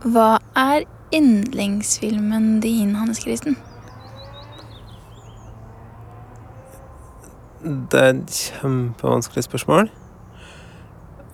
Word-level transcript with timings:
Hva 0.00 0.38
er 0.56 0.86
yndlingsfilmen 1.14 2.60
din, 2.60 2.94
Hannes 2.94 3.18
Kristen? 3.18 3.56
Det 7.62 8.00
er 8.00 8.08
et 8.08 8.30
kjempevanskelig 8.60 9.44
spørsmål. 9.44 9.90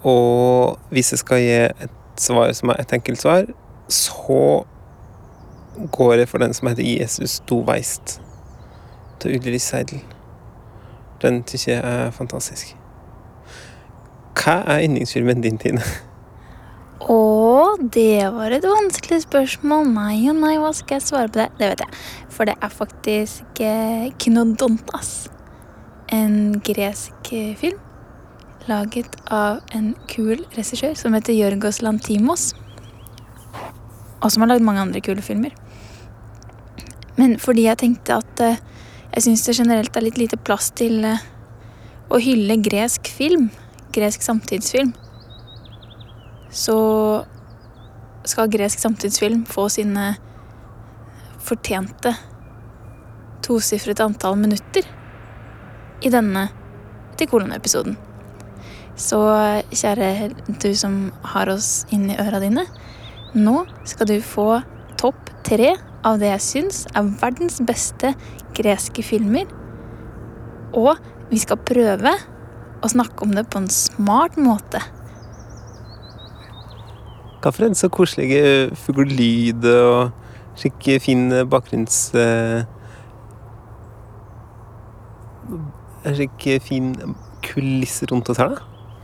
Og 0.02 0.78
hvis 0.90 1.12
jeg 1.12 1.18
skal 1.18 1.38
gi 1.38 1.84
et 1.84 1.90
svar 2.16 2.52
som 2.52 2.68
er 2.68 2.80
et 2.82 2.92
enkelt 2.92 3.22
svar, 3.22 3.44
så 3.88 4.64
går 5.92 6.12
jeg 6.12 6.28
for 6.28 6.38
den 6.38 6.54
som 6.54 6.68
heter 6.68 6.82
'Jesus 6.82 7.40
do 7.40 7.64
weist' 7.70 8.20
til 9.20 9.36
Ulrik 9.36 9.60
Seidel. 9.60 10.02
Den 11.22 11.44
syns 11.46 11.68
jeg 11.68 11.78
er 11.84 12.10
fantastisk. 12.10 12.76
Hva 14.34 14.62
er 14.66 14.82
yndlingsfilmen 14.82 15.40
din, 15.40 15.58
Tine? 15.58 15.80
Å, 16.96 17.76
det 17.92 18.24
var 18.32 18.54
et 18.56 18.64
vanskelig 18.64 19.22
spørsmål. 19.26 19.90
Nei 19.92 20.20
og 20.30 20.38
nei, 20.40 20.54
hva 20.62 20.72
skal 20.76 20.96
jeg 20.96 21.08
svare 21.08 21.28
på 21.28 21.42
det? 21.42 21.50
Det 21.60 21.72
vet 21.74 21.84
jeg. 21.84 21.98
For 22.32 22.48
det 22.48 22.56
er 22.56 22.72
faktisk 22.72 23.60
eh, 23.64 24.06
Kinodontas. 24.22 25.28
En 26.14 26.56
gresk 26.64 27.34
eh, 27.36 27.52
film 27.58 27.82
laget 28.66 29.16
av 29.30 29.60
en 29.74 29.92
kul 30.10 30.40
regissør 30.56 30.96
som 30.98 31.14
heter 31.14 31.36
Jørgos 31.36 31.82
Lantimos. 31.84 32.50
Og 34.22 34.32
som 34.32 34.42
har 34.42 34.54
lagd 34.54 34.66
mange 34.66 34.82
andre 34.82 35.02
kule 35.04 35.22
filmer. 35.22 35.54
Men 37.16 37.38
fordi 37.40 37.66
jeg 37.68 37.80
tenkte 37.80 38.18
at 38.20 38.42
eh, 38.44 38.60
jeg 39.14 39.24
syns 39.24 39.46
det 39.46 39.56
generelt 39.60 39.96
er 39.96 40.04
litt 40.04 40.18
lite 40.20 40.36
plass 40.36 40.72
til 40.76 41.04
eh, 41.06 41.22
å 42.12 42.20
hylle 42.22 42.58
gresk 42.62 43.08
film, 43.08 43.48
gresk 43.94 44.24
samtidsfilm, 44.24 44.92
så 46.50 46.78
skal 48.26 48.50
gresk 48.50 48.80
samtidsfilm 48.82 49.44
få 49.48 49.68
sine 49.72 50.14
fortjente 51.46 52.14
tosifrete 53.46 54.04
antall 54.06 54.38
minutter 54.40 54.86
i 56.02 56.10
denne 56.12 56.48
til 57.16 57.30
kolon-episoden. 57.30 57.96
Så 58.96 59.20
kjære 59.70 60.30
du 60.48 60.70
som 60.76 61.10
har 61.34 61.50
oss 61.52 61.84
inni 61.92 62.16
øra 62.20 62.40
dine, 62.42 62.64
nå 63.36 63.62
skal 63.88 64.08
du 64.10 64.16
få 64.24 64.48
topp 64.98 65.30
tre 65.46 65.74
av 66.06 66.20
det 66.20 66.30
jeg 66.32 66.44
syns 66.44 66.84
er 66.96 67.12
verdens 67.20 67.60
beste 67.66 68.14
greske 68.56 69.04
filmer. 69.04 69.46
Og 70.76 70.96
vi 71.30 71.40
skal 71.42 71.60
prøve 71.68 72.14
å 72.82 72.90
snakke 72.90 73.26
om 73.26 73.34
det 73.36 73.46
på 73.50 73.60
en 73.60 73.70
smart 73.72 74.38
måte. 74.40 74.80
Hva 77.46 77.52
for 77.54 77.62
en 77.62 77.76
så 77.78 77.86
koselige 77.94 78.74
fuglelyd 78.74 79.62
og 79.70 80.08
skikkelig 80.58 80.96
fin 81.04 81.20
bakgrunns... 81.46 81.98
eh, 82.18 82.64
Skikkelig 86.02 86.56
fin 86.66 86.88
kulisse 87.46 88.08
rundt 88.10 88.32
oss 88.34 88.42
her, 88.42 88.56
da. 88.56 88.58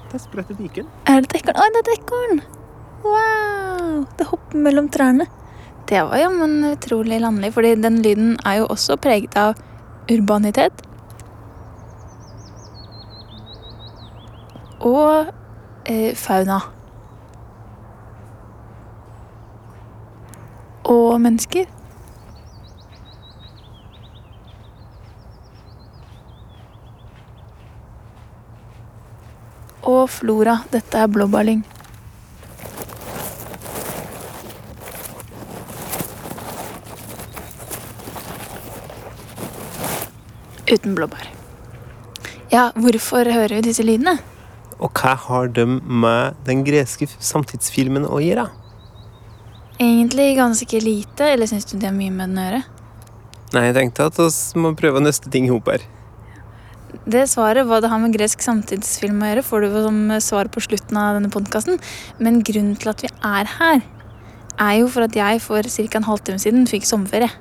Det 0.09 0.19
er 0.19 0.25
sprøtt 0.25 0.51
i 0.51 0.59
byken. 0.59 0.91
Er 1.07 1.23
det 1.23 1.31
et 1.31 1.39
ekorn? 1.39 1.63
Oi, 1.63 1.69
det 1.70 1.85
er 1.85 1.87
et 1.87 1.93
ekorn! 2.01 2.43
Wow! 3.07 4.03
Det 4.19 4.27
hopper 4.33 4.67
mellom 4.67 4.91
trærne. 4.91 5.31
Det 5.87 6.03
var 6.03 6.19
jammen 6.25 6.59
utrolig 6.73 7.23
landlig, 7.23 7.55
fordi 7.55 7.77
den 7.79 8.03
lyden 8.03 8.37
er 8.43 8.65
jo 8.65 8.69
også 8.75 8.98
preget 8.98 9.39
av 9.39 9.55
urbanitet. 10.11 10.83
Og 14.83 15.31
eh, 15.87 16.11
fauna. 16.19 16.65
Og 20.85 21.21
mennesker. 21.21 21.67
Og 29.83 30.11
flora. 30.11 30.59
Dette 30.73 30.98
er 30.98 31.07
blåbærlyng. 31.07 31.63
Uten 40.73 40.95
blåbær. 40.95 41.29
Ja, 42.53 42.71
hvorfor 42.77 43.29
hører 43.33 43.59
vi 43.59 43.61
disse 43.69 43.85
lydene? 43.85 44.17
Og 44.83 44.91
hva 44.98 45.15
har 45.15 45.47
de 45.55 45.67
med 45.67 46.39
den 46.47 46.65
greske 46.67 47.07
samtidsfilmen 47.21 48.07
å 48.09 48.19
gjøre? 48.23 48.48
Egentlig 49.83 50.37
ganske 50.39 50.81
lite, 50.81 51.33
eller 51.33 51.48
syns 51.51 51.67
du 51.67 51.75
det 51.77 51.89
har 51.89 51.97
mye 51.97 52.13
med 52.15 52.31
den 52.31 52.39
å 52.39 52.47
gjøre? 52.47 52.63
Nei, 53.53 53.65
jeg 53.67 53.77
tenkte 53.77 54.07
at 54.09 54.20
vi 54.20 54.63
må 54.63 54.70
prøve 54.79 55.01
å 55.01 55.05
nøste 55.05 55.33
ting 55.33 55.48
i 55.48 55.53
hop 55.53 55.67
her. 55.73 55.83
Det 57.09 57.25
svaret, 57.29 57.67
hva 57.67 57.81
det 57.83 57.91
har 57.91 57.98
med 57.98 58.15
gresk 58.15 58.45
samtidsfilm 58.45 59.25
å 59.25 59.31
gjøre, 59.31 59.45
får 59.45 59.65
du 59.65 59.79
som 59.89 59.98
svar 60.23 60.51
på 60.53 60.63
slutten 60.63 61.01
av 61.01 61.17
denne 61.17 61.33
podkasten. 61.33 61.81
Men 62.23 62.42
grunnen 62.47 62.77
til 62.79 62.92
at 62.92 63.03
vi 63.03 63.11
er 63.27 63.51
her, 63.57 63.83
er 64.61 64.75
jo 64.79 64.91
for 64.92 65.09
at 65.09 65.17
jeg 65.19 65.41
for 65.42 65.67
ca. 65.67 65.98
en 65.98 66.07
halvtime 66.07 66.39
siden 66.39 66.69
fikk 66.71 66.87
sommerferie. 66.87 67.33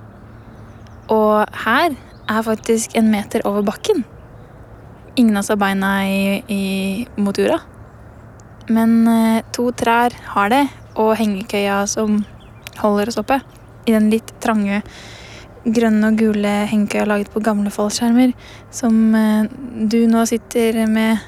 Og 1.12 1.46
her 1.66 1.94
er 2.32 2.48
faktisk 2.48 2.96
en 2.98 3.12
meter 3.12 3.46
over 3.46 3.62
bakken. 3.68 4.06
Ingen 5.20 5.36
av 5.36 5.44
oss 5.44 5.52
har 5.52 5.60
beina 5.62 5.92
i, 6.08 6.42
i, 6.48 6.64
mot 7.20 7.38
jorda. 7.38 7.60
Men 8.72 9.08
eh, 9.08 9.44
to 9.52 9.70
trær 9.76 10.16
har 10.34 10.52
det, 10.54 10.66
og 10.96 11.18
hengekøya 11.20 11.84
som 11.92 12.22
holder 12.82 13.12
oss 13.12 13.20
oppe. 13.22 13.40
I 13.88 13.96
den 13.96 14.12
litt 14.14 14.30
trange 14.44 14.82
grønne 15.66 16.10
og 16.10 16.18
gule 16.18 16.52
hengekøya 16.70 17.06
laget 17.06 17.30
på 17.34 17.42
gamle 17.46 17.72
fallskjermer, 17.74 18.34
som 18.74 18.96
eh, 19.18 19.50
du 19.92 20.00
nå 20.10 20.24
sitter 20.30 20.84
med 20.90 21.22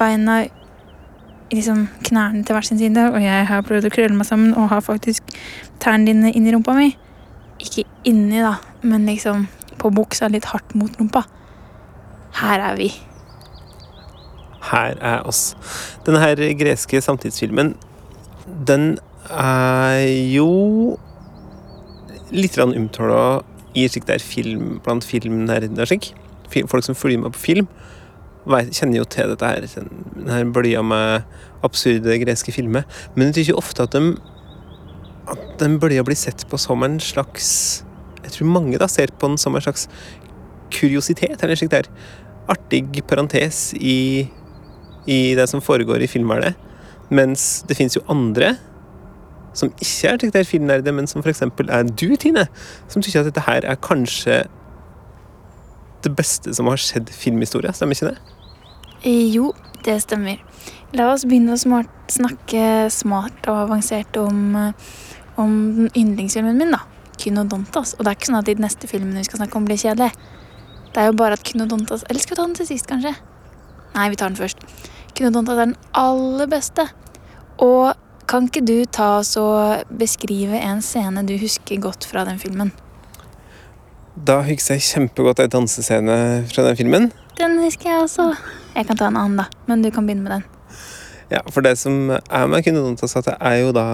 beina 0.00 0.42
i 1.52 1.58
liksom 1.58 1.84
knærne 2.08 2.44
til 2.44 2.56
hver 2.56 2.64
sin 2.64 2.80
side, 2.80 3.06
og 3.12 3.20
jeg 3.20 3.46
har 3.48 3.64
prøvd 3.68 3.88
å 3.88 3.92
krølle 3.92 4.16
meg 4.16 4.28
sammen 4.28 4.54
og 4.56 4.70
har 4.72 4.84
faktisk 4.84 5.34
tærne 5.82 6.08
dine 6.08 6.32
inni 6.32 6.52
rumpa 6.54 6.72
mi. 6.76 6.94
Ikke 7.60 7.84
inni, 8.08 8.40
da, 8.40 8.54
men 8.88 9.04
liksom 9.08 9.46
på 9.80 9.90
buksa 9.92 10.30
litt 10.32 10.48
hardt 10.48 10.72
mot 10.78 10.96
rumpa. 11.00 11.26
Her 12.40 12.64
er 12.70 12.78
vi. 12.80 12.88
Her 14.70 14.96
er 14.96 15.28
oss. 15.28 15.52
Denne 16.06 16.22
her 16.22 16.40
greske 16.56 17.02
samtidsfilmen, 17.04 17.74
den 18.68 18.94
er 19.30 20.02
jo 20.32 20.98
litt 22.32 22.56
omtala 22.58 23.42
i 23.76 23.86
slik 23.88 24.06
det 24.08 24.18
er 24.18 24.24
film 24.24 24.80
blant 24.84 25.04
filmnerder 25.06 25.68
Folk 26.68 26.84
som 26.84 26.96
følger 26.98 27.22
med 27.22 27.32
på 27.32 27.40
film, 27.40 27.68
kjenner 28.44 28.98
jo 28.98 29.04
til 29.08 29.30
dette 29.32 29.48
her. 29.48 29.64
denne 29.64 30.52
bølja 30.52 30.82
med 30.82 31.22
absurde 31.64 32.18
greske 32.20 32.52
filmer. 32.52 32.84
Men 33.14 33.32
jeg 33.32 33.48
jo 33.48 33.56
ofte 33.56 33.82
at 33.82 33.92
de 33.92 34.16
at 35.30 35.58
den 35.60 35.78
bølja 35.78 36.02
blir 36.02 36.18
sett 36.18 36.44
på 36.50 36.58
som 36.58 36.82
en 36.82 36.98
slags 37.00 37.84
Jeg 38.24 38.32
tror 38.34 38.48
mange 38.50 38.78
da 38.78 38.88
ser 38.90 39.12
på 39.18 39.28
den 39.28 39.38
som 39.38 39.54
en 39.54 39.62
slags 39.62 39.88
kuriositet, 40.72 41.42
eller 41.42 41.56
slik 41.58 41.70
der 41.70 41.88
artig 42.50 43.02
parentes 43.06 43.72
i, 43.74 44.28
i 45.06 45.34
det 45.34 45.48
som 45.50 45.60
foregår 45.60 46.02
i 46.02 46.10
filmvernet. 46.10 46.54
Mens 47.10 47.64
det 47.68 47.76
fins 47.76 47.96
jo 47.96 48.04
andre 48.08 48.54
som 49.52 49.72
ikke 49.82 50.12
er 50.12 50.44
slik 50.44 50.66
der 50.68 50.92
men 50.92 51.06
som 51.06 51.22
f.eks. 51.22 51.42
er 51.42 51.82
du, 51.88 52.16
Tine, 52.16 52.46
som 52.88 53.02
syns 53.02 53.16
at 53.16 53.28
dette 53.30 53.44
her 53.46 53.64
er 53.64 53.80
kanskje 53.80 54.42
det 56.02 56.14
beste 56.16 56.54
som 56.54 56.66
har 56.66 56.80
skjedd 56.80 57.10
filmhistorie. 57.14 57.72
Stemmer 57.72 57.94
ikke 57.94 58.12
det? 58.12 58.38
Eh, 59.04 59.28
Jo, 59.34 59.52
det 59.84 60.00
stemmer. 60.02 60.40
La 60.96 61.08
oss 61.12 61.24
begynne 61.24 61.54
å 61.54 61.60
smart, 61.60 61.90
snakke 62.12 62.90
smart 62.92 63.46
og 63.48 63.68
avansert 63.68 64.16
om, 64.20 64.56
eh, 64.56 64.72
om 65.36 65.88
yndlingsfilmen 65.88 66.58
min, 66.58 66.70
da. 66.70 66.82
Kynodontas. 67.18 67.94
Og 67.94 68.04
det 68.04 68.06
er 68.10 68.16
ikke 68.16 68.30
sånn 68.32 68.38
at 68.38 68.44
de 68.44 68.54
neste 68.54 68.88
filmene 68.88 69.18
vi 69.18 69.24
skal 69.24 69.40
snakke 69.40 69.56
om, 69.56 69.64
blir 69.64 69.76
kjedelige. 69.76 70.12
Det 70.92 71.00
er 71.00 71.06
jo 71.06 71.16
bare 71.16 71.32
at 71.32 71.42
Kynodontas 71.42 72.04
Eller 72.08 72.20
skal 72.20 72.36
vi 72.36 72.40
ta 72.40 72.46
den 72.46 72.54
til 72.54 72.66
sist, 72.66 72.86
kanskje? 72.86 73.14
Nei, 73.94 74.08
vi 74.10 74.16
tar 74.16 74.28
den 74.28 74.36
først. 74.36 74.58
Kynodontas 75.14 75.58
er 75.58 75.66
den 75.66 75.76
aller 75.94 76.46
beste. 76.46 76.88
Og 77.58 77.94
kan 78.32 78.48
ikke 78.48 78.62
du 78.64 78.78
ta 78.88 79.18
oss 79.18 79.34
og 79.40 79.84
beskrive 80.00 80.56
en 80.56 80.80
scene 80.84 81.24
du 81.28 81.34
husker 81.40 81.80
godt 81.82 82.06
fra 82.08 82.24
den 82.24 82.40
filmen? 82.40 82.72
Da 84.16 84.38
husker 84.46 84.78
jeg 84.78 84.86
kjempegodt 84.86 85.42
ei 85.42 85.50
dansescene 85.52 86.16
fra 86.48 86.64
den 86.68 86.78
filmen. 86.78 87.10
Den 87.36 87.58
husker 87.60 87.90
jeg 87.90 88.06
også. 88.06 88.30
Jeg 88.72 88.88
kan 88.88 88.96
ta 89.00 89.10
en 89.10 89.18
annen, 89.20 89.40
da. 89.40 89.46
Men 89.68 89.84
du 89.84 89.90
kan 89.92 90.08
begynne 90.08 90.24
med 90.24 90.34
den. 90.38 90.46
Ja, 91.32 91.40
For 91.52 91.64
det 91.64 91.78
som 91.80 92.12
er 92.12 92.48
med 92.48 92.64
Kunodontas, 92.64 93.16
at 93.16 93.28
det 93.28 93.36
er 93.40 93.58
jo 93.62 93.72
da 93.76 93.86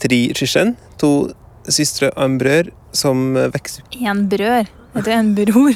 tre 0.00 0.20
søsken, 0.36 0.74
to 1.00 1.30
søstre 1.68 2.10
og 2.12 2.24
en 2.24 2.38
brør 2.40 2.72
som 2.96 3.32
vokser 3.52 3.84
En 4.00 4.26
brør. 4.28 4.68
Dette 4.96 5.10
det 5.10 5.16
en 5.16 5.32
bror. 5.36 5.74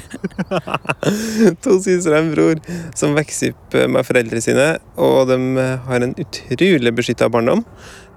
To 1.64 1.76
søstre 1.82 2.14
og 2.14 2.18
en 2.18 2.30
bror 2.32 2.60
som 2.96 3.16
vokser 3.16 3.52
opp 3.52 3.76
med 3.92 4.06
foreldrene 4.08 4.44
sine, 4.44 4.68
og 4.96 5.28
de 5.28 5.38
har 5.86 6.04
en 6.06 6.14
utrolig 6.16 6.92
beskytta 6.96 7.28
barndom. 7.32 7.64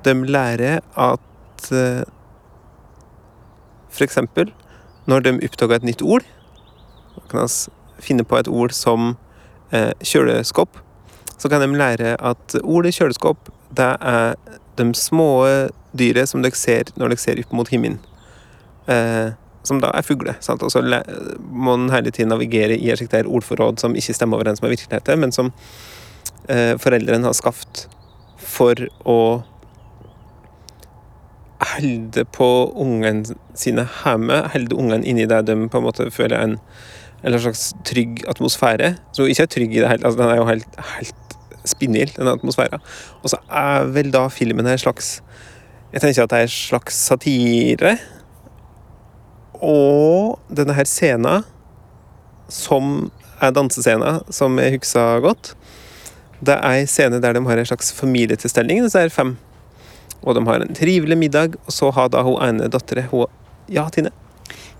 De 0.08 0.16
lærer 0.24 0.80
at 1.00 1.72
eh, 1.76 2.04
eksempel 4.04 4.52
når 5.08 5.28
de 5.28 5.36
oppdager 5.46 5.82
et 5.82 5.86
nytt 5.92 6.02
ord 6.02 6.26
kan 7.30 7.44
vi 7.44 8.04
finne 8.04 8.24
på 8.28 8.40
et 8.40 8.48
ord 8.48 8.74
som 8.76 9.14
eh, 9.72 9.92
kjøleskap. 10.04 10.80
Så 11.38 11.50
kan 11.50 11.62
de 11.62 11.78
lære 11.78 12.16
at 12.20 12.56
ordet 12.64 12.96
kjøleskap 12.96 13.52
det 13.74 13.92
er 14.00 14.36
de 14.78 14.90
små 14.98 15.30
dyret 15.98 16.30
som 16.30 16.44
dere 16.44 16.58
ser 16.58 16.90
når 16.98 17.14
dere 17.14 17.22
ser 17.22 17.42
opp 17.44 17.54
mot 17.56 17.70
himmelen. 17.70 18.00
Eh, 18.88 19.34
som 19.64 19.80
da 19.84 19.92
er 19.96 20.06
fugler. 20.06 20.38
Og 20.54 20.72
så 20.72 20.84
må 21.40 21.78
en 21.78 21.90
hele 21.94 22.12
tiden 22.12 22.34
navigere 22.34 22.78
i 22.78 22.92
et 22.92 23.16
ordforråd 23.24 23.80
som 23.80 23.96
ikke 23.96 24.16
stemmer 24.16 24.40
overens 24.40 24.62
med 24.62 24.76
virkeligheten, 24.76 25.20
men 25.20 25.32
som 25.32 25.52
eh, 26.50 26.76
foreldrene 26.80 27.30
har 27.30 27.38
skapt 27.38 27.88
for 28.44 28.76
å 29.08 29.20
holde 31.74 32.26
på 32.36 32.50
ungene 32.76 33.38
sine 33.56 33.88
hjemme, 34.04 34.42
holde 34.52 34.76
ungene 34.76 35.08
inni 35.08 35.30
det 35.30 35.46
de 35.48 35.56
på 35.72 35.80
en 35.80 35.88
måte 35.88 36.12
føler 36.12 36.42
en 36.42 36.60
en 37.24 37.40
slags 37.40 37.72
trygg 37.88 38.24
atmosfære. 38.30 38.96
Som 39.16 39.30
ikke 39.32 39.46
er 39.46 39.52
trygg 39.52 39.76
i 39.76 39.82
det 39.82 39.90
hele 39.90 40.08
altså 40.08 40.20
Den 40.20 40.32
er 40.32 40.40
jo 40.40 40.48
helt, 40.50 40.80
helt 40.98 41.38
spinnvill, 41.66 42.12
den 42.16 42.28
atmosfæren. 42.28 42.84
Og 43.24 43.32
så 43.32 43.40
er 43.50 43.88
vel 43.96 44.12
da 44.14 44.28
filmen 44.28 44.68
en 44.68 44.78
slags 44.78 45.22
Jeg 45.94 46.02
tenker 46.02 46.24
at 46.24 46.32
det 46.32 46.38
er 46.38 46.48
en 46.48 46.50
slags 46.50 46.96
satire. 47.08 47.98
Og 49.64 50.40
denne 50.52 50.76
her 50.76 50.88
scenen, 50.90 51.46
som 52.52 53.12
er 53.44 53.54
dansescena, 53.56 54.18
som 54.34 54.60
jeg 54.60 54.76
husker 54.78 55.24
godt, 55.24 55.54
det 56.44 56.58
er 56.58 56.82
en 56.82 56.90
scene 56.90 57.22
der 57.24 57.36
de 57.36 57.44
har 57.48 57.60
en 57.60 57.70
slags 57.70 57.94
familietilstelning, 57.96 58.84
disse 58.84 59.00
her 59.00 59.14
fem. 59.14 59.38
Og 60.24 60.36
de 60.36 60.44
har 60.48 60.64
en 60.64 60.76
trivelig 60.76 61.18
middag, 61.18 61.56
og 61.66 61.72
så 61.72 61.92
har 61.96 62.12
da 62.12 62.24
hun 62.24 62.42
ene 62.44 62.68
dattera 62.72 63.08
Ja, 63.70 63.88
Tine? 63.90 64.12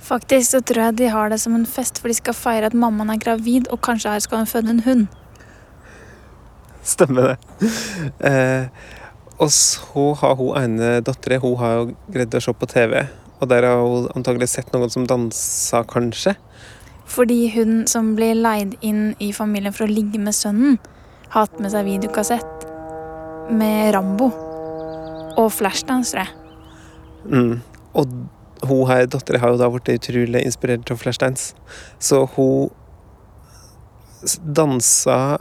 Faktisk 0.04 0.52
så 0.52 0.60
tror 0.62 0.90
jeg 0.90 0.98
de 0.98 1.08
har 1.08 1.30
det 1.30 1.40
som 1.40 1.56
en 1.56 1.66
fest, 1.66 2.00
for 2.00 2.12
de 2.12 2.18
skal 2.18 2.36
feire 2.36 2.68
at 2.68 2.76
mammaen 2.76 3.10
er 3.10 3.22
gravid, 3.24 3.70
og 3.72 3.80
kanskje 3.82 4.12
her 4.12 4.20
skal 4.20 4.44
hun 4.44 4.48
føde 4.48 4.70
en 4.70 4.84
hund. 4.84 5.08
Stemmer 6.84 7.32
det. 7.32 7.72
Eh, 8.20 8.68
og 9.40 9.52
så 9.52 10.14
har 10.20 10.36
hun 10.36 10.58
ene 10.60 11.00
dattera 11.02 11.40
Hun 11.40 11.56
har 11.58 11.74
jo 11.78 11.86
greid 12.12 12.36
å 12.36 12.42
se 12.44 12.54
på 12.54 12.68
TV, 12.68 13.06
og 13.44 13.50
der 13.52 13.68
har 13.68 13.82
hun 13.84 14.10
antagelig 14.18 14.50
sett 14.54 14.72
noen 14.74 14.92
som 14.92 15.08
dansa, 15.10 15.84
kanskje. 15.90 16.36
Fordi 17.14 17.50
hun 17.54 17.84
som 17.92 18.14
blir 18.18 18.38
leid 18.40 18.78
inn 18.82 19.12
i 19.22 19.34
familien 19.36 19.76
for 19.76 19.86
å 19.86 19.92
ligge 19.92 20.22
med 20.22 20.36
sønnen, 20.36 20.80
har 21.34 21.48
hatt 21.48 21.60
med 21.62 21.74
seg 21.74 21.88
videokassett 21.88 22.68
med 23.54 23.92
Rambo 23.96 24.30
og 25.40 25.50
Flashdance, 25.52 26.14
tror 26.14 26.24
jeg. 26.24 26.32
Mm. 27.34 27.54
Og 27.98 28.68
hun 28.68 28.86
her, 28.88 29.08
dattera 29.12 29.42
har 29.44 29.54
jo 29.54 29.60
da 29.62 29.70
blitt 29.74 29.92
utrolig 29.98 30.44
inspirert 30.48 30.92
av 30.94 31.02
Flashdance. 31.02 31.54
Så 32.00 32.26
hun 32.36 32.72
dansa 34.44 35.38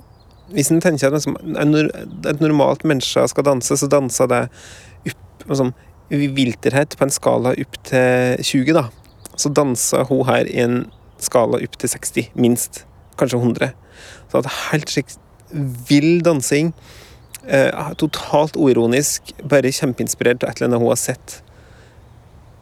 Hvis 0.53 0.73
en 0.75 0.81
tenker 0.83 1.15
at 1.15 1.25
et 1.25 2.41
normalt 2.43 2.83
menneske 2.85 3.23
skal 3.31 3.45
danse, 3.47 3.77
så 3.79 3.87
danser 3.89 4.27
det 4.29 4.41
opp 5.09 5.47
i 5.47 5.55
vilterhet 6.13 6.97
på 6.99 7.07
en 7.07 7.15
skala 7.15 7.55
opp 7.57 7.79
til 7.89 8.43
20, 8.45 8.75
da. 8.77 8.89
Så 9.37 9.53
danser 9.55 10.05
hun 10.11 10.27
her 10.29 10.49
i 10.49 10.59
en 10.65 10.83
skala 11.23 11.61
opp 11.63 11.79
til 11.81 11.93
60, 11.93 12.33
minst. 12.35 12.85
Kanskje 13.19 13.41
100. 13.41 13.73
Så 14.31 14.43
det 14.43 14.51
er 14.51 14.61
helt 14.73 14.93
slik 14.93 15.15
vill 15.89 16.23
dansing. 16.25 16.73
Eh, 17.43 17.93
totalt 17.99 18.57
uironisk, 18.57 19.33
bare 19.51 19.73
kjempeinspirert 19.75 20.45
av 20.45 20.53
et 20.53 20.61
eller 20.61 20.71
annet 20.71 20.83
hun 20.85 20.93
har 20.93 21.01
sett 21.01 21.43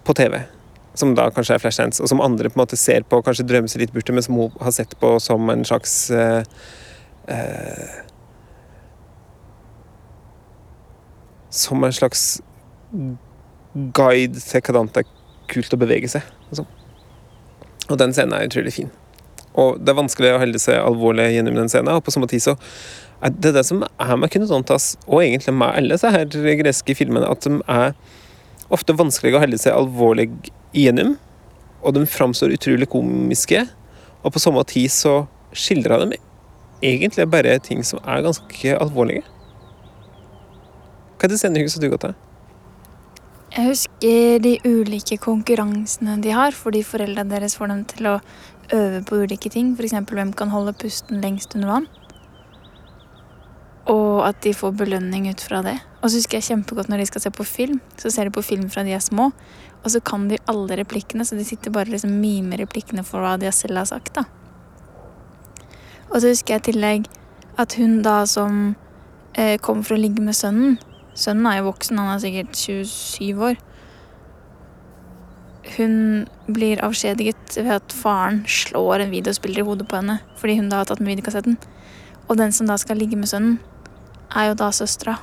på 0.04 0.14
TV. 0.16 0.40
Som 0.94 1.14
da 1.14 1.28
kanskje 1.30 1.56
er 1.56 1.62
Flashdance, 1.62 2.02
og 2.02 2.10
som 2.10 2.22
andre 2.24 2.50
på 2.50 2.58
en 2.58 2.64
måte 2.64 2.78
ser 2.80 3.04
på 3.06 3.20
og 3.20 3.26
kanskje 3.26 3.46
drømmer 3.46 3.70
seg 3.70 3.84
litt 3.84 3.92
bort 3.94 4.10
men 4.10 4.24
som 4.24 4.38
hun 4.40 4.56
har 4.60 4.74
sett 4.74 4.96
på 5.00 5.12
som 5.22 5.52
en 5.52 5.66
slags 5.68 5.96
eh, 6.10 6.42
eh, 7.28 7.98
Som 11.50 11.82
en 11.82 11.92
slags 11.92 12.40
guide 13.74 14.40
til 14.40 14.64
hvordan 14.66 14.90
det 14.94 15.04
er 15.04 15.12
kult 15.50 15.74
å 15.74 15.80
bevege 15.80 16.10
seg. 16.10 16.26
Altså. 16.48 16.66
Og 17.90 17.98
den 17.98 18.14
scenen 18.14 18.36
er 18.36 18.48
utrolig 18.48 18.74
fin. 18.74 18.90
Og 19.58 19.80
det 19.82 19.92
er 19.92 19.98
vanskelig 19.98 20.34
å 20.34 20.40
holde 20.42 20.60
seg 20.62 20.78
alvorlig 20.78 21.30
gjennom 21.34 21.58
den 21.58 21.70
scenen, 21.70 21.92
og 21.96 22.04
på 22.06 22.14
samme 22.14 22.28
tid 22.30 22.44
så 22.44 22.56
er 23.20 23.34
det 23.34 23.52
det 23.56 23.64
som 23.66 23.82
er 23.82 24.16
med 24.16 24.30
Kunodontas, 24.32 24.94
og 25.06 25.24
egentlig 25.24 25.54
med 25.58 25.74
alle 25.74 25.96
disse 25.96 26.12
her 26.14 26.54
greske 26.60 26.96
filmene, 26.96 27.28
at 27.28 27.44
de 27.44 27.58
er 27.66 27.96
ofte 28.70 28.94
vanskelig 28.96 29.34
å 29.34 29.42
holde 29.42 29.58
seg 29.60 29.74
alvorlig 29.74 30.30
gjennom, 30.76 31.16
og 31.82 31.96
de 31.96 32.06
framstår 32.06 32.54
utrolig 32.54 32.88
komiske. 32.92 33.64
Og 34.22 34.34
på 34.34 34.42
samme 34.42 34.62
tid 34.68 34.92
så 34.92 35.24
skildrer 35.56 36.04
de 36.04 36.20
egentlig 36.84 37.26
bare 37.32 37.58
ting 37.64 37.82
som 37.84 38.00
er 38.04 38.22
ganske 38.24 38.76
alvorlige. 38.76 39.24
Hva 41.18 41.26
er 41.26 41.32
det 41.32 41.40
scenehuset 41.40 41.82
du 41.82 41.90
godt 41.92 42.06
til? 42.06 42.18
Jeg 43.50 43.66
husker 43.66 44.36
de 44.38 44.52
ulike 44.62 45.16
konkurransene 45.18 46.20
de 46.22 46.30
har, 46.30 46.54
fordi 46.54 46.84
foreldrene 46.86 47.32
deres 47.32 47.56
får 47.58 47.70
dem 47.72 47.80
til 47.90 48.06
å 48.06 48.18
øve 48.76 49.00
på 49.02 49.16
ulike 49.24 49.50
ting. 49.50 49.72
F.eks. 49.74 49.96
hvem 50.06 50.30
kan 50.38 50.52
holde 50.52 50.76
pusten 50.78 51.18
lengst 51.18 51.56
under 51.58 51.72
vann. 51.72 51.88
Og 53.90 54.20
at 54.22 54.38
de 54.44 54.52
får 54.54 54.76
belønning 54.78 55.26
ut 55.32 55.42
fra 55.42 55.64
det. 55.66 55.80
Og 55.98 56.12
så 56.12 56.20
husker 56.20 56.38
jeg 56.38 56.46
kjempegodt 56.52 56.92
når 56.92 57.02
de 57.02 57.06
skal 57.10 57.24
se 57.24 57.32
på 57.34 57.46
film. 57.48 57.80
Så 57.98 58.12
ser 58.14 58.30
de 58.30 58.34
på 58.36 58.44
film 58.46 58.68
fra 58.70 58.84
de 58.86 58.94
er 58.94 59.02
små, 59.02 59.32
og 59.82 59.90
så 59.90 59.98
kan 59.98 60.28
de 60.30 60.38
alle 60.46 60.78
replikkene, 60.78 61.26
så 61.26 61.34
de 61.34 61.46
sitter 61.48 61.74
bare 61.74 61.90
liksom 61.90 62.12
mimer 62.22 62.62
replikkene 62.62 63.02
for 63.08 63.24
hva 63.24 63.34
de 63.40 63.50
selv 63.50 63.80
har 63.80 63.88
sagt, 63.90 64.14
da. 64.14 64.28
Og 66.12 66.20
så 66.20 66.30
husker 66.30 66.54
jeg 66.54 66.62
i 66.62 66.68
tillegg 66.70 67.10
at 67.58 67.74
hun 67.80 67.98
da 68.06 68.20
som 68.30 68.76
eh, 69.34 69.56
kom 69.58 69.82
for 69.82 69.96
å 69.96 70.00
ligge 70.00 70.22
med 70.22 70.38
sønnen 70.38 70.78
Sønnen 71.20 71.48
er 71.50 71.58
jo 71.58 71.68
voksen, 71.68 71.98
han 72.00 72.14
er 72.14 72.22
sikkert 72.22 72.56
27 72.56 73.42
år. 73.50 73.58
Hun 75.76 75.96
blir 76.48 76.80
avskjediget 76.82 77.58
ved 77.58 77.74
at 77.76 77.92
faren 77.92 78.40
slår 78.48 79.04
en 79.04 79.12
videospiller 79.12 79.60
i 79.60 79.66
hodet 79.68 79.86
på 79.88 80.00
henne 80.00 80.16
fordi 80.40 80.56
hun 80.58 80.70
da 80.72 80.80
har 80.80 80.88
tatt 80.88 81.02
med 81.02 81.12
videokassetten. 81.12 81.58
Og 82.28 82.38
den 82.40 82.54
som 82.56 82.70
da 82.70 82.78
skal 82.80 82.96
ligge 82.96 83.18
med 83.20 83.28
sønnen, 83.28 83.58
er 84.30 84.48
jo 84.48 84.56
da 84.56 84.70
søstera. 84.72 85.18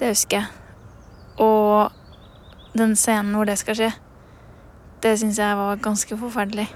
Det 0.00 0.14
husker 0.14 0.40
jeg. 0.40 0.46
Og 1.42 1.92
den 2.78 2.96
scenen 2.96 3.34
hvor 3.36 3.48
det 3.48 3.58
skal 3.60 3.76
skje, 3.76 3.92
det 5.02 5.16
syns 5.20 5.40
jeg 5.42 5.60
var 5.60 5.82
ganske 5.82 6.16
forferdelig. 6.16 6.68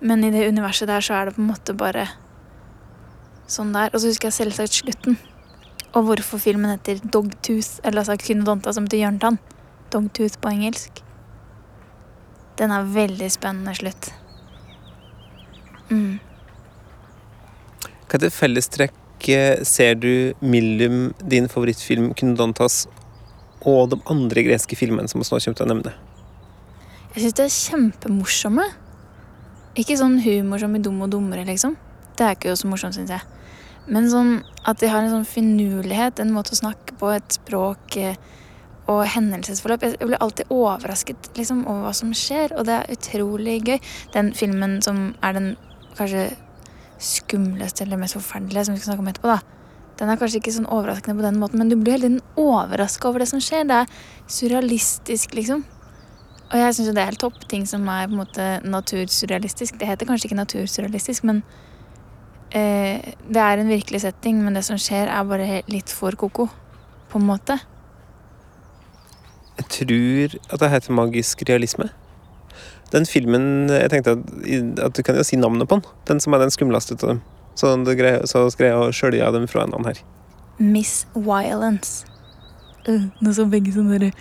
Men 0.00 0.24
i 0.24 0.32
det 0.34 0.48
universet 0.48 0.88
der 0.88 1.00
så 1.00 1.16
er 1.16 1.28
det 1.28 1.36
på 1.38 1.44
en 1.44 1.52
måte 1.52 1.76
bare 1.76 2.08
sånn 3.50 3.72
der. 3.72 3.92
Og 3.94 4.00
så 4.00 4.12
husker 4.12 4.28
jeg 4.28 4.40
selvsagt 4.40 4.82
slutten. 4.82 5.18
Og 5.90 6.06
hvorfor 6.06 6.38
filmen 6.38 6.70
heter 6.70 7.00
Dogtooth, 7.02 7.80
eller 7.84 8.04
altså 8.04 8.16
Kynodonta 8.20 8.72
som 8.72 8.86
betyr 8.86 9.04
hjørnetann. 9.04 9.38
Dogtooth 9.90 10.38
på 10.38 10.52
engelsk. 10.52 11.02
Den 12.58 12.70
er 12.70 12.86
veldig 12.94 13.30
spennende 13.32 13.74
slutt. 13.74 14.12
Mm. 15.90 16.20
Det 18.10 18.32
fellestrekk 18.32 18.94
ser 19.66 19.94
du 19.94 20.32
mellom 20.40 21.12
din 21.30 21.48
favorittfilm 21.48 22.14
'Kynodontas' 22.14 22.86
og 23.66 23.90
de 23.90 24.00
andre 24.06 24.42
greske 24.42 24.76
filmene 24.76 25.08
som 25.08 25.20
vi 25.20 25.26
nå 25.26 25.38
kommer 25.38 25.58
til 25.58 25.66
å 25.66 25.72
nevne? 25.74 25.92
Jeg 27.14 27.22
syns 27.24 27.36
de 27.36 27.42
er 27.42 27.56
kjempemorsomme. 27.56 28.64
Ikke 29.76 29.98
sånn 29.98 30.20
humor 30.22 30.58
som 30.62 30.74
i 30.74 30.78
Dum 30.78 31.02
og 31.02 31.10
dummere, 31.10 31.44
liksom. 31.44 31.76
Det 32.16 32.26
er 32.26 32.36
ikke 32.36 32.56
så 32.56 32.70
morsomt, 32.70 32.94
syns 32.94 33.10
jeg. 33.10 33.20
Men 33.86 34.10
sånn 34.12 34.34
at 34.68 34.82
de 34.82 34.90
har 34.90 35.02
en 35.02 35.14
sånn 35.14 35.28
finurlighet, 35.28 36.20
en 36.20 36.34
måte 36.34 36.54
å 36.54 36.60
snakke 36.60 36.98
på, 37.00 37.14
et 37.14 37.38
språk 37.40 37.96
eh, 38.00 38.18
og 38.90 39.04
hendelsesforløp. 39.14 39.86
Jeg 39.86 40.10
blir 40.10 40.20
alltid 40.20 40.52
overrasket 40.52 41.30
liksom, 41.38 41.64
over 41.68 41.88
hva 41.88 41.94
som 41.96 42.12
skjer, 42.16 42.54
og 42.58 42.66
det 42.68 42.76
er 42.76 42.94
utrolig 42.94 43.60
gøy. 43.64 43.78
Den 44.14 44.32
filmen 44.36 44.78
som 44.84 45.10
er 45.24 45.36
den 45.36 45.50
kanskje 45.98 46.28
skumleste 47.00 47.86
eller 47.86 48.00
mest 48.00 48.18
forferdelige 48.18 48.66
som 48.68 48.76
vi 48.76 48.82
skal 48.82 48.92
snakke 48.92 49.04
om 49.06 49.10
etterpå, 49.12 49.32
da. 49.32 49.58
Den 50.00 50.08
er 50.08 50.16
kanskje 50.20 50.40
ikke 50.40 50.52
sånn 50.54 50.68
overraskende 50.72 51.18
på 51.18 51.26
den 51.26 51.40
måten, 51.40 51.60
men 51.60 51.68
du 51.68 51.76
blir 51.76 51.98
hele 51.98 52.08
tiden 52.08 52.22
overraska 52.40 53.10
over 53.10 53.20
det 53.20 53.28
som 53.28 53.42
skjer. 53.44 53.66
Det 53.68 53.82
er 53.82 53.90
surrealistisk, 54.32 55.34
liksom. 55.36 55.64
Og 56.50 56.56
jeg 56.58 56.76
syns 56.76 56.88
jo 56.88 56.94
det 56.96 57.02
er 57.02 57.10
helt 57.12 57.20
topp. 57.22 57.42
Ting 57.50 57.66
som 57.68 57.84
er 57.92 58.08
på 58.08 58.16
en 58.16 58.22
måte 58.22 58.46
natursurrealistisk. 58.64 59.76
Det 59.78 59.90
heter 59.90 60.08
kanskje 60.08 60.30
ikke 60.30 60.40
natursurrealistisk, 60.40 61.26
men 61.28 61.42
eh, 62.56 63.12
det 63.30 63.42
er 63.42 63.60
en 63.60 63.70
virkelig 63.70 64.02
setting. 64.04 64.42
Men 64.44 64.58
det 64.58 64.64
som 64.66 64.78
skjer, 64.80 65.10
er 65.10 65.28
bare 65.28 65.62
litt 65.70 65.92
for 65.94 66.16
ko-ko, 66.18 66.48
på 67.10 67.20
en 67.20 67.28
måte. 67.28 67.58
Jeg 69.60 69.68
tror 69.76 70.38
at 70.54 70.62
det 70.62 70.70
heter 70.72 70.96
magisk 70.96 71.42
realisme. 71.48 71.90
Den 72.90 73.04
filmen 73.06 73.68
Jeg 73.68 73.90
tenkte 73.92 74.16
at, 74.16 74.30
at 74.86 74.96
du 74.96 75.02
kan 75.06 75.18
jo 75.18 75.22
si 75.26 75.36
navnet 75.36 75.68
på 75.68 75.78
den. 75.78 75.84
Den 76.08 76.20
som 76.20 76.34
er 76.34 76.42
den 76.42 76.50
skumleste 76.50 76.96
av 76.98 77.08
dem. 77.14 77.20
Så, 77.54 77.74
greier, 77.84 78.24
så 78.26 78.46
skal 78.50 78.70
jeg 78.70 78.94
skjølje 78.96 79.32
dem 79.34 79.46
fra 79.50 79.66
en 79.66 79.74
annen 79.74 79.90
her. 79.90 80.00
Miss 80.58 81.06
Violence. 81.14 82.06
Uh, 82.88 83.10
Nå 83.20 83.34
så 83.36 83.44
begge 83.50 83.74
sånn 83.74 83.90
dere 83.92 84.14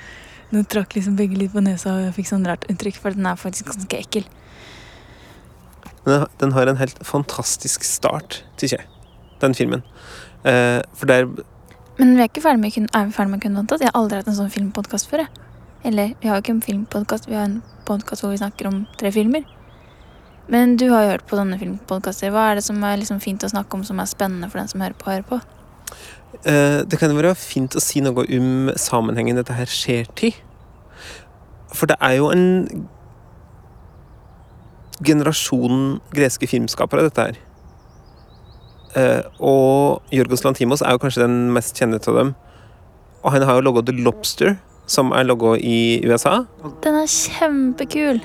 Nå 0.51 0.65
trakk 0.67 0.97
liksom 0.97 1.15
begge 1.15 1.37
litt 1.37 1.53
på 1.53 1.61
nesa, 1.61 1.93
og 1.93 2.07
jeg 2.07 2.15
fikk 2.17 2.27
sånn 2.31 2.45
rart 2.47 2.65
inntrykk, 2.71 2.95
for 2.97 3.13
den 3.13 3.27
er 3.29 3.37
faktisk 3.37 3.67
ganske 3.69 3.99
ekkel. 3.99 4.23
Den 6.09 6.19
har- 6.23 6.29
Den 6.41 6.51
har 6.55 6.67
en 6.71 6.77
helt 6.81 6.99
fantastisk 7.05 7.83
start, 7.85 8.43
syns 8.57 8.71
jeg, 8.77 8.85
den 9.41 9.53
filmen. 9.53 9.83
Eh, 10.43 10.81
for 10.95 11.05
der 11.05 11.25
Men 11.99 12.15
vi 12.15 12.21
er 12.23 12.27
ikke 12.29 12.41
ferdig 12.41 12.59
med, 12.59 12.71
kun- 12.73 12.89
er 12.93 13.05
vi 13.05 13.11
ferdig 13.11 13.29
med 13.29 13.41
Kundantas? 13.43 13.81
Jeg 13.81 13.91
har 13.93 14.01
aldri 14.01 14.17
hatt 14.17 14.27
en 14.27 14.33
sånn 14.37 14.49
filmpodkast 14.51 15.09
før. 15.11 15.17
Jeg. 15.19 15.27
Eller, 15.85 16.13
vi 16.21 16.27
har 16.29 16.35
jo 16.37 16.41
ikke 16.41 16.55
en 16.55 16.61
filmpodkast, 16.61 17.27
vi 17.27 17.35
har 17.35 17.43
en 17.45 17.61
podkast 17.85 18.21
hvor 18.23 18.31
vi 18.31 18.37
snakker 18.37 18.67
om 18.67 18.87
tre 18.97 19.11
filmer. 19.11 19.43
Men 20.47 20.75
du 20.77 20.89
har 20.89 21.03
jo 21.03 21.09
hørt 21.11 21.27
på 21.27 21.37
sånne 21.37 21.59
filmpodkaster. 21.59 22.31
Hva 22.31 22.51
er 22.51 22.55
det 22.55 22.63
som 22.63 22.81
er 22.83 22.97
liksom 22.97 23.19
fint 23.21 23.43
å 23.43 23.49
snakke 23.51 23.73
om, 23.73 23.83
som 23.83 23.99
er 23.99 24.05
spennende 24.05 24.49
for 24.49 24.57
den 24.59 24.67
som 24.67 24.81
hører 24.81 24.95
på? 24.97 25.11
Hører 25.11 25.23
på? 25.29 25.41
Eh, 26.45 26.83
Det 26.85 26.99
kan 26.99 27.09
jo 27.09 27.21
være 27.21 27.35
fint 27.35 27.75
å 27.75 27.81
si 27.81 27.99
noe 28.01 28.25
om 28.37 28.69
sammenhengen 28.75 29.35
dette 29.35 29.53
her 29.53 29.65
skjer 29.65 30.07
til. 30.15 30.33
For 31.73 31.85
det 31.85 31.97
er 32.01 32.15
jo 32.17 32.29
en 32.31 32.87
generasjon 35.05 35.99
greske 36.13 36.47
filmskapere, 36.49 37.07
dette 37.07 37.29
her. 37.29 37.39
Uh, 38.89 39.21
og 39.39 40.13
Jorgos 40.13 40.43
Lantimos 40.43 40.81
er 40.81 40.95
jo 40.95 41.01
kanskje 41.03 41.25
den 41.25 41.51
mest 41.53 41.77
kjente 41.77 42.01
av 42.09 42.17
dem. 42.17 42.33
Og 43.23 43.35
han 43.35 43.45
har 43.45 43.59
jo 43.59 43.67
logo 43.67 43.83
The 43.85 43.95
Lobster, 43.95 44.57
som 44.89 45.13
er 45.13 45.27
logo 45.27 45.53
i 45.55 46.01
USA. 46.07 46.41
Den 46.83 46.97
er 46.97 47.09
kjempekul! 47.11 48.21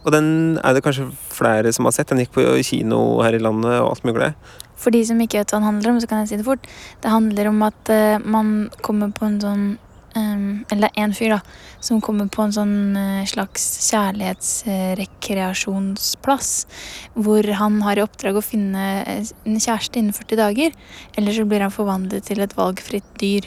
Og 0.00 0.14
den 0.14 0.56
er 0.64 0.72
det 0.72 0.82
kanskje 0.84 1.10
flere 1.28 1.72
som 1.76 1.84
har 1.84 1.92
sett. 1.92 2.08
Den 2.08 2.22
gikk 2.22 2.32
på 2.38 2.46
kino 2.64 3.20
her 3.20 3.36
i 3.36 3.42
landet 3.42 3.74
og 3.82 3.90
alt 3.90 4.06
mulig. 4.08 4.32
For 4.80 4.94
de 4.94 5.02
som 5.04 5.20
ikke 5.20 5.42
vet 5.42 5.52
hva 5.52 5.58
den 5.58 5.68
handler 5.68 5.92
om, 5.92 6.00
så 6.00 6.08
kan 6.08 6.22
jeg 6.22 6.30
si 6.30 6.40
det 6.40 6.46
fort. 6.46 6.64
Det 7.04 7.12
handler 7.12 7.50
om 7.50 7.60
at 7.66 7.92
uh, 7.92 8.16
man 8.24 8.70
kommer 8.80 9.12
på 9.12 9.28
en 9.28 9.40
sånn 9.42 9.66
Eller 10.14 10.90
er 10.90 11.02
én 11.04 11.12
fyr, 11.14 11.30
da, 11.36 11.40
som 11.82 12.00
kommer 12.02 12.28
på 12.32 12.42
en 12.44 12.52
sånn 12.54 12.96
eh, 12.98 13.26
slags 13.28 13.90
kjærlighetsrekreasjonsplass. 13.90 16.66
Hvor 17.14 17.44
han 17.60 17.82
har 17.86 17.96
i 17.98 18.04
oppdrag 18.04 18.36
å 18.38 18.42
finne 18.44 18.84
eh, 19.02 19.24
en 19.46 19.60
kjæreste 19.60 19.98
innen 20.00 20.16
40 20.16 20.36
dager. 20.40 20.70
Eller 21.18 21.32
så 21.36 21.44
blir 21.48 21.60
han 21.64 21.74
forvandlet 21.74 22.22
til 22.28 22.38
et 22.44 22.56
valgfritt 22.58 23.10
dyr. 23.22 23.44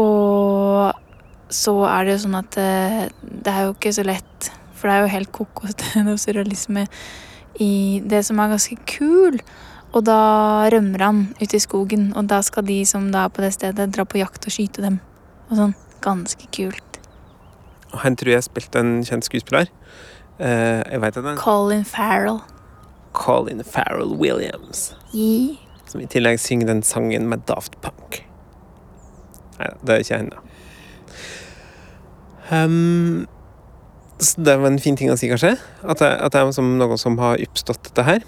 Og 0.00 0.92
så 1.54 1.74
er 1.86 2.00
det 2.04 2.12
jo 2.16 2.24
sånn 2.24 2.40
at 2.40 2.52
eh, 2.60 3.02
det 3.22 3.50
er 3.52 3.60
jo 3.66 3.72
ikke 3.76 3.94
så 3.94 4.04
lett, 4.06 4.40
for 4.74 4.84
det 4.88 4.94
er 4.94 5.00
jo 5.04 5.14
helt 5.14 5.32
er 6.00 6.16
surrealisme 6.18 6.82
i 7.62 7.74
det 8.02 8.22
som 8.26 8.36
er 8.40 8.54
ganske 8.56 8.76
kul. 8.90 9.34
Og 9.94 10.00
da 10.02 10.20
rømmer 10.74 11.00
han 11.06 11.18
ut 11.38 11.52
i 11.54 11.62
skogen, 11.62 12.04
og 12.18 12.26
da 12.26 12.42
skal 12.42 12.66
de 12.66 12.84
som 12.88 13.12
da 13.14 13.20
er 13.28 13.34
på 13.34 13.42
det 13.44 13.52
stedet, 13.54 13.92
dra 13.94 14.04
på 14.04 14.18
jakt 14.18 14.46
og 14.48 14.52
skyte 14.56 14.82
dem. 14.82 14.98
Og 15.50 15.58
sånn. 15.58 15.74
Ganske 16.04 16.48
kult. 16.52 16.98
Og 17.94 18.02
han 18.02 18.16
tror 18.18 18.34
jeg 18.34 18.46
spilte 18.46 18.82
en 18.82 18.98
kjent 19.06 19.26
skuespiller. 19.26 19.70
Eh, 20.38 20.82
jeg 20.82 21.00
vet 21.04 21.18
at 21.20 21.28
han 21.28 21.38
Colin 21.38 21.84
Farrell. 21.86 22.40
Colin 23.14 23.62
Farrell 23.64 24.16
Williams. 24.18 24.92
Yeah. 25.14 25.56
Som 25.86 26.02
i 26.02 26.08
tillegg 26.10 26.40
synger 26.42 26.72
den 26.72 26.82
sangen 26.82 27.28
med 27.30 27.46
Daft 27.48 27.78
Punk. 27.84 28.24
Nei 29.60 29.70
da, 29.70 29.78
det 29.86 29.94
er 29.94 30.02
ikke 30.02 30.18
henne. 30.24 30.42
Um, 32.50 33.26
så 34.18 34.42
det 34.44 34.56
var 34.60 34.72
en 34.72 34.82
fin 34.82 34.98
ting 34.98 35.12
å 35.12 35.18
si, 35.18 35.30
kanskje. 35.30 35.54
At 35.86 36.02
det, 36.02 36.10
at 36.10 36.34
det 36.34 36.42
er 36.42 36.54
som 36.56 36.74
noe 36.80 36.98
som 37.00 37.18
har 37.22 37.40
oppstått, 37.46 37.82
dette 37.88 38.06
her. 38.06 38.24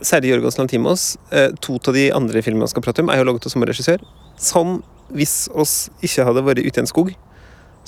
Særlig 0.00 0.32
Jorgos 0.32 0.58
Lantimos. 0.60 1.10
Eh, 1.34 1.50
to 1.64 1.76
av 1.76 1.96
de 1.96 2.08
andre 2.14 2.42
filmene 2.44 2.68
vi 2.68 2.72
skal 2.72 2.84
prate 2.86 3.04
om, 3.04 3.12
er 3.12 3.20
jo 3.20 3.28
laget 3.28 3.48
av 3.48 3.54
samme 3.54 3.68
regissør. 3.68 4.04
Som 4.40 4.80
hvis 5.14 5.48
oss 5.56 5.88
ikke 6.04 6.26
hadde 6.28 6.44
vært 6.46 6.62
ute 6.64 6.80
i 6.80 6.82
en 6.84 6.90
skog, 6.90 7.12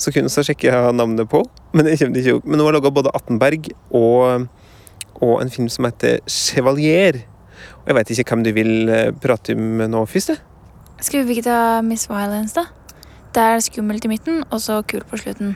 så 0.01 0.13
kunne 0.13 0.31
vi 0.33 0.45
sjekke 0.47 0.73
navnet 0.97 1.29
på. 1.29 1.43
Men 1.75 1.85
det 1.87 1.99
kommer 2.01 2.21
ikke 2.21 2.37
opp. 2.39 2.47
Men 2.47 2.61
nå 2.61 2.67
har 2.67 2.77
laga 2.77 2.93
både 2.93 3.13
Attenberg 3.17 3.69
og, 3.93 4.47
og 5.21 5.33
en 5.41 5.53
film 5.53 5.69
som 5.69 5.85
heter 5.85 6.21
Chevalier. 6.25 7.21
Og 7.81 7.91
jeg 7.91 7.97
veit 7.97 8.13
ikke 8.13 8.33
hvem 8.33 8.45
du 8.45 8.51
vil 8.55 8.73
eh, 8.89 9.11
prate 9.21 9.53
om 9.57 9.83
nå 9.91 10.05
først, 10.09 10.33
jeg. 10.33 10.41
Skal 11.01 11.25
vi 11.25 11.37
ikke 11.37 11.47
ta 11.49 11.81
Miss 11.85 12.07
Violence, 12.09 12.53
da? 12.53 12.67
Det 13.33 13.41
er 13.41 13.63
skummelt 13.63 14.05
i 14.05 14.11
midten, 14.11 14.43
og 14.51 14.61
så 14.61 14.81
kul 14.85 15.01
på 15.09 15.17
slutten. 15.21 15.55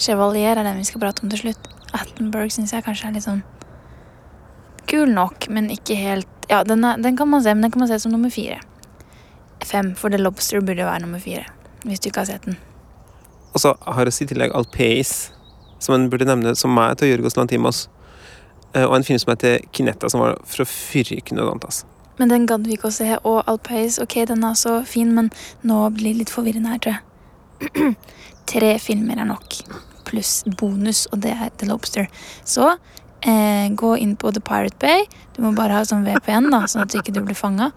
Chevalier 0.00 0.56
er 0.56 0.64
den 0.64 0.78
vi 0.78 0.86
skal 0.88 1.02
prate 1.02 1.24
om 1.24 1.32
til 1.32 1.42
slutt. 1.42 1.68
Attenberg 1.96 2.52
syns 2.52 2.72
jeg 2.72 2.84
kanskje 2.86 3.08
er 3.08 3.16
litt 3.16 3.26
sånn 3.26 3.42
kul 4.88 5.10
nok, 5.12 5.48
men 5.52 5.70
ikke 5.72 5.96
helt 5.98 6.28
Ja, 6.48 6.62
den, 6.64 6.80
er, 6.80 6.96
den 6.96 7.16
kan 7.16 7.28
man 7.28 7.42
se, 7.44 7.52
men 7.52 7.66
den 7.66 7.72
kan 7.74 7.82
man 7.82 7.90
se 7.90 7.98
som 8.00 8.12
nummer 8.14 8.32
fire. 8.32 8.62
Fem, 9.64 9.94
for 9.96 10.10
The 10.10 10.18
Lobster 10.18 10.60
burde 10.60 10.84
være 10.86 11.00
nummer 11.02 11.18
fire. 11.22 11.44
Hvis 11.84 12.00
du 12.00 12.08
ikke 12.10 12.24
har 12.24 12.30
sett 12.30 12.46
den. 12.46 12.56
Og 13.54 13.60
så 13.60 13.74
har 13.86 14.04
vi 14.04 14.24
i 14.24 14.28
tillegg 14.28 14.54
Alpeis, 14.54 15.30
som 15.78 15.94
en 15.94 16.08
burde 16.10 16.26
nevne, 16.28 16.54
som 16.56 16.76
er 16.78 16.94
til 16.98 17.12
Jorgos 17.12 17.36
Lantimos. 17.36 17.88
Eh, 18.74 18.84
Og 18.84 18.96
en 18.96 19.04
film 19.04 19.18
som 19.18 19.32
heter 19.32 19.58
Kinetta, 19.72 20.08
som 20.10 20.20
var 20.20 20.38
fra 20.44 20.64
fyrrykende 20.64 21.46
Dantas. 21.46 21.84
Men 22.18 22.28
den 22.28 22.46
gadd 22.46 22.66
vi 22.66 22.74
ikke 22.76 22.90
å 22.90 22.94
se. 22.94 23.16
Og 23.24 23.42
Alpeis, 23.46 23.98
ok, 24.02 24.24
den 24.26 24.44
er 24.44 24.54
så 24.58 24.82
fin, 24.86 25.14
men 25.14 25.30
nå 25.62 25.90
blir 25.94 26.12
det 26.12 26.24
litt 26.24 26.34
forvirrende 26.34 26.74
her, 26.74 26.78
tror 26.82 26.98
jeg. 26.98 27.94
Tre 28.52 28.78
filmer 28.82 29.20
er 29.22 29.28
nok. 29.30 29.60
Pluss 30.08 30.42
bonus, 30.58 31.06
og 31.12 31.22
det 31.22 31.34
er 31.36 31.50
The 31.60 31.68
Lobster. 31.70 32.08
Så 32.44 32.72
eh, 33.20 33.70
gå 33.70 33.96
inn 33.96 34.16
på 34.16 34.32
The 34.32 34.40
Pirate 34.40 34.76
Bay. 34.78 35.06
Du 35.36 35.42
må 35.42 35.52
bare 35.56 35.78
ha 35.78 35.86
sånn 35.86 36.06
VPN, 36.06 36.50
da, 36.52 36.64
sånn 36.66 36.84
at 36.84 36.92
du 36.92 36.98
ikke 37.00 37.14
blir 37.22 37.38
fanga. 37.38 37.70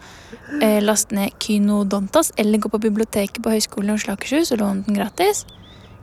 Eh, 0.61 0.79
last 0.83 1.11
ned 1.15 1.33
Kynodontas, 1.39 2.31
eller 2.37 2.61
gå 2.61 2.69
på 2.69 2.81
biblioteket 2.81 3.41
på 3.43 3.53
Høgskolen 3.53 3.93
i 3.93 3.97
Oslo 3.97 4.15
Akershus 4.15 4.53
og 4.53 4.61
låne 4.63 4.85
den 4.87 4.99
gratis. 4.99 5.45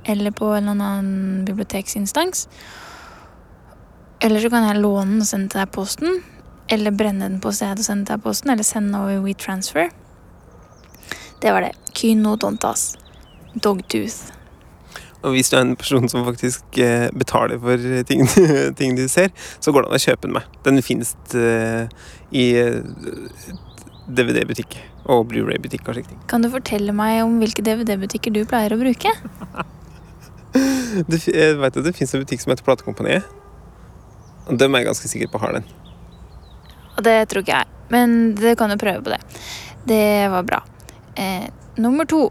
Eller 0.09 0.33
på 0.33 0.53
en 0.57 0.69
eller 0.71 0.85
annen 0.85 1.45
biblioteksinstans. 1.45 2.49
Eller 4.21 4.41
så 4.41 4.51
kan 4.51 4.67
jeg 4.67 4.83
låne 4.83 5.13
den 5.13 5.23
og 5.23 5.31
sende 5.31 5.53
til 5.53 5.63
deg 5.63 5.75
posten. 5.75 6.23
Eller 6.69 6.95
brenne 6.95 7.29
den 7.29 7.41
på 7.41 7.53
stedet 7.55 7.85
og 7.85 7.89
sende 7.91 8.09
til 8.09 8.17
deg 8.17 8.25
posten, 8.25 8.55
eller 8.55 8.67
sende 8.67 9.03
over 9.03 9.23
WeTransfer. 9.25 9.93
Det 11.41 11.55
var 11.55 11.69
det. 11.69 11.77
Kynodontas. 11.95 12.97
Dogtooth. 13.55 14.38
Og 15.27 15.35
hvis 15.35 15.51
du 15.51 15.57
er 15.59 15.65
en 15.65 15.77
person 15.79 16.07
som 16.11 16.27
faktisk 16.27 16.79
eh, 16.79 17.09
betaler 17.19 17.59
for 17.63 17.87
ting, 18.07 18.23
ting 18.79 18.95
du 18.99 19.07
ser, 19.11 19.33
så 19.59 19.75
går 19.75 19.85
det 19.85 19.91
an 19.91 19.99
å 19.99 20.05
kjøpe 20.05 20.27
den 20.27 20.37
med. 20.37 20.61
Den 20.67 20.79
finnes 20.85 21.15
eh, 21.35 21.89
i 22.31 22.45
eh, 22.61 22.79
DVD-butikk 24.07 24.79
og 25.09 25.27
Blu-ray-butikk 25.33 25.89
og 25.89 25.99
slike 25.99 26.13
ting. 26.13 26.21
Kan 26.31 26.45
du 26.45 26.51
fortelle 26.53 26.95
meg 26.97 27.23
om 27.25 27.41
hvilke 27.43 27.65
DVD-butikker 27.67 28.35
du 28.35 28.45
pleier 28.49 28.75
å 28.75 28.81
bruke? 28.81 29.15
Du, 30.59 31.15
jeg 31.21 31.59
vet 31.61 31.77
at 31.77 31.85
det 31.85 31.93
finnes 31.95 32.15
en 32.17 32.23
butikk 32.23 32.41
som 32.41 32.51
heter 32.51 32.65
Platekompaniet. 32.65 33.27
Og 34.49 34.57
dem 34.59 34.75
er 34.75 34.81
jeg 34.81 34.89
ganske 34.89 35.11
sikker 35.11 35.29
på 35.31 35.41
har 35.43 35.59
den. 35.59 35.67
Og 36.97 37.05
det 37.07 37.17
tror 37.31 37.45
ikke 37.45 37.59
jeg. 37.61 37.69
Men 37.93 38.15
du 38.35 38.47
kan 38.59 38.73
jo 38.73 38.79
prøve 38.81 39.05
på 39.05 39.13
det. 39.13 39.21
Det 39.89 40.29
var 40.33 40.47
bra. 40.49 40.63
Eh, 41.21 41.47
nummer 41.77 42.09
to. 42.09 42.25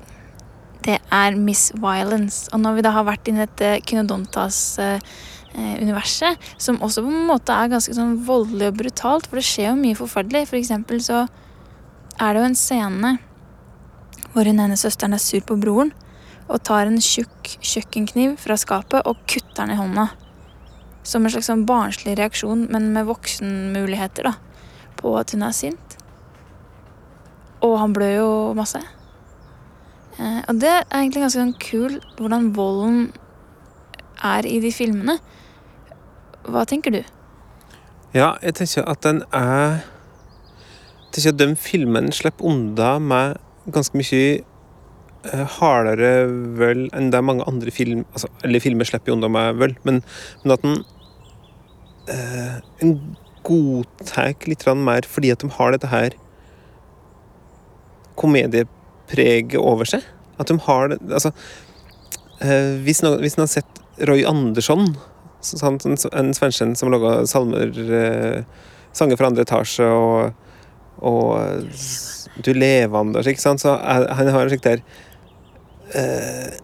Det 0.88 0.96
er 1.12 1.36
Miss 1.36 1.76
Violence. 1.76 2.48
Og 2.56 2.64
når 2.64 2.72
vi 2.78 2.86
da 2.86 2.92
har 2.96 3.04
vært 3.08 3.28
i 3.28 3.36
dette 3.36 3.84
Kynodontas-universet, 3.84 6.34
som 6.56 6.84
også 6.86 7.04
på 7.04 7.10
en 7.12 7.28
måte 7.28 7.52
er 7.52 7.74
ganske 7.74 7.96
sånn 7.98 8.24
voldelig 8.28 8.68
og 8.72 8.78
brutalt, 8.80 9.26
for 9.28 9.36
det 9.40 9.50
skjer 9.50 9.68
jo 9.74 9.82
mye 9.82 10.00
forferdelig. 10.00 10.50
For 10.52 10.58
eksempel 10.62 10.98
så 11.04 11.18
er 12.18 12.30
det 12.32 12.40
jo 12.40 12.50
en 12.52 12.64
scene 12.64 13.10
hvor 14.32 14.44
hun 14.48 14.62
ene 14.64 14.78
søsteren 14.80 15.16
er 15.18 15.22
sur 15.22 15.44
på 15.46 15.60
broren 15.60 15.92
og 16.48 16.64
tar 16.66 16.84
en 16.88 17.04
tjukk 17.04 17.44
kjøkkenkniv 17.60 18.32
fra 18.40 18.56
skapet 18.60 19.02
og 19.10 19.16
kutter 19.28 19.66
den 19.66 19.74
i 19.76 19.80
hånda. 19.80 20.06
Som 21.08 21.26
en 21.26 21.32
slags 21.34 21.48
sånn 21.50 21.68
barnslig 21.68 22.14
reaksjon, 22.20 22.62
men 22.72 22.84
med 22.96 23.08
voksenmuligheter, 23.10 24.24
da 24.32 24.36
på 24.98 25.14
at 25.20 25.34
hun 25.34 25.46
er 25.46 25.56
sint. 25.56 25.98
Og 27.66 27.78
han 27.82 27.94
blør 27.96 28.14
jo 28.16 28.30
masse. 28.58 28.82
Eh, 30.18 30.42
og 30.50 30.62
det 30.62 30.72
er 30.72 30.86
egentlig 31.00 31.24
ganske 31.26 31.42
sånn 31.42 31.58
kul 31.62 32.00
hvordan 32.18 32.52
volden 32.58 33.02
er 34.26 34.48
i 34.50 34.58
de 34.64 34.72
filmene. 34.74 35.20
Hva 36.48 36.64
tenker 36.70 36.96
du? 36.96 37.02
Ja, 38.16 38.36
jeg 38.42 38.56
tenker 38.58 38.88
at 38.88 39.04
den 39.04 39.22
er 39.36 39.84
Jeg 41.08 41.24
tenker 41.24 41.34
at 41.34 41.42
de 41.42 41.56
filmene 41.60 42.14
slipper 42.16 42.48
unna 42.48 42.98
med 43.04 43.38
ganske 43.74 43.98
mye 44.00 44.22
eh, 45.28 45.46
hardere 45.58 46.28
vøl 46.60 46.88
enn 46.96 47.12
det 47.12 47.24
mange 47.24 47.46
andre 47.50 47.74
film 47.74 48.06
altså, 48.14 48.30
Eller 48.44 48.64
filmer 48.64 48.88
slipper 48.88 49.16
unna 49.16 49.28
med 49.32 49.60
vøl, 49.60 49.76
men, 49.84 50.02
men 50.44 50.56
at 50.56 50.64
den 50.64 50.78
eh, 52.14 52.60
En 52.86 52.96
godtar 53.48 54.36
litt 54.48 54.66
mer 54.76 55.08
fordi 55.08 55.32
at 55.32 55.44
de 55.44 55.52
har 55.58 55.76
dette 55.76 55.92
her 55.92 56.16
komediepreget 59.08 59.60
over 59.60 59.86
seg. 59.86 60.04
At 60.40 60.48
de 60.52 60.58
har 60.68 60.90
det 60.92 61.00
Altså 61.12 61.32
eh, 62.42 62.76
hvis, 62.86 63.02
noen, 63.02 63.20
hvis 63.24 63.38
noen 63.38 63.48
har 63.48 63.54
sett 63.56 63.80
Roy 64.08 64.24
Andersson 64.30 64.92
en, 65.64 65.98
en 66.14 66.34
svensken 66.34 66.76
som 66.78 66.92
laga 66.92 67.26
salmer 67.26 67.72
eh, 67.74 68.44
Sanger 68.94 69.18
fra 69.18 69.28
andre 69.32 69.42
etasje 69.46 69.86
og, 69.86 70.34
og 71.02 71.64
Du 72.44 72.52
levende 72.54 73.18
og 73.20 73.24
slik, 73.26 73.40
sant? 73.42 73.62
Så 73.62 73.74
er- 73.78 74.08
han 74.14 74.28
har 74.34 74.44
en 74.46 74.50
slik 74.50 74.64
der 74.66 74.84
eh, 75.98 76.58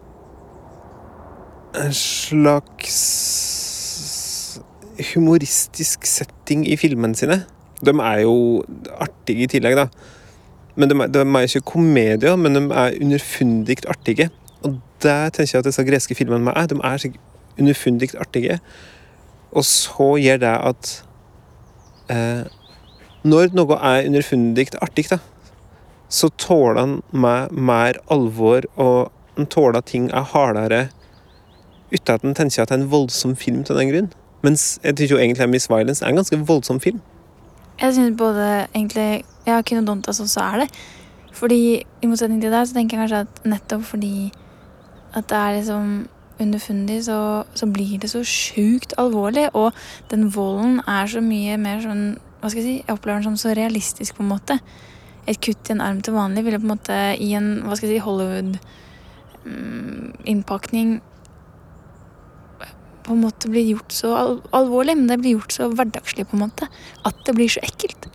En 1.74 1.92
slags 1.94 3.00
humoristisk 5.14 6.06
setting 6.06 6.62
i 6.70 6.76
filmene 6.78 7.16
sine. 7.18 7.40
De 7.82 7.90
er 7.98 8.20
jo 8.22 8.62
artige 9.02 9.42
i 9.42 9.50
tillegg, 9.50 9.74
da. 9.80 9.88
Men 10.76 10.90
de 10.90 11.06
de 11.14 11.20
er 11.22 11.46
ikke 11.46 11.60
komedier, 11.60 12.36
men 12.36 12.54
de 12.54 12.62
er 12.74 12.96
underfundig 13.00 13.76
artige. 13.88 14.30
Og 14.62 14.80
det 15.02 15.32
tenker 15.32 15.52
jeg 15.52 15.58
at 15.58 15.68
disse 15.68 15.84
greske 15.84 16.14
filmene 16.14 16.52
er. 16.56 16.66
De 16.66 16.80
er 16.82 17.06
underfundig 17.58 18.10
artige. 18.18 18.58
Og 19.52 19.64
så 19.64 20.16
gjør 20.18 20.36
det 20.36 20.56
at 20.70 21.04
eh, 22.10 22.44
Når 23.24 23.54
noe 23.56 23.78
er 23.78 24.06
underfundig 24.06 24.66
artig, 24.82 25.06
da, 25.10 25.18
så 26.08 26.28
tåler 26.38 26.80
han 26.80 26.98
meg 27.10 27.52
mer 27.52 27.96
alvor, 28.12 28.66
og 28.76 29.12
han 29.36 29.46
tåler 29.46 29.78
at 29.80 29.88
ting 29.88 30.10
er 30.12 30.26
hardere 30.34 30.88
uten 31.94 32.14
at 32.14 32.22
han 32.22 32.34
tenker 32.34 32.62
at 32.62 32.68
det 32.68 32.76
er 32.76 32.82
en 32.82 32.90
voldsom 32.90 33.36
film 33.36 33.64
til 33.64 33.78
den 33.78 33.90
grunn. 33.90 34.12
Mens 34.42 34.78
jeg 34.84 34.94
synes 34.96 35.10
jo 35.10 35.18
egentlig 35.18 35.48
Miss 35.48 35.70
Violence 35.70 36.04
er 36.04 36.08
en 36.08 36.20
ganske 36.20 36.38
voldsom 36.46 36.80
film. 36.80 37.00
Jeg 37.80 37.94
syns 37.94 38.18
både 38.18 38.66
egentlig 38.74 39.24
Ja, 39.46 39.62
Kynodontas 39.62 40.20
også 40.20 40.40
er 40.40 40.56
det. 40.62 40.68
Fordi 41.34 41.82
i 42.02 42.06
motsetning 42.06 42.40
til 42.40 42.52
deg, 42.52 42.68
så 42.68 42.74
tenker 42.74 42.96
jeg 42.96 43.02
kanskje 43.02 43.26
at 43.26 43.44
nettopp 43.44 43.84
fordi 43.84 44.32
at 45.14 45.30
det 45.30 45.38
er 45.38 45.56
liksom 45.56 46.08
underfundig, 46.40 47.04
så, 47.04 47.44
så 47.54 47.66
blir 47.66 47.98
det 47.98 48.10
så 48.10 48.24
sjukt 48.26 48.94
alvorlig. 48.98 49.54
Og 49.54 49.72
den 50.10 50.36
volden 50.36 50.80
er 50.88 51.06
så 51.06 51.20
mye 51.20 51.56
mer 51.58 51.80
sånn 51.82 52.18
Hva 52.40 52.48
skal 52.52 52.60
jeg 52.60 52.68
si? 52.68 52.82
Jeg 52.84 52.92
opplever 52.92 53.18
den 53.18 53.24
som 53.30 53.36
så 53.40 53.48
realistisk, 53.56 54.14
på 54.16 54.22
en 54.22 54.34
måte. 54.34 54.54
Et 55.26 55.40
kutt 55.40 55.68
i 55.70 55.72
en 55.72 55.80
arm 55.80 56.00
til 56.04 56.12
vanlig 56.12 56.44
ville 56.44 56.58
på 56.60 56.66
en 56.66 56.74
måte 56.74 57.16
i 57.16 57.34
en 57.38 57.62
hva 57.64 57.76
skal 57.78 57.88
jeg 57.88 57.96
si, 57.96 58.04
Hollywood-innpakning 58.04 61.00
på 63.04 63.12
en 63.12 63.22
måte 63.24 63.50
blir 63.52 63.66
gjort 63.74 63.92
så 63.92 64.14
al 64.16 64.34
alvorlig, 64.56 64.96
men 64.98 65.08
det 65.10 65.20
blir 65.20 65.36
gjort 65.36 65.52
så 65.52 65.68
hverdagslig 65.72 66.26
på 66.30 66.38
en 66.38 66.46
måte 66.46 66.68
at 67.04 67.20
det 67.26 67.36
blir 67.36 67.52
så 67.52 67.62
ekkelt. 67.66 68.08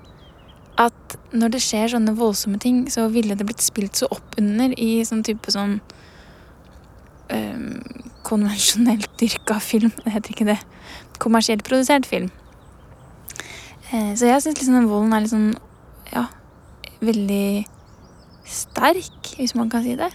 At 0.79 1.17
når 1.36 1.53
det 1.55 1.63
skjer 1.63 1.93
sånne 1.93 2.15
voldsomme 2.17 2.60
ting, 2.62 2.86
så 2.91 3.08
ville 3.13 3.38
det 3.38 3.46
blitt 3.46 3.63
spilt 3.63 4.00
så 4.00 4.10
opp 4.13 4.38
under 4.39 4.74
i 4.79 5.03
sånn 5.05 5.22
type 5.27 5.51
sånn 5.53 5.77
øhm, 7.36 7.81
konvensjonelt 8.25 9.12
dyrka 9.19 9.60
film. 9.63 9.91
Det 10.05 10.13
heter 10.15 10.36
ikke 10.36 10.50
det. 10.53 10.60
Kommersielt 11.22 11.65
produsert 11.67 12.08
film. 12.10 12.31
Eh, 13.91 14.13
så 14.15 14.29
jeg 14.29 14.41
syns 14.46 14.62
liksom 14.62 14.79
den 14.79 14.89
volden 14.89 15.13
er 15.13 15.25
litt 15.25 15.34
sånn 15.34 15.51
ja, 16.13 16.25
veldig 17.03 17.65
sterk, 18.50 19.36
hvis 19.38 19.55
man 19.58 19.69
kan 19.69 19.86
si 19.86 19.96
det. 20.00 20.10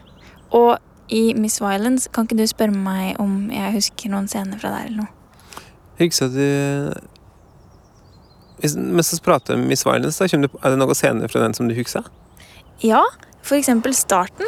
Og 0.55 0.77
i 1.09 1.35
Miss 1.37 1.61
Violence, 1.61 2.09
kan 2.13 2.25
ikke 2.25 2.39
du 2.39 2.47
spørre 2.49 2.75
meg 2.75 3.19
om 3.21 3.51
jeg 3.53 3.75
husker 3.77 4.13
noen 4.13 4.29
scener 4.31 4.61
fra 4.61 4.73
der 4.73 4.89
eller 4.89 5.05
noe? 5.05 5.11
Husker 6.01 6.29
du 6.33 6.95
Hvis- 8.59 8.77
Mens 8.77 9.13
vi 9.13 9.21
prater 9.21 9.55
om 9.55 9.67
Miss 9.69 9.85
Violence, 9.85 10.19
da, 10.19 10.27
du, 10.27 10.49
er 10.63 10.71
det 10.71 10.79
noen 10.79 10.95
scener 10.95 11.29
fra 11.29 11.43
den 11.43 11.55
som 11.55 11.69
du 11.69 11.75
husker? 11.75 12.07
Ja, 12.83 13.03
for 13.43 13.57
eksempel 13.57 13.95
starten. 13.95 14.47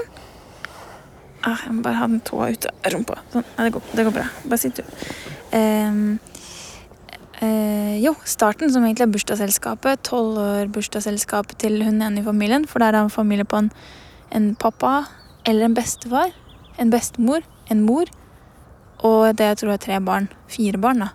Ah, 1.44 1.58
jeg 1.66 1.74
må 1.74 1.82
bare 1.82 1.94
ha 1.94 2.06
den 2.06 2.20
tåa 2.20 2.50
ut 2.50 2.66
av 2.66 2.92
rumpa. 2.94 3.18
Sånn. 3.32 3.44
Ja, 3.56 3.64
det, 3.64 3.72
går, 3.76 3.82
det 3.94 4.04
går 4.08 4.14
bra. 4.16 4.24
Bare 4.48 4.58
sitt, 4.58 4.80
du. 4.80 4.82
Um, 5.52 6.18
uh, 7.42 7.94
jo, 8.02 8.14
starten, 8.24 8.72
som 8.72 8.82
egentlig 8.82 9.06
er 9.06 9.12
bursdagsselskapet. 9.12 10.02
Tolvårsbursdagsselskapet 10.08 11.58
til 11.62 11.84
hun 11.84 12.02
ene 12.02 12.22
i 12.22 12.26
familien. 12.26 12.66
For 12.66 12.82
der 12.82 12.96
er 12.96 13.04
han 13.04 13.10
familie 13.14 13.46
på 13.46 13.60
en, 13.62 13.70
en 14.34 14.54
pappa 14.58 15.04
eller 15.46 15.68
en 15.68 15.76
bestefar. 15.76 16.34
En 16.78 16.90
bestemor. 16.92 17.46
En 17.70 17.84
mor. 17.86 18.10
Og 19.04 19.36
det 19.36 19.52
jeg 19.52 19.62
tror 19.62 19.76
er 19.76 19.82
tre 19.82 20.00
barn. 20.00 20.28
Fire 20.50 20.80
barn, 20.80 21.04
da. 21.04 21.12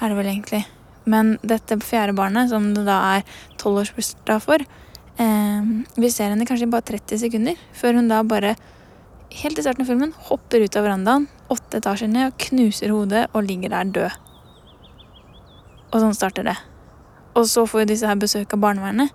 Er 0.00 0.10
det 0.10 0.18
vel 0.18 0.30
egentlig. 0.32 0.64
Men 1.10 1.36
dette 1.42 1.80
fjerde 1.82 2.14
barnet, 2.16 2.50
som 2.52 2.72
det 2.74 2.84
da 2.86 3.00
er 3.16 3.26
tolvårsbursdag 3.60 4.42
for, 4.44 4.64
Eh, 5.20 5.62
vi 6.00 6.08
ser 6.10 6.32
henne 6.32 6.46
kanskje 6.48 6.64
i 6.64 6.72
bare 6.72 6.86
30 6.94 7.20
sekunder, 7.20 7.58
før 7.76 7.98
hun 7.98 8.08
da 8.08 8.22
bare, 8.24 8.54
helt 9.42 9.58
i 9.58 9.62
starten 9.62 9.84
av 9.84 9.90
filmen, 9.90 10.14
hopper 10.30 10.64
ut 10.64 10.76
av 10.78 10.86
verandaen, 10.86 11.26
åtte 11.52 11.80
etasjer 11.80 12.08
ned, 12.08 12.30
og 12.30 12.38
knuser 12.46 12.94
hodet 12.94 13.26
og 13.34 13.44
ligger 13.44 13.74
der 13.74 13.90
død. 13.96 14.16
Og 15.90 15.98
sånn 16.00 16.16
starter 16.16 16.46
det. 16.48 16.56
Og 17.36 17.44
så 17.50 17.66
får 17.68 17.84
jo 17.84 17.90
disse 17.92 18.08
her 18.08 18.18
besøk 18.18 18.54
av 18.56 18.62
barnevernet, 18.64 19.12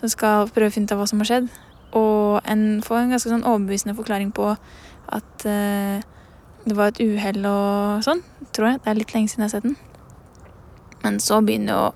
som 0.00 0.10
skal 0.10 0.50
prøve 0.50 0.72
å 0.72 0.74
finne 0.74 0.90
ut 0.90 0.96
av 0.96 1.02
hva 1.02 1.08
som 1.08 1.22
har 1.22 1.30
skjedd. 1.30 1.48
Og 1.98 2.40
en 2.48 2.64
får 2.84 3.02
en 3.02 3.14
ganske 3.14 3.32
sånn 3.32 3.44
overbevisende 3.44 3.96
forklaring 3.98 4.32
på 4.34 4.52
at 5.12 5.46
eh, 5.48 6.04
det 6.62 6.76
var 6.78 6.92
et 6.92 7.02
uhell 7.02 7.44
og 7.48 8.04
sånn, 8.06 8.22
tror 8.54 8.70
jeg. 8.70 8.82
Det 8.82 8.90
er 8.92 8.98
litt 9.00 9.14
lenge 9.16 9.32
siden 9.32 9.44
jeg 9.44 9.50
har 9.50 9.54
sett 9.56 9.66
den. 9.66 9.76
Men 11.02 11.18
så 11.20 11.40
begynner 11.42 11.74
jo 11.74 11.86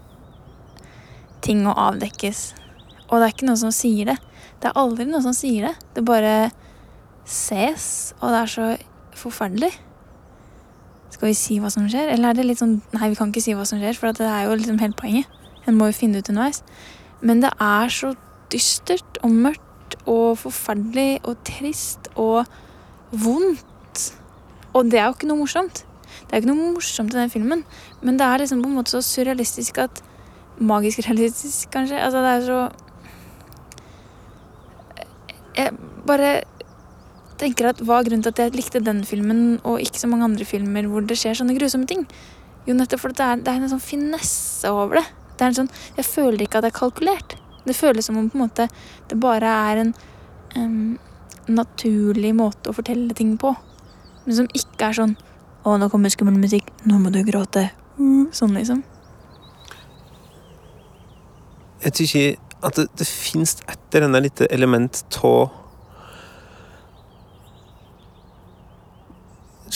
ting 1.46 1.62
å 1.68 1.76
avdekkes. 1.86 2.46
Og 3.06 3.18
det 3.18 3.26
er 3.26 3.34
ikke 3.34 3.48
noen 3.48 3.62
som 3.62 3.74
sier 3.74 4.10
det. 4.10 4.16
Det 4.60 4.70
er 4.70 4.80
aldri 4.80 5.06
noen 5.06 5.24
som 5.24 5.36
sier 5.36 5.68
det. 5.68 5.74
Det 5.94 6.04
bare 6.06 6.36
ses, 7.26 8.14
og 8.20 8.32
det 8.32 8.40
er 8.40 8.52
så 8.52 8.68
forferdelig. 9.16 9.72
Skal 11.14 11.30
vi 11.30 11.36
si 11.38 11.58
hva 11.62 11.70
som 11.72 11.86
skjer, 11.88 12.10
eller 12.12 12.32
er 12.32 12.38
det 12.38 12.44
litt 12.44 12.60
sånn 12.60 12.80
Nei, 12.92 13.10
vi 13.12 13.18
kan 13.18 13.30
ikke 13.30 13.44
si 13.44 13.54
hva 13.56 13.64
som 13.68 13.80
skjer, 13.80 13.96
for 13.96 14.12
det 14.16 14.26
er 14.26 14.48
jo 14.48 14.56
liksom 14.58 14.80
hele 14.82 14.98
poenget. 14.98 15.30
En 15.66 15.78
må 15.78 15.88
jo 15.90 15.96
finne 15.96 16.20
ut 16.20 16.30
underveis. 16.32 16.62
Men 17.22 17.40
det 17.44 17.52
er 17.62 17.92
så 17.94 18.12
dystert 18.52 19.22
og 19.24 19.32
mørkt 19.32 19.65
og 20.04 20.38
forferdelig 20.38 21.20
og 21.24 21.36
trist 21.46 22.10
og 22.14 22.44
vondt. 23.10 24.02
Og 24.76 24.90
det 24.90 25.00
er 25.00 25.08
jo 25.08 25.16
ikke 25.16 25.30
noe 25.30 25.40
morsomt. 25.40 25.84
Det 26.26 26.34
er 26.34 26.42
ikke 26.42 26.50
noe 26.50 26.74
morsomt 26.74 27.14
i 27.14 27.18
den 27.20 27.32
filmen, 27.32 27.64
men 28.02 28.18
det 28.18 28.26
er 28.26 28.42
liksom 28.42 28.62
på 28.62 28.70
en 28.70 28.78
måte 28.78 28.94
så 28.94 29.02
surrealistisk 29.04 29.78
at 29.84 30.02
Magisk 30.56 31.02
realistisk, 31.04 31.68
kanskje. 31.68 31.98
Altså, 32.00 32.18
det 32.24 32.30
er 32.30 32.40
så 32.40 32.70
Jeg 35.56 35.72
bare 36.06 36.30
tenker 37.40 37.68
at 37.68 37.80
hva 37.84 37.98
er 38.00 38.08
grunnen 38.08 38.24
til 38.24 38.32
at 38.32 38.40
jeg 38.40 38.54
likte 38.56 38.80
den 38.80 39.02
filmen 39.04 39.60
og 39.64 39.80
ikke 39.80 40.00
så 40.00 40.08
mange 40.08 40.24
andre 40.24 40.44
filmer 40.48 40.88
hvor 40.88 41.04
det 41.04 41.16
skjer 41.20 41.36
sånne 41.36 41.56
grusomme 41.58 41.88
ting? 41.88 42.06
Jo, 42.66 42.74
nettopp 42.76 43.02
fordi 43.04 43.20
det 43.20 43.44
det 43.44 43.52
er 43.52 43.60
en 43.62 43.72
sånn 43.72 43.84
finesse 43.84 44.70
over 44.72 45.00
det. 45.00 45.06
Det 45.36 45.44
er 45.44 45.52
en 45.52 45.58
sånn, 45.60 45.70
Jeg 45.96 46.04
føler 46.04 46.42
ikke 46.42 46.58
at 46.58 46.64
det 46.64 46.72
er 46.72 46.78
kalkulert. 46.78 47.36
Det 47.66 47.76
føles 47.76 48.06
som 48.06 48.18
om 48.20 48.28
på 48.30 48.38
en 48.38 48.44
måte 48.46 48.68
det 49.10 49.18
bare 49.20 49.50
er 49.70 49.82
en 49.82 49.94
um, 50.56 50.98
naturlig 51.50 52.32
måte 52.36 52.70
å 52.70 52.76
fortelle 52.76 53.14
ting 53.14 53.34
på. 53.40 53.52
Men 54.26 54.38
som 54.40 54.50
ikke 54.54 54.90
er 54.90 55.00
sånn 55.00 55.16
Å, 55.66 55.72
nå 55.82 55.88
kommer 55.90 56.12
skummel 56.14 56.36
musikk. 56.38 56.68
Nå 56.86 57.00
må 57.02 57.10
du 57.10 57.24
gråte. 57.26 57.64
Sånn, 58.30 58.52
liksom. 58.54 58.84
Jeg 61.82 61.94
tykker 61.98 62.36
at 62.68 62.78
det, 62.78 62.84
det 63.00 63.06
finnes 63.08 63.56
et 63.66 63.96
eller 63.96 64.06
annet 64.06 64.44
element 64.46 65.02
av 65.26 65.48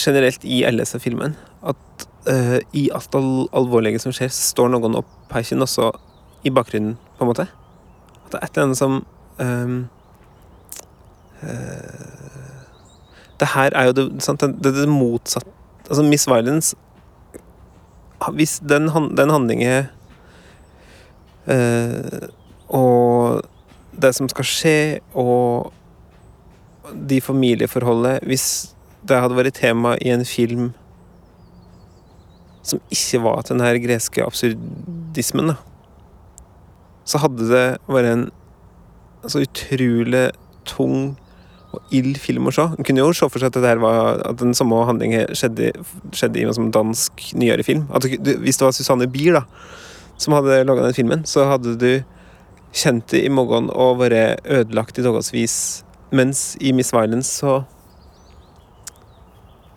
Generelt 0.01 0.45
i 0.47 0.63
filmene. 1.03 1.35
At 1.61 2.07
uh, 2.29 2.59
i 2.71 2.87
alt 2.95 3.15
al 3.15 3.49
alvorlige 3.51 3.99
som 3.99 4.15
skjer, 4.15 4.31
står 4.31 4.71
noen 4.71 4.95
og 4.95 5.05
peker 5.29 5.59
også 5.61 5.91
i 6.47 6.49
bakgrunnen, 6.55 6.95
på 7.17 7.25
en 7.25 7.29
måte. 7.29 7.51
Det 8.31 8.39
er 8.39 8.45
et 8.45 8.57
eller 8.57 8.69
annet 8.69 8.79
som 8.79 8.99
um, 9.39 9.77
uh, 11.43 12.61
Det 13.39 13.49
her 13.55 13.75
er 13.75 13.89
jo 13.89 13.97
det, 13.97 14.05
sant, 14.23 14.41
det, 14.41 14.75
det 14.75 14.89
motsatte 14.89 15.49
Altså, 15.89 16.03
Miss 16.07 16.27
Violence 16.27 16.75
Hvis 18.33 18.59
den, 18.69 18.87
den 19.17 19.29
handlingen 19.29 19.89
uh, 21.51 22.29
og 22.71 23.41
det 24.01 24.13
som 24.15 24.29
skal 24.31 24.47
skje, 24.47 24.99
og 25.13 25.73
de 27.09 27.21
familieforholdet 27.21 28.23
Hvis 28.23 28.45
det 29.07 29.17
hadde 29.19 29.35
vært 29.35 29.57
tema 29.59 29.97
i 29.99 30.13
en 30.13 30.23
film 30.25 30.71
som 32.63 32.79
ikke 32.93 33.23
var 33.23 33.41
til 33.41 33.57
den 33.57 33.65
her 33.65 33.79
greske 33.81 34.21
absurdismen, 34.21 35.47
da, 35.49 35.55
så 37.07 37.21
hadde 37.23 37.49
det 37.49 37.65
vært 37.91 38.11
en 38.11 38.29
så 39.29 39.43
utrolig 39.43 40.29
tung 40.67 41.13
og 41.71 41.93
ild 41.95 42.17
film 42.19 42.49
å 42.49 42.53
se. 42.55 42.65
En 42.75 42.87
kunne 42.87 43.03
jo 43.03 43.11
se 43.15 43.27
for 43.31 43.39
seg 43.41 43.51
at, 43.51 43.59
det 43.63 43.75
var, 43.81 44.19
at 44.27 44.39
den 44.41 44.55
samme 44.57 44.81
handlingen 44.87 45.31
skjedde, 45.37 45.71
skjedde 46.15 46.41
i 46.41 46.47
en 46.47 46.57
sånn 46.57 46.73
dansk 46.75 47.29
nyere 47.39 47.65
film. 47.67 47.85
At 47.95 48.07
du, 48.07 48.33
hvis 48.43 48.59
det 48.59 48.67
var 48.67 48.75
Susanne 48.75 49.07
Bier, 49.11 49.39
da, 49.39 49.45
som 50.21 50.35
hadde 50.35 50.63
laga 50.67 50.89
den 50.89 50.97
filmen, 50.97 51.23
så 51.29 51.47
hadde 51.53 51.77
du 51.79 51.91
kjent 52.75 53.07
det 53.11 53.23
i 53.25 53.31
magen 53.31 53.69
og 53.71 54.01
vært 54.03 54.43
ødelagt 54.47 54.99
i 54.99 55.05
dagevis. 55.05 55.55
Mens 56.11 56.57
i 56.59 56.73
Miss 56.75 56.91
Violence 56.91 57.31
så, 57.39 57.61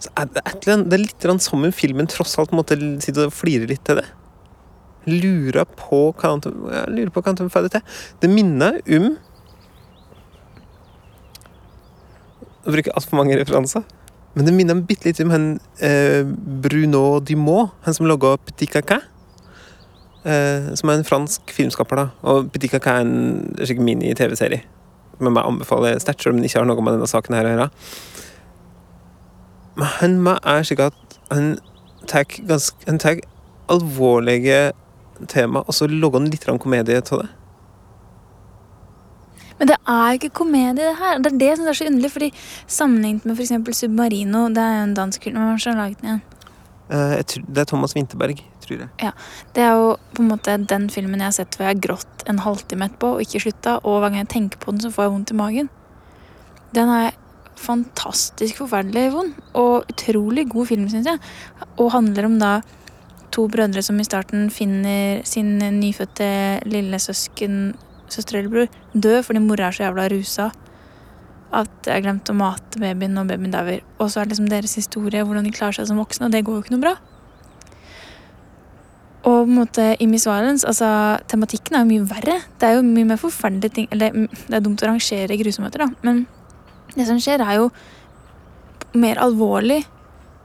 så 0.03 0.11
er 0.19 0.33
det, 0.35 0.43
det 0.67 0.99
er 0.99 1.05
litt 1.05 1.27
sånn 1.31 1.43
som 1.43 1.63
en 1.67 1.75
film, 1.75 2.01
men 2.03 2.11
tross 2.11 2.35
alt 2.43 2.55
måtte 2.55 2.79
sitte 3.05 3.29
og 3.29 3.35
flire 3.35 3.71
litt 3.71 3.85
til 3.87 4.03
det. 4.03 4.09
Lurer 5.07 5.69
på 5.77 6.07
hva 6.17 6.35
han 6.35 7.51
får 7.53 7.71
til. 7.73 7.83
Det 8.23 8.31
minner 8.33 8.81
om 8.97 9.15
bruker 12.65 12.95
altfor 12.97 13.19
mange 13.21 13.37
referanser. 13.39 13.85
Men 14.35 14.49
det 14.49 14.55
minner 14.57 14.81
bitte 14.87 15.07
litt 15.07 15.21
om 15.23 15.31
han 15.31 15.49
eh, 15.85 16.25
Bruno 16.65 17.21
Dumont, 17.23 17.75
han 17.85 17.95
som 17.95 18.09
laga 18.09 18.35
Petit 18.49 18.73
Caca. 18.73 18.99
Eh, 20.25 20.73
som 20.75 20.91
er 20.91 20.99
en 20.99 21.07
fransk 21.07 21.53
filmskaper. 21.55 22.01
da 22.01 22.33
Og 22.33 22.51
Petit 22.53 22.73
Caca 22.73 22.99
er 22.99 23.05
en 23.05 23.53
skikkelig 23.61 23.87
mini-TV-serie. 23.91 24.65
Men 25.21 25.37
jeg 25.37 25.47
anbefaler 25.47 26.01
sterkt, 26.03 26.25
selv 26.25 26.35
om 26.35 26.41
den 26.41 26.49
ikke 26.49 26.63
har 26.63 26.69
noe 26.69 26.83
med 26.83 26.97
denne 26.97 27.11
saken 27.11 27.37
her 27.37 27.47
å 27.47 27.53
gjøre. 27.53 27.69
Men 29.79 29.93
han 30.01 30.19
er 30.35 30.67
slik 30.67 30.83
at 30.83 31.01
Han 31.31 31.57
tar 32.07 33.21
alvorlige 33.73 34.73
tema, 35.29 35.65
og 35.65 35.75
så 35.75 35.89
logge 35.91 36.21
han 36.21 36.31
litt 36.31 36.47
komedie 36.61 37.01
av 37.01 37.23
det. 37.23 37.31
Men 39.59 39.71
det 39.71 39.77
er 39.87 40.07
jo 40.11 40.19
ikke 40.19 40.37
komedie, 40.41 40.75
det 40.83 40.95
her. 40.99 41.21
Det 41.23 41.31
er 41.33 41.39
det 41.39 41.51
som 41.59 41.69
er 41.71 41.79
så 41.79 41.87
underlig. 41.87 42.11
fordi 42.11 42.31
Sammenlignet 42.67 43.25
med 43.25 43.39
f.eks. 43.39 43.79
Submarino, 43.79 44.49
det 44.51 44.63
er 44.63 44.79
jo 44.79 44.87
en 44.89 44.97
dansk 44.99 45.23
film. 45.23 45.39
Hvem 45.39 45.53
har 45.55 45.79
laget 45.79 46.01
den 46.01 46.09
igjen? 46.11 46.23
Tror, 46.85 47.45
det 47.49 47.63
er 47.63 47.65
Thomas 47.71 47.95
Winterberg, 47.97 48.43
tror 48.61 48.83
jeg. 48.83 48.89
Ja, 49.01 49.13
Det 49.55 49.63
er 49.63 49.73
jo 49.79 49.97
på 50.13 50.23
en 50.23 50.29
måte 50.29 50.59
den 50.69 50.91
filmen 50.91 51.23
jeg 51.23 51.31
har 51.31 51.37
sett 51.39 51.57
hvor 51.57 51.65
jeg 51.65 51.77
har 51.77 51.87
grått 51.87 52.27
en 52.29 52.43
halvtime 52.45 52.91
etterpå 52.91 53.15
og 53.15 53.25
ikke 53.25 53.41
slutta. 53.47 53.79
Og 53.85 54.01
hver 54.03 54.11
gang 54.11 54.25
jeg 54.25 54.33
tenker 54.35 54.59
på 54.61 54.75
den, 54.75 54.83
så 54.83 54.93
får 54.93 55.07
jeg 55.07 55.15
vondt 55.15 55.33
i 55.33 55.39
magen. 55.39 55.71
Den 56.75 56.91
er 56.91 57.15
fantastisk 57.55 58.59
forferdelig 58.59 59.13
vond, 59.15 59.37
og 59.55 59.87
utrolig 59.89 60.49
god 60.51 60.67
film, 60.67 60.89
syns 60.91 61.07
jeg. 61.07 61.21
Og 61.79 61.93
handler 61.95 62.27
om 62.27 62.41
da 62.43 62.57
to 63.35 63.49
brødre 63.51 63.83
som 63.83 63.99
i 63.99 64.07
starten 64.07 64.47
finner 64.55 65.25
sin 65.27 65.57
nyfødte 65.59 66.29
lillesøsken 66.71 67.75
søster 68.13 68.39
eller 68.39 68.53
bror 68.53 68.77
død 68.95 69.25
fordi 69.27 69.43
mora 69.43 69.69
er 69.69 69.77
så 69.77 69.89
jævla 69.89 70.07
rusa 70.13 70.51
at 71.55 71.87
jeg 71.87 71.95
har 71.95 72.05
glemt 72.05 72.31
å 72.31 72.37
mate 72.37 72.81
babyen, 72.83 73.19
og 73.21 73.29
babyen 73.31 73.53
dauer. 73.55 73.83
Og 74.03 74.11
så 74.11 74.21
er 74.21 74.27
det 74.27 74.35
liksom 74.35 74.51
deres 74.51 74.75
historie, 74.79 75.23
hvordan 75.23 75.47
de 75.47 75.53
klarer 75.55 75.77
seg 75.79 75.87
som 75.91 76.01
voksne, 76.01 76.27
og 76.27 76.35
det 76.35 76.43
går 76.47 76.57
jo 76.57 76.65
ikke 76.65 76.75
noe 76.75 76.83
bra. 76.83 76.95
Og 79.25 79.37
på 79.37 79.45
en 79.47 79.57
måte 79.57 79.85
i 80.03 80.09
Miss 80.11 80.27
Violence, 80.29 80.67
altså 80.69 80.89
tematikken 81.31 81.77
er 81.77 81.85
jo 81.85 81.91
mye 81.93 82.09
verre. 82.11 82.41
Det 82.61 82.69
er 82.69 82.77
jo 82.77 82.85
mye 82.85 83.09
mer 83.09 83.21
forferdelige 83.21 83.77
ting 83.79 83.87
Eller 83.95 84.13
det 84.27 84.59
er 84.59 84.65
dumt 84.65 84.83
å 84.85 84.91
rangere 84.91 85.39
grusomheter, 85.41 85.87
da, 85.87 85.89
men 86.05 86.25
det 86.95 87.07
som 87.09 87.21
skjer, 87.23 87.43
er 87.43 87.63
jo 87.63 87.71
mer 89.01 89.19
alvorlig, 89.23 89.81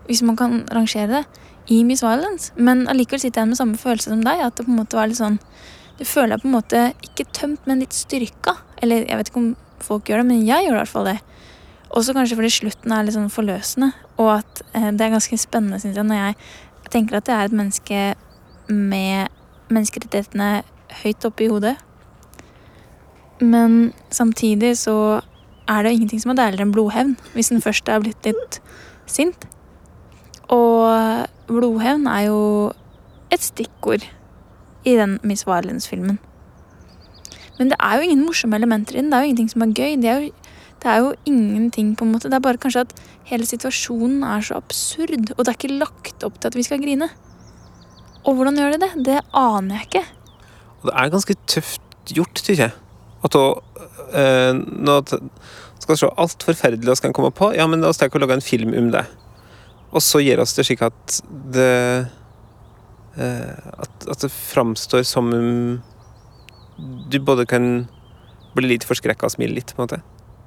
hvis 0.08 0.24
man 0.26 0.38
kan 0.40 0.62
rangere 0.74 1.10
det, 1.20 1.44
i 1.70 1.84
Miss 1.86 2.04
Violence. 2.04 2.54
Men 2.58 2.88
allikevel 2.90 3.22
sitter 3.22 3.44
jeg 3.44 3.52
med 3.52 3.60
samme 3.60 3.80
følelse 3.80 4.12
som 4.12 4.24
deg, 4.26 4.42
at 4.46 4.58
det 4.58 4.66
på 4.66 4.74
en 4.74 4.82
måte 4.82 4.98
var 4.98 5.10
litt 5.10 5.22
sånn 5.22 5.40
du 6.00 6.06
føler 6.08 6.38
deg 6.38 6.44
på 6.46 6.48
en 6.48 6.56
måte 6.56 6.84
ikke 7.04 7.26
tømt, 7.36 7.66
men 7.68 7.82
litt 7.84 7.96
styrka. 7.96 8.56
Eller 8.80 9.04
jeg 9.04 9.20
vet 9.20 9.32
ikke 9.32 9.42
om 9.42 9.50
folk 9.84 10.08
gjør 10.08 10.22
det, 10.22 10.30
men 10.30 10.46
jeg 10.48 10.66
gjør 10.66 10.78
i 10.78 10.80
hvert 10.80 10.92
fall 10.94 11.10
det. 11.10 11.18
Også 12.00 12.16
kanskje 12.16 12.38
fordi 12.40 12.52
slutten 12.54 12.94
er 12.96 13.04
litt 13.04 13.18
sånn 13.18 13.34
forløsende, 13.34 13.90
og 14.22 14.30
at 14.38 14.62
eh, 14.78 14.90
det 14.96 15.06
er 15.06 15.14
ganske 15.16 15.40
spennende, 15.42 15.82
syns 15.82 15.98
jeg, 16.00 16.08
når 16.08 16.22
jeg 16.22 16.38
tenker 16.94 17.20
at 17.20 17.30
jeg 17.30 17.36
er 17.36 17.50
et 17.50 17.58
menneske 17.60 18.02
med 18.70 19.74
menneskerettighetene 19.74 20.50
høyt 21.02 21.28
oppe 21.28 21.46
i 21.46 21.52
hodet. 21.52 21.76
Men 23.44 23.92
samtidig 24.14 24.76
så 24.80 24.96
er 25.70 25.84
det 25.84 25.96
ingenting 25.98 26.22
som 26.24 26.34
er 26.34 26.40
deiligere 26.40 26.68
enn 26.68 26.76
blodhevn, 26.76 27.16
hvis 27.36 27.52
den 27.52 27.64
først 27.64 27.90
er 27.92 28.04
blitt 28.04 28.30
litt 28.30 28.62
sint. 29.10 29.50
Og 30.50 31.28
blodhevn 31.50 32.08
er 32.10 32.26
jo 32.30 32.40
et 33.34 33.44
stikkord 33.44 34.06
i 34.88 34.96
den 34.98 35.20
Miss 35.24 35.46
Violence-filmen. 35.48 36.18
Men 37.60 37.74
det 37.74 37.78
er 37.84 38.00
jo 38.00 38.08
ingen 38.08 38.26
morsomme 38.26 38.56
elementer 38.56 38.96
i 38.96 39.02
den. 39.02 39.12
Det 39.12 39.18
er 39.18 39.26
jo 39.26 39.30
ingenting 39.30 39.52
som 39.52 39.66
er 39.66 39.74
gøy. 39.76 39.96
Det 40.02 40.10
er 40.10 40.22
jo, 40.24 40.30
det 40.82 40.92
er 40.92 41.02
jo 41.04 41.10
ingenting 41.28 41.92
på 41.98 42.06
en 42.06 42.14
måte. 42.14 42.32
Det 42.32 42.40
er 42.40 42.46
bare 42.46 42.62
kanskje 42.62 42.86
at 42.88 42.94
hele 43.30 43.46
situasjonen 43.46 44.24
er 44.24 44.46
så 44.46 44.62
absurd, 44.62 45.34
og 45.36 45.44
det 45.44 45.52
er 45.52 45.58
ikke 45.58 45.76
lagt 45.82 46.24
opp 46.24 46.40
til 46.40 46.50
at 46.50 46.56
vi 46.56 46.64
skal 46.66 46.82
grine. 46.82 47.10
Og 48.24 48.36
hvordan 48.36 48.58
gjør 48.58 48.76
de 48.76 48.82
det? 48.86 48.92
Det 49.06 49.20
aner 49.36 49.76
jeg 49.76 49.90
ikke. 49.90 50.06
Og 50.80 50.90
det 50.90 50.96
er 50.96 51.14
ganske 51.14 51.36
tøft 51.52 52.14
gjort, 52.16 52.42
syns 52.42 52.64
jeg. 52.64 52.76
At 53.24 53.36
å 53.36 53.46
øh, 54.16 54.54
Nå 54.56 55.02
skal 55.80 55.98
se 56.00 56.10
alt 56.22 56.44
forferdelig 56.46 56.96
vi 56.96 57.02
kan 57.08 57.16
komme 57.16 57.32
på, 57.36 57.52
ja, 57.56 57.68
men 57.68 57.84
la 57.84 57.92
oss 57.92 58.00
tenke 58.00 58.20
å 58.20 58.24
lage 58.24 58.40
en 58.40 58.46
film 58.46 58.76
om 58.78 58.92
det. 58.94 59.04
Og 59.90 60.04
så 60.06 60.22
gjør 60.22 60.44
oss 60.44 60.54
det 60.58 60.68
slik 60.68 60.84
at 60.86 61.20
det 61.54 61.70
Eh, 63.20 63.72
at, 63.80 64.08
at, 64.08 64.22
det 64.22 64.30
framstår 64.32 65.04
som 65.04 65.34
um, 65.34 65.82
du 67.12 67.20
både 67.20 67.46
kan 67.50 67.88
bli 68.56 68.70
litt 68.70 68.86
forskrekka 68.88 69.28
og 69.28 69.34
smile 69.34 69.58
litt, 69.58 69.74
på 69.76 69.82
en 69.82 69.88
måte. 69.88 70.00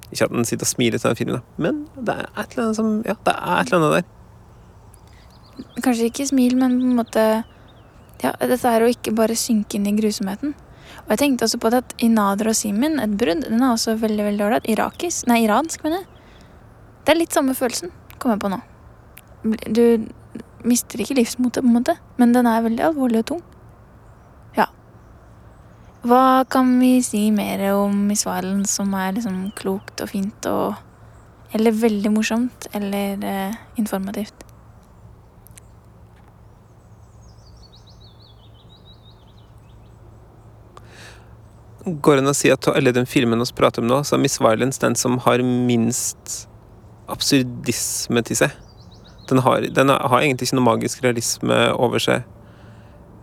Ikke 0.09 0.25
at 0.25 0.33
den 0.33 0.47
sitter 0.47 0.65
og 0.65 0.71
smiler 0.71 1.01
til 1.01 1.11
den 1.11 1.19
filmen, 1.19 1.43
men 1.61 1.83
det 1.93 2.15
er 2.15 2.25
et 2.31 2.55
eller 2.55 2.65
annet 2.65 2.79
som 2.79 2.91
Ja, 3.05 3.17
det 3.27 3.35
er 3.35 3.59
et 3.59 3.71
eller 3.71 3.79
annet 3.79 3.95
der. 3.99 5.79
Kanskje 5.85 6.09
ikke 6.09 6.29
smil, 6.29 6.57
men 6.57 6.79
på 6.79 6.89
en 6.89 6.99
måte 7.01 7.25
Ja, 8.23 8.31
dette 8.39 8.69
er 8.71 8.85
å 8.85 8.89
ikke 8.89 9.13
bare 9.13 9.37
synke 9.37 9.77
inn 9.77 9.89
i 9.89 9.95
grusomheten. 9.97 10.55
Og 11.03 11.13
jeg 11.13 11.19
tenkte 11.19 11.49
også 11.49 11.59
på 11.59 11.73
det 11.73 11.83
at 11.83 11.95
i 11.99 12.09
og 12.13 12.55
Simen, 12.55 12.99
et 13.03 13.17
brudd, 13.19 13.43
den 13.43 13.61
er 13.61 13.73
også 13.73 13.97
veldig 13.99 14.29
veldig 14.31 14.45
ålreit. 14.45 14.69
Irakisk 14.69 15.27
Nei, 15.27 15.43
iransk, 15.43 15.83
mener 15.83 16.01
jeg. 16.01 16.07
Det 17.03 17.13
er 17.13 17.19
litt 17.19 17.35
samme 17.35 17.53
følelsen, 17.57 17.91
kommer 18.17 18.37
jeg 18.37 18.45
på 18.45 18.53
nå. 18.55 18.63
Du 19.43 20.07
mister 20.63 21.01
ikke 21.03 21.17
livsmotet, 21.17 21.63
på 21.63 21.67
en 21.67 21.75
måte, 21.75 21.97
men 22.17 22.31
den 22.35 22.47
er 22.47 22.63
veldig 22.63 22.85
alvorlig 22.87 23.23
og 23.23 23.27
tung. 23.33 23.41
Ja. 24.55 24.69
Hva 26.07 26.43
kan 26.51 26.77
vi 26.79 26.95
si 27.03 27.25
mer 27.35 27.65
om 27.73 28.05
Miss 28.07 28.23
Violence 28.27 28.71
som 28.79 28.95
er 28.95 29.17
liksom 29.17 29.51
klokt 29.59 30.03
og 30.03 30.11
fint 30.15 30.49
og 30.51 30.73
Eller 31.53 31.69
veldig 31.69 32.09
morsomt 32.09 32.65
eller 32.73 33.21
eh, 33.29 33.57
informativt? 33.77 34.39
Går 41.85 42.15
det 42.15 42.23
an 42.23 42.31
å 42.31 42.33
si 42.33 42.49
at 42.49 42.65
alle 42.71 42.95
den 42.95 43.05
filmen 43.05 43.43
vi 43.43 43.53
prater 43.53 43.83
om 43.83 43.91
nå, 43.91 44.01
så 44.01 44.15
er 44.15 44.23
Miss 44.23 44.39
Violence 44.41 44.81
den 44.81 44.97
som 44.97 45.19
har 45.27 45.45
minst 45.45 46.47
absurdisme 47.05 48.25
til 48.25 48.39
seg? 48.39 48.57
Den 49.33 49.41
har, 49.41 49.65
den 49.65 49.89
har 49.89 50.19
egentlig 50.21 50.45
ikke 50.47 50.59
noe 50.59 50.67
magisk 50.67 51.01
realisme 51.01 51.57
over 51.73 52.01
seg. 52.01 52.27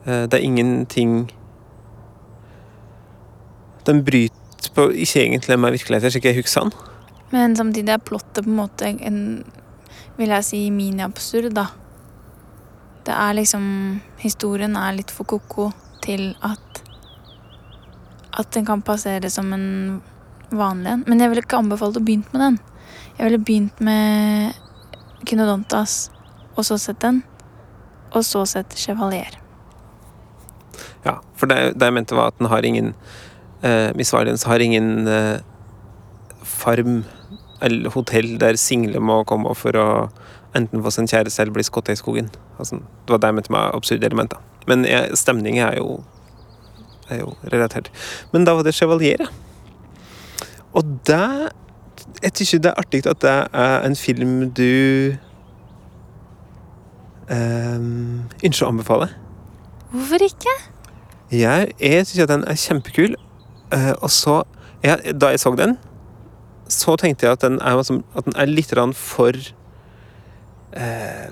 Eh, 0.07 0.27
det 0.27 0.35
er 0.41 0.43
ingenting 0.43 1.31
Den 3.87 4.03
bryter 4.05 4.73
på 4.75 4.89
ikke 4.91 5.23
egentlig 5.23 5.57
med 5.59 5.73
virkeligheten, 5.73 6.13
slik 6.13 6.27
jeg 6.29 6.37
husker 6.37 6.67
den. 6.67 6.73
Men 7.31 7.55
samtidig 7.57 7.95
er 7.95 8.03
plottet 8.03 8.45
på 8.45 8.51
en 8.51 8.59
måte 8.59 8.91
en 8.91 9.21
vil 10.19 10.35
jeg 10.35 10.45
si 10.45 10.59
miniabsurd, 10.75 11.55
da. 11.57 11.71
Det 13.07 13.15
er 13.15 13.37
liksom 13.39 13.65
Historien 14.21 14.75
er 14.77 14.99
litt 14.99 15.13
for 15.15 15.25
ko-ko 15.25 15.71
til 16.05 16.35
at 16.45 16.83
At 18.37 18.51
den 18.55 18.67
kan 18.67 18.83
passere 18.83 19.31
som 19.31 19.53
en 19.53 20.03
vanlig 20.51 20.93
en. 20.93 21.05
Men 21.07 21.21
jeg 21.21 21.31
ville 21.31 21.43
ikke 21.43 21.63
anbefalt 21.63 21.97
å 21.97 22.05
begynne 22.05 22.31
med 22.35 22.45
den. 22.45 22.59
Jeg 23.17 23.27
ville 23.27 23.45
begynt 23.45 23.81
med 23.81 24.55
Kynodontas, 25.27 26.11
og 26.57 26.65
så 26.67 26.79
sett 26.81 27.01
den, 27.03 27.23
og 28.11 28.25
så 28.27 28.45
sett 28.49 28.77
Chevalier. 28.79 29.37
Ja, 31.05 31.19
for 31.37 31.51
det, 31.51 31.75
det 31.81 31.89
jeg 31.89 31.97
mente 31.97 32.17
var 32.17 32.33
at 32.33 32.39
den 32.41 32.51
har 32.53 32.67
ingen 32.67 32.93
eh, 33.65 33.91
Miss 33.97 34.13
Violence 34.13 34.49
har 34.49 34.61
ingen 34.61 35.09
eh, 35.09 35.41
farm 36.45 37.03
eller 37.61 37.93
hotell 37.93 38.39
der 38.41 38.57
single 38.57 39.01
må 39.05 39.23
komme 39.29 39.53
for 39.57 39.77
å 39.77 39.89
enten 40.57 40.83
få 40.83 40.93
sin 40.95 41.09
kjæreste 41.09 41.45
eller 41.45 41.55
bli 41.55 41.65
skutt 41.67 41.91
i 41.93 41.99
skogen. 41.99 42.31
Altså, 42.59 42.81
det 42.81 43.15
var 43.15 43.21
det 43.21 43.31
jeg 43.31 43.39
mente 43.39 43.53
med 43.55 43.77
absurde 43.77 44.09
elementer. 44.09 44.41
Men 44.69 44.85
jeg, 44.89 45.17
stemning 45.21 45.61
er 45.63 45.77
jo, 45.79 46.01
er 47.09 47.23
jo 47.23 47.35
relatert. 47.53 47.93
Men 48.33 48.49
da 48.49 48.57
var 48.57 48.67
det 48.67 48.75
Chevalier, 48.77 49.27
ja. 49.27 49.31
Og 50.77 50.87
det 51.09 51.51
jeg 52.23 52.33
syns 52.35 52.51
det 52.63 52.71
er 52.71 52.79
artig 52.81 53.07
at 53.07 53.23
det 53.23 53.37
er 53.53 53.87
en 53.87 53.97
film 53.97 54.51
du 54.51 55.13
um, 57.31 58.31
ønsker 58.45 58.67
å 58.67 58.71
anbefale. 58.71 59.11
Hvorfor 59.91 60.25
ikke? 60.27 60.55
Jeg, 61.31 61.71
jeg 61.81 62.07
syns 62.07 62.31
den 62.31 62.45
er 62.47 62.59
kjempekul. 62.59 63.15
Uh, 63.71 63.95
og 64.03 64.11
så 64.11 64.43
jeg, 64.83 65.15
Da 65.21 65.29
jeg 65.31 65.41
så 65.41 65.55
den, 65.55 65.77
så 66.69 66.97
tenkte 66.97 67.27
jeg 67.27 67.33
at 67.33 67.43
den 67.43 67.61
er, 67.61 67.79
at 67.79 68.25
den 68.25 68.37
er 68.37 68.51
litt 68.51 68.75
for 68.97 69.33
uh, 70.77 71.31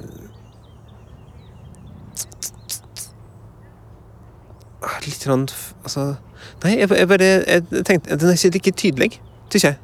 Litt 5.06 5.26
rann, 5.26 5.48
Altså 5.84 6.14
Nei, 6.62 6.78
jeg, 6.78 6.90
jeg 6.90 7.08
bare 7.08 7.24
jeg 7.24 7.84
tenkte 7.86 8.16
Den 8.16 8.28
er 8.28 8.32
ikke 8.32 8.54
like 8.54 8.70
tydelig, 8.70 9.20
syns 9.50 9.64
jeg. 9.64 9.76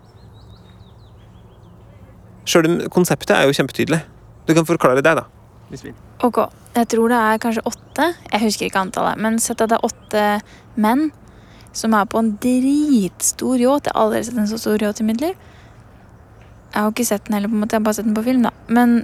Sjøl 2.45 2.89
konseptet 2.93 3.37
er 3.37 3.49
jo 3.49 3.57
kjempetydelig. 3.57 4.03
Du 4.45 4.53
kan 4.57 4.67
forklare 4.69 5.03
deg, 5.05 5.23
da. 5.23 5.25
Ok. 6.25 6.45
Jeg 6.75 6.89
tror 6.91 7.13
det 7.13 7.19
er 7.19 7.41
kanskje 7.43 7.65
åtte. 7.71 8.09
Jeg 8.33 8.43
husker 8.43 8.69
ikke 8.69 8.83
antallet. 8.83 9.21
Men 9.21 9.39
sett 9.43 9.63
at 9.65 9.73
det 9.73 9.79
er 9.79 9.87
åtte 9.89 10.25
menn 10.77 11.09
som 11.75 11.95
er 11.97 12.07
på 12.07 12.21
en 12.21 12.35
dritstor 12.43 13.59
yacht. 13.63 13.89
Jeg 13.89 13.95
har 13.95 14.07
aldri 14.07 14.23
sett 14.27 14.39
en 14.39 14.51
så 14.51 14.61
stor 14.61 14.83
yacht 14.83 15.01
i 15.03 15.07
mitt 15.09 15.23
liv. 15.23 15.35
Jeg 16.75 16.83
har 16.83 16.91
ikke 16.91 17.07
sett 17.07 17.27
den 17.27 17.39
heller, 17.39 17.51
på 17.51 17.57
en 17.57 17.65
måte. 17.65 17.75
Jeg 17.75 17.83
har 17.83 17.89
bare 17.89 17.99
sett 17.99 18.09
den 18.09 18.17
på 18.17 18.27
film, 18.27 18.47
da. 18.47 18.53
Men 18.69 19.03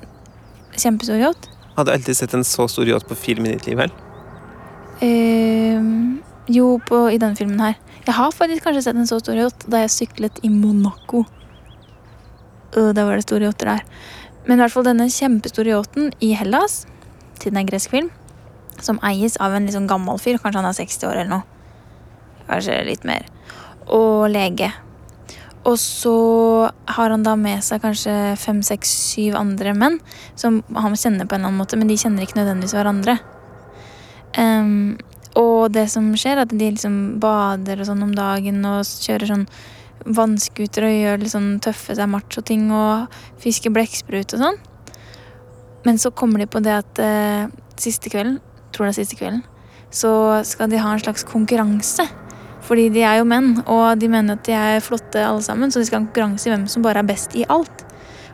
kjempestor 0.77 1.21
yacht. 1.23 1.51
Har 1.77 1.87
du 1.87 1.93
alltid 1.95 2.19
sett 2.19 2.35
en 2.35 2.47
så 2.47 2.67
stor 2.69 2.89
yacht 2.89 3.09
på 3.09 3.19
film 3.19 3.47
i 3.47 3.55
ditt 3.55 3.67
liv, 3.67 3.79
vel? 3.79 3.93
Uh, 5.01 6.19
jo, 6.51 6.75
på, 6.87 7.05
i 7.11 7.19
denne 7.23 7.39
filmen 7.39 7.63
her. 7.63 7.79
Jeg 8.07 8.17
har 8.17 8.35
faktisk 8.35 8.67
kanskje 8.67 8.85
sett 8.89 8.99
en 8.99 9.09
så 9.09 9.21
stor 9.23 9.39
yacht 9.39 9.67
da 9.71 9.85
jeg 9.85 9.95
syklet 9.97 10.43
i 10.47 10.51
Monaco. 10.53 11.25
Øh, 12.77 12.95
der 12.95 13.05
var 13.05 13.19
det 13.19 13.27
store 13.27 13.49
yachter 13.49 13.67
der. 13.67 13.81
Men 14.47 14.59
i 14.59 14.63
hvert 14.63 14.73
fall 14.73 14.87
denne 14.87 15.11
kjempestore 15.11 15.73
yachten 15.75 16.13
i 16.21 16.33
Hellas, 16.35 16.87
siden 17.41 17.57
det 17.57 17.65
er 17.65 17.73
gresk 17.73 17.91
film, 17.91 18.11
som 18.81 19.01
eies 19.05 19.37
av 19.41 19.55
en 19.55 19.67
litt 19.67 19.77
sånn 19.77 19.91
gammel 19.91 20.21
fyr, 20.21 20.39
kanskje 20.41 20.63
han 20.63 20.71
er 20.71 20.79
60 20.79 21.09
år 21.09 21.19
eller 21.19 21.33
noe. 21.35 21.43
Kanskje 22.49 22.79
litt 22.87 23.05
mer. 23.05 23.27
Og 23.87 24.31
lege. 24.33 24.71
Og 25.69 25.77
så 25.77 26.15
har 26.89 27.13
han 27.13 27.25
da 27.27 27.35
med 27.37 27.61
seg 27.65 27.83
kanskje 27.83 28.15
fem, 28.41 28.63
seks, 28.65 28.93
syv 29.13 29.37
andre 29.37 29.75
menn 29.77 29.99
som 30.39 30.63
han 30.73 30.97
kjenner 30.97 31.29
på 31.29 31.37
en 31.37 31.43
eller 31.43 31.51
annen 31.51 31.61
måte, 31.61 31.77
men 31.77 31.91
de 31.91 31.99
kjenner 32.01 32.25
ikke 32.25 32.39
nødvendigvis 32.41 32.77
hverandre. 32.79 33.19
Um, 34.39 34.97
og 35.37 35.71
det 35.75 35.87
som 35.93 36.09
skjer, 36.17 36.39
er 36.39 36.47
at 36.47 36.55
de 36.55 36.71
liksom 36.73 37.21
bader 37.21 37.83
og 37.83 37.91
sånn 37.91 38.07
om 38.09 38.15
dagen 38.17 38.65
og 38.67 38.89
kjører 38.89 39.29
sånn 39.31 39.47
vannskuter 40.07 40.87
og 40.87 40.97
gjør 40.97 41.23
litt 41.23 41.33
sånn 41.35 41.51
tøffe 41.65 41.97
seg 41.97 42.11
macho-ting 42.11 42.69
og 42.75 43.21
fisker 43.43 43.73
blekksprut 43.75 44.37
og 44.37 44.45
sånn. 44.45 44.61
Men 45.87 46.01
så 46.01 46.13
kommer 46.13 46.43
de 46.43 46.49
på 46.51 46.63
det 46.65 46.77
at 46.83 47.01
eh, 47.03 47.47
siste 47.81 48.13
kvelden, 48.13 48.39
tror 48.73 48.89
det 48.89 48.95
er 48.95 49.01
siste 49.01 49.19
kvelden, 49.21 49.45
så 49.91 50.13
skal 50.47 50.71
de 50.71 50.81
ha 50.81 50.95
en 50.95 51.03
slags 51.03 51.25
konkurranse. 51.27 52.07
Fordi 52.67 52.91
de 52.93 53.03
er 53.03 53.19
jo 53.19 53.29
menn, 53.29 53.55
og 53.65 53.99
de 53.99 54.11
mener 54.13 54.37
at 54.37 54.45
de 54.47 54.55
er 54.55 54.83
flotte 54.85 55.23
alle 55.25 55.43
sammen, 55.43 55.73
så 55.73 55.81
de 55.81 55.89
skal 55.89 56.03
ha 56.03 56.07
konkurranse 56.07 56.47
i 56.47 56.53
hvem 56.53 56.69
som 56.71 56.85
bare 56.85 57.03
er 57.03 57.09
best 57.09 57.35
i 57.39 57.47
alt. 57.49 57.87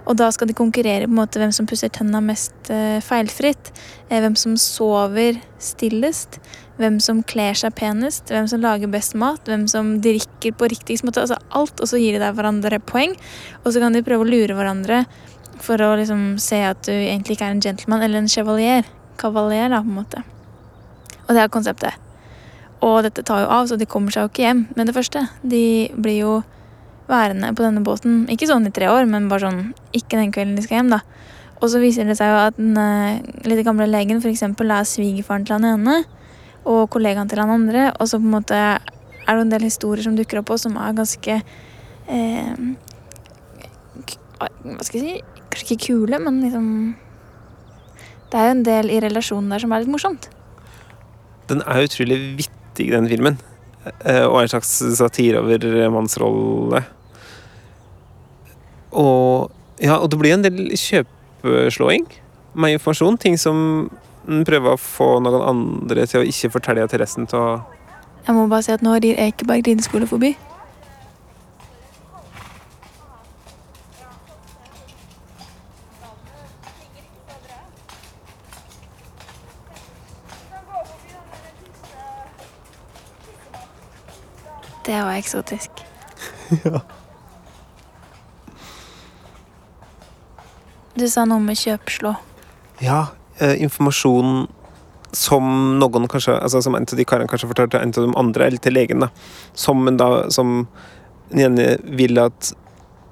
Og 0.06 0.18
da 0.18 0.28
skal 0.34 0.50
de 0.50 0.54
konkurrere 0.54 1.06
på 1.06 1.14
en 1.14 1.18
måte 1.18 1.40
hvem 1.40 1.54
som 1.54 1.66
pusser 1.66 1.90
tenna 1.94 2.20
mest 2.22 2.70
eh, 2.70 2.98
feilfritt, 3.02 3.72
eh, 4.08 4.20
hvem 4.22 4.36
som 4.38 4.54
sover 4.60 5.40
stillest, 5.62 6.38
hvem 6.76 6.98
som 7.00 7.22
kler 7.24 7.56
seg 7.56 7.74
penest, 7.76 8.28
hvem 8.32 8.48
som 8.50 8.62
lager 8.62 8.90
best 8.92 9.16
mat, 9.18 9.40
hvem 9.48 9.64
som 9.70 9.96
drikker 10.04 10.54
på 10.56 10.68
riktigst 10.72 11.06
måte. 11.06 11.24
Altså 11.24 11.38
alt, 11.56 11.80
og 11.80 11.88
så 11.88 12.00
gir 12.00 12.16
de 12.16 12.22
deg 12.22 12.36
hverandre 12.36 12.80
poeng. 12.84 13.16
Og 13.64 13.72
så 13.72 13.82
kan 13.82 13.96
de 13.96 14.04
prøve 14.06 14.26
å 14.26 14.28
lure 14.28 14.56
hverandre 14.56 15.04
for 15.62 15.80
å 15.80 15.94
liksom 15.96 16.34
se 16.42 16.60
at 16.68 16.82
du 16.84 16.92
egentlig 16.92 17.38
ikke 17.38 17.48
er 17.48 17.56
en 17.56 17.62
gentleman 17.64 18.04
eller 18.04 18.22
en 18.22 18.32
chevalier. 18.32 18.88
Kavalier, 19.20 19.70
da, 19.72 19.80
på 19.80 19.92
en 19.92 20.00
måte. 20.02 20.24
Og 21.26 21.32
det 21.32 21.42
er 21.42 21.52
konseptet. 21.52 22.02
Og 22.84 23.00
dette 23.06 23.24
tar 23.24 23.46
jo 23.46 23.48
av, 23.48 23.70
så 23.70 23.78
de 23.80 23.88
kommer 23.88 24.12
seg 24.12 24.26
jo 24.26 24.32
ikke 24.32 24.44
hjem 24.44 24.66
med 24.76 24.90
det 24.90 24.94
første. 24.96 25.24
De 25.40 25.88
blir 25.96 26.20
jo 26.20 26.34
værende 27.08 27.54
på 27.56 27.62
denne 27.62 27.84
båten, 27.86 28.24
ikke 28.28 28.48
sånn 28.50 28.66
i 28.68 28.74
tre 28.74 28.90
år, 28.90 29.06
men 29.08 29.30
bare 29.30 29.46
sånn 29.46 29.60
ikke 29.96 30.18
den 30.18 30.32
kvelden 30.34 30.58
de 30.58 30.64
skal 30.66 30.80
hjem, 30.80 30.92
da. 30.92 31.00
Og 31.56 31.70
så 31.72 31.80
viser 31.80 32.04
det 32.04 32.18
seg 32.18 32.28
jo 32.28 32.40
at 32.50 32.58
den 32.58 32.76
eh, 32.76 33.22
litt 33.48 33.62
gamle 33.64 33.86
legen 33.88 34.20
f.eks. 34.20 34.42
er 34.44 34.88
svigerfaren 34.90 35.46
til 35.46 35.56
han 35.56 35.68
ene 35.70 36.02
og 36.66 36.90
kollegaen 36.90 37.30
til 37.30 37.40
han 37.42 37.52
andre, 37.54 37.88
og 37.94 38.08
så 38.10 38.18
på 38.18 38.26
en 38.26 38.34
måte 38.36 38.58
er 38.58 39.32
det 39.34 39.42
en 39.42 39.52
del 39.54 39.66
historier 39.66 40.06
som 40.06 40.16
dukker 40.18 40.40
opp 40.42 40.52
også, 40.54 40.68
som 40.68 40.76
er 40.82 40.94
ganske 40.98 41.38
eh, 41.38 42.54
Hva 44.36 44.84
skal 44.86 45.00
jeg 45.00 45.02
si? 45.02 45.42
Kanskje 45.50 45.66
ikke 45.66 45.84
kule, 45.86 46.18
men 46.22 46.40
liksom 46.44 46.66
Det 48.30 48.38
er 48.38 48.48
jo 48.48 48.54
en 48.56 48.64
del 48.66 48.90
i 48.92 49.00
relasjonen 49.02 49.50
der 49.54 49.62
som 49.62 49.72
er 49.72 49.82
litt 49.82 49.92
morsomt. 49.92 50.28
Den 51.50 51.62
er 51.62 51.86
utrolig 51.86 52.18
vittig, 52.40 52.90
den 52.90 53.06
filmen. 53.10 53.38
Eh, 54.02 54.24
Og 54.26 54.40
en 54.42 54.50
slags 54.50 54.72
satire 54.98 55.40
over 55.40 55.90
mannsrolle. 55.94 56.82
Og 58.90 59.52
ja, 59.82 59.98
og 60.00 60.10
det 60.10 60.18
blir 60.18 60.34
en 60.34 60.42
del 60.42 60.72
kjøpeslåing 60.74 62.06
med 62.56 62.76
informasjon. 62.76 63.18
Ting 63.20 63.38
som 63.38 63.90
en 64.26 64.44
prøve 64.46 64.74
å 64.74 64.80
få 64.80 65.16
noen 65.22 65.42
andre 65.46 66.06
til 66.10 66.22
å 66.22 66.26
ikke 66.26 66.52
fortelle 66.56 66.86
til 66.90 67.02
resten 67.02 67.28
til 67.30 67.38
å 67.38 67.48
Jeg 68.26 68.34
må 68.34 68.48
bare 68.50 68.66
si 68.66 68.72
at 68.74 68.82
nå 68.82 68.96
rir 68.98 69.18
Ekeberg 69.22 69.68
rideskole 69.68 70.06
forbi. 70.10 70.34
Det 84.86 84.98
var 85.02 85.14
eksotisk. 85.18 85.70
ja. 86.64 86.80
Du 90.96 91.04
sa 91.10 91.26
noe 91.28 91.42
med 91.42 91.58
kjøpslå. 91.58 92.14
Ja, 92.80 93.00
eh, 93.38 93.56
informasjon 93.62 94.46
som 95.16 95.78
noen 95.80 96.08
kanskje 96.10 96.34
Altså 96.36 96.60
som 96.64 96.74
en 96.76 96.84
av 96.84 96.98
de 96.98 97.04
karene 97.08 97.30
kanskje 97.30 97.48
fortalte 97.48 97.80
en 97.80 97.94
av 97.94 98.04
de 98.08 98.16
andre, 98.18 98.46
eller 98.46 98.62
til 98.62 98.74
legen, 98.76 99.00
da. 99.00 99.08
Som 99.54 99.86
en 99.88 99.96
da 99.96 100.28
Som 100.30 100.66
ene 101.32 101.76
vil 101.82 102.18
at 102.22 102.52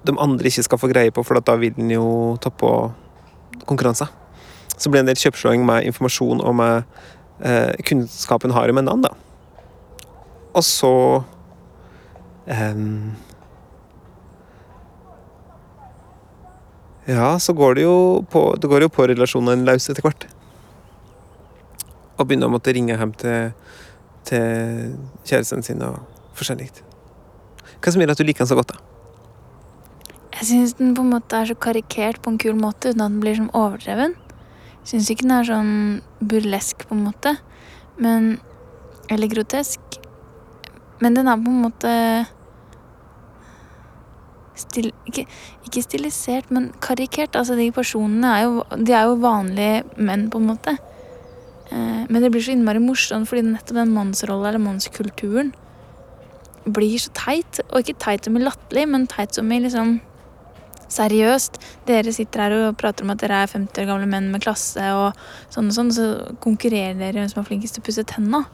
de 0.05 0.13
andre 0.21 0.47
ikke 0.47 0.63
skal 0.67 0.79
få 0.79 0.91
greie 0.93 1.11
på, 1.11 1.23
for 1.25 1.41
da 1.41 1.57
vil 1.57 1.73
den 1.75 1.91
jo 1.91 2.37
ta 2.41 2.51
på 2.53 2.69
konkurranser. 3.65 4.11
Så 4.77 4.91
blir 4.91 5.01
det 5.01 5.07
en 5.07 5.13
del 5.15 5.23
kjøpslåing 5.23 5.65
med 5.67 5.87
informasjon 5.89 6.43
og 6.45 6.55
med 6.59 6.83
eh, 7.41 7.73
kunnskapen 7.89 8.53
har 8.53 8.69
om 8.71 8.79
en 8.79 8.91
annen, 8.93 9.07
da. 9.09 9.15
Og 10.55 10.63
så 10.63 10.93
em, 12.47 13.15
Ja, 17.07 17.35
så 17.38 17.53
går 17.53 17.75
det 17.77 17.85
jo 17.85 18.25
på, 18.33 18.47
det 18.57 18.69
går 18.71 18.87
jo 18.87 18.93
på 18.93 19.05
relasjonene 19.11 19.67
løs 19.67 19.90
etter 19.93 20.05
hvert. 20.07 20.25
Og 22.17 22.25
begynner 22.25 22.49
å 22.49 22.55
måtte 22.55 22.73
ringe 22.73 22.97
hjem 22.97 23.12
til, 23.21 23.53
til 24.25 24.95
kjæresten 25.27 25.64
sin 25.67 25.85
og 25.85 26.01
forskjellig. 26.38 26.71
Hva 27.85 27.93
som 27.93 28.01
gjør 28.01 28.14
at 28.14 28.21
du 28.23 28.25
liker 28.25 28.45
den 28.45 28.53
så 28.55 28.57
godt, 28.57 28.73
da? 28.73 28.81
Jeg 30.35 30.49
syns 30.49 30.73
den 30.79 30.95
på 30.97 31.05
en 31.05 31.12
måte 31.12 31.37
er 31.38 31.51
så 31.51 31.55
karikert 31.55 32.23
på 32.25 32.33
en 32.33 32.40
kul 32.40 32.57
måte, 32.59 32.90
uten 32.90 33.05
at 33.05 33.12
den 33.12 33.21
blir 33.23 33.37
sånn 33.37 33.53
overdreven. 33.53 34.17
Syns 34.88 35.11
ikke 35.12 35.27
den 35.27 35.37
er 35.37 35.47
sånn 35.49 35.75
burlesk, 36.25 36.87
på 36.88 36.97
en 36.97 37.07
måte, 37.11 37.37
men 38.01 38.37
Eller 39.12 39.29
grotesk. 39.29 39.99
Men 41.05 41.12
den 41.12 41.29
er 41.29 41.37
på 41.37 41.53
en 41.53 41.64
måte 41.67 41.90
stil, 44.59 44.90
ikke, 45.09 45.27
ikke 45.67 45.83
stilisert, 45.85 46.51
men 46.55 46.71
karikert. 46.85 47.37
Altså, 47.38 47.57
de 47.59 47.71
personene 47.75 48.33
er 48.38 48.47
jo, 48.47 48.64
de 48.79 48.95
er 48.95 49.09
jo 49.09 49.21
vanlige 49.23 49.85
menn, 49.97 50.29
på 50.31 50.40
en 50.40 50.49
måte. 50.53 50.77
Eh, 51.71 52.03
men 52.09 52.23
det 52.23 52.31
blir 52.33 52.45
så 52.45 52.55
innmari 52.55 52.83
morsomt 52.83 53.29
fordi 53.31 53.47
nettopp 53.49 53.81
den 53.81 53.95
mannsrolla 53.95 54.51
eller 54.51 54.62
mannskulturen 54.62 55.55
blir 56.64 56.99
så 57.01 57.12
teit. 57.17 57.61
Og 57.71 57.83
ikke 57.83 58.01
teit 58.07 58.27
som 58.27 58.37
i 58.38 58.43
latterlig, 58.43 58.88
men 58.90 59.09
teit 59.11 59.37
som 59.37 59.51
i 59.53 59.61
liksom 59.64 59.99
seriøst. 60.95 61.59
Dere 61.88 62.12
sitter 62.14 62.45
her 62.45 62.57
og 62.59 62.77
prater 62.81 63.07
om 63.07 63.12
at 63.14 63.23
dere 63.23 63.43
er 63.45 63.51
50 63.51 63.83
år 63.83 63.88
gamle 63.90 64.09
menn 64.11 64.31
med 64.33 64.45
klasse 64.45 64.85
og 64.95 65.19
sånn 65.53 65.71
og 65.71 65.77
sånn, 65.77 65.93
så 65.95 66.37
konkurrerer 66.45 66.99
dere 67.01 67.23
hvem 67.23 67.33
som 67.33 67.43
er 67.43 67.49
flinkest 67.49 67.79
til 67.79 67.85
å 67.85 67.88
pusse 67.88 68.07
tenna. 68.09 68.45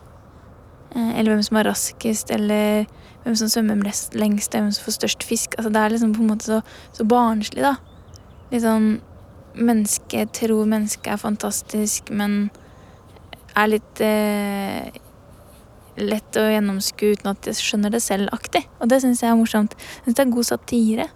Eh, 0.95 1.13
Eller 1.19 1.35
hvem 1.35 1.45
som 1.47 1.61
er 1.61 1.71
raskest, 1.71 2.33
eller 2.35 2.87
hvem 3.25 3.37
som 3.37 3.51
svømmer 3.53 3.79
mest 3.83 4.17
lengst, 4.17 4.55
hvem 4.55 4.71
som 4.73 4.87
får 4.87 4.97
størst 4.99 5.27
fisk. 5.27 5.55
Altså, 5.59 5.73
det 5.75 5.83
er 5.83 5.95
liksom 5.95 6.15
på 6.17 6.25
en 6.25 6.33
måte 6.33 6.49
så, 6.49 6.61
så 6.97 7.07
barnslig, 7.09 7.65
da. 7.67 7.77
Litt 8.51 8.67
sånn 8.67 8.91
Mennesket 9.51 10.31
tror 10.39 10.69
mennesket 10.71 11.11
er 11.11 11.19
fantastisk, 11.19 12.13
men 12.15 12.53
er 13.59 13.67
litt 13.73 14.03
eh, 14.07 14.93
lett 15.99 16.39
å 16.39 16.45
gjennomskue 16.47 17.17
uten 17.17 17.33
at 17.33 17.41
de 17.49 17.55
skjønner 17.59 17.91
det 17.91 18.03
selv-aktig. 18.05 18.63
Og 18.79 18.93
det 18.93 19.01
syns 19.03 19.25
jeg 19.25 19.33
er 19.33 19.39
morsomt. 19.41 19.75
Jeg 20.05 20.15
det 20.15 20.23
er 20.23 20.31
god 20.37 20.47
satire. 20.47 21.09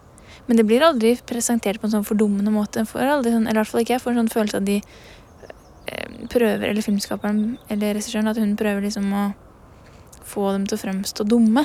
Men 0.46 0.58
det 0.58 0.66
blir 0.68 0.84
aldri 0.84 1.14
presentert 1.24 1.80
på 1.80 1.88
en 1.88 1.94
sånn 1.94 2.08
fordummende 2.08 2.52
måte. 2.52 2.84
For 2.88 3.06
aldri 3.06 3.32
sånn, 3.32 3.46
eller 3.46 3.60
i 3.60 3.62
hvert 3.62 3.70
fall 3.70 3.84
ikke 3.84 3.96
jeg 3.96 4.04
får 4.04 4.12
en 4.12 4.20
sånn 4.24 4.34
følelse 4.34 4.60
av 4.60 4.66
de 4.68 4.76
eh, 4.80 6.18
prøver, 6.32 6.66
eller 6.68 6.84
filmskaperen 6.84 7.40
eller 7.72 7.96
regissøren, 7.96 8.28
at 8.28 8.40
hun 8.42 8.58
prøver 8.60 8.84
liksom 8.84 9.08
å 9.14 9.24
få 10.26 10.50
dem 10.52 10.66
til 10.68 10.76
å 10.76 10.82
fremstå 10.84 11.26
dumme. 11.28 11.64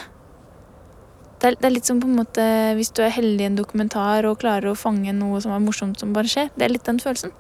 Det 1.39 1.47
er, 1.47 1.56
det 1.56 1.67
er 1.69 1.71
litt 1.71 1.88
som 1.88 2.02
på 2.04 2.08
en 2.10 2.17
måte 2.19 2.45
hvis 2.75 2.91
du 2.95 2.99
er 3.06 3.13
heldig 3.15 3.45
i 3.45 3.47
en 3.47 3.60
dokumentar 3.60 4.28
og 4.28 4.41
klarer 4.41 4.71
å 4.71 4.78
fange 4.80 5.13
noe 5.15 5.39
som 5.43 5.54
er 5.56 5.63
morsomt 5.63 6.02
som 6.02 6.12
bare 6.15 6.28
skjer. 6.28 6.49
Det 6.56 6.65
er 6.67 6.73
litt 6.73 6.88
den 6.88 6.99
følelsen. 6.99 7.32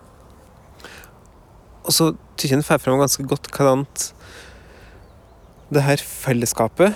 Og 1.83 1.95
så 1.95 2.11
tykker 2.37 2.53
jeg 2.53 2.61
den 2.61 2.67
får 2.67 2.81
frem 2.83 3.01
ganske 3.01 3.25
godt 3.27 3.49
hvordan 3.51 3.85
det 5.69 5.83
her 5.85 6.01
fellesskapet 6.01 6.95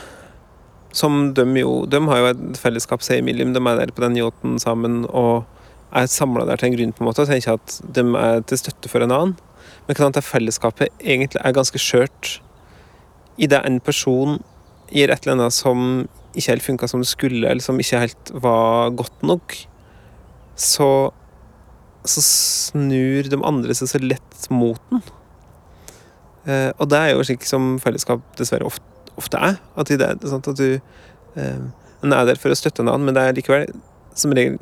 som 0.93 1.33
de 1.33 1.43
jo 1.57 1.85
De 1.89 1.99
har 2.07 2.19
jo 2.21 2.29
et 2.29 2.57
fellesskap 2.61 3.01
seg 3.01 3.21
imellom. 3.21 3.53
De 3.53 3.61
er 3.61 3.79
der 3.79 3.91
på 3.91 4.03
den 4.03 4.17
yachten 4.19 4.59
sammen 4.61 5.03
og 5.09 5.43
er 5.93 6.09
samla 6.09 6.45
der 6.45 6.57
til 6.57 6.69
en 6.69 6.77
grunn, 6.77 6.93
på 6.93 7.03
en 7.03 7.09
måte. 7.09 7.25
Og 7.25 7.29
tenker 7.29 7.57
at 7.57 7.79
de 7.95 8.03
er 8.17 8.41
til 8.45 8.61
støtte 8.61 8.89
for 8.89 9.01
en 9.01 9.11
annen. 9.11 9.35
Men 9.87 9.95
hvordan 9.95 10.13
det 10.13 10.23
fellesskapet 10.23 10.93
egentlig 11.01 11.41
er 11.41 11.55
ganske 11.55 11.81
skjørt 11.81 12.37
i 13.37 13.49
det 13.49 13.61
en 13.65 13.79
person 13.81 14.37
gjør 14.93 15.13
et 15.15 15.25
eller 15.25 15.33
annet 15.33 15.55
som 15.55 16.05
ikke 16.33 16.51
helt 16.51 16.65
funka 16.65 16.89
som 16.89 17.03
det 17.03 17.09
skulle, 17.09 17.47
eller 17.47 17.63
som 17.63 17.79
ikke 17.79 18.01
helt 18.03 18.33
var 18.43 18.93
godt 18.97 19.23
nok. 19.23 19.57
så 20.55 21.11
så 22.03 22.21
snur 22.21 23.29
de 23.31 23.39
andre 23.47 23.75
seg 23.77 23.87
så 23.87 23.99
lett 24.03 24.47
mot 24.51 24.79
den. 24.91 25.03
Eh, 26.43 26.71
og 26.75 26.89
det 26.91 26.99
er 26.99 27.13
jo 27.13 27.23
slik 27.23 27.45
som 27.47 27.77
fellesskap 27.79 28.23
dessverre 28.39 28.67
ofte, 28.67 28.83
ofte 29.19 29.39
er. 29.39 29.59
At, 29.79 29.87
det, 29.87 30.09
sant, 30.27 30.49
at 30.51 30.59
du 30.59 30.79
eh, 31.39 31.61
er 32.03 32.25
der 32.27 32.41
for 32.41 32.51
å 32.51 32.57
støtte 32.59 32.83
en 32.83 32.91
annen, 32.91 33.07
men 33.07 33.15
det 33.15 33.23
er 33.23 33.37
likevel 33.37 33.71
som 34.19 34.35
regel 34.35 34.59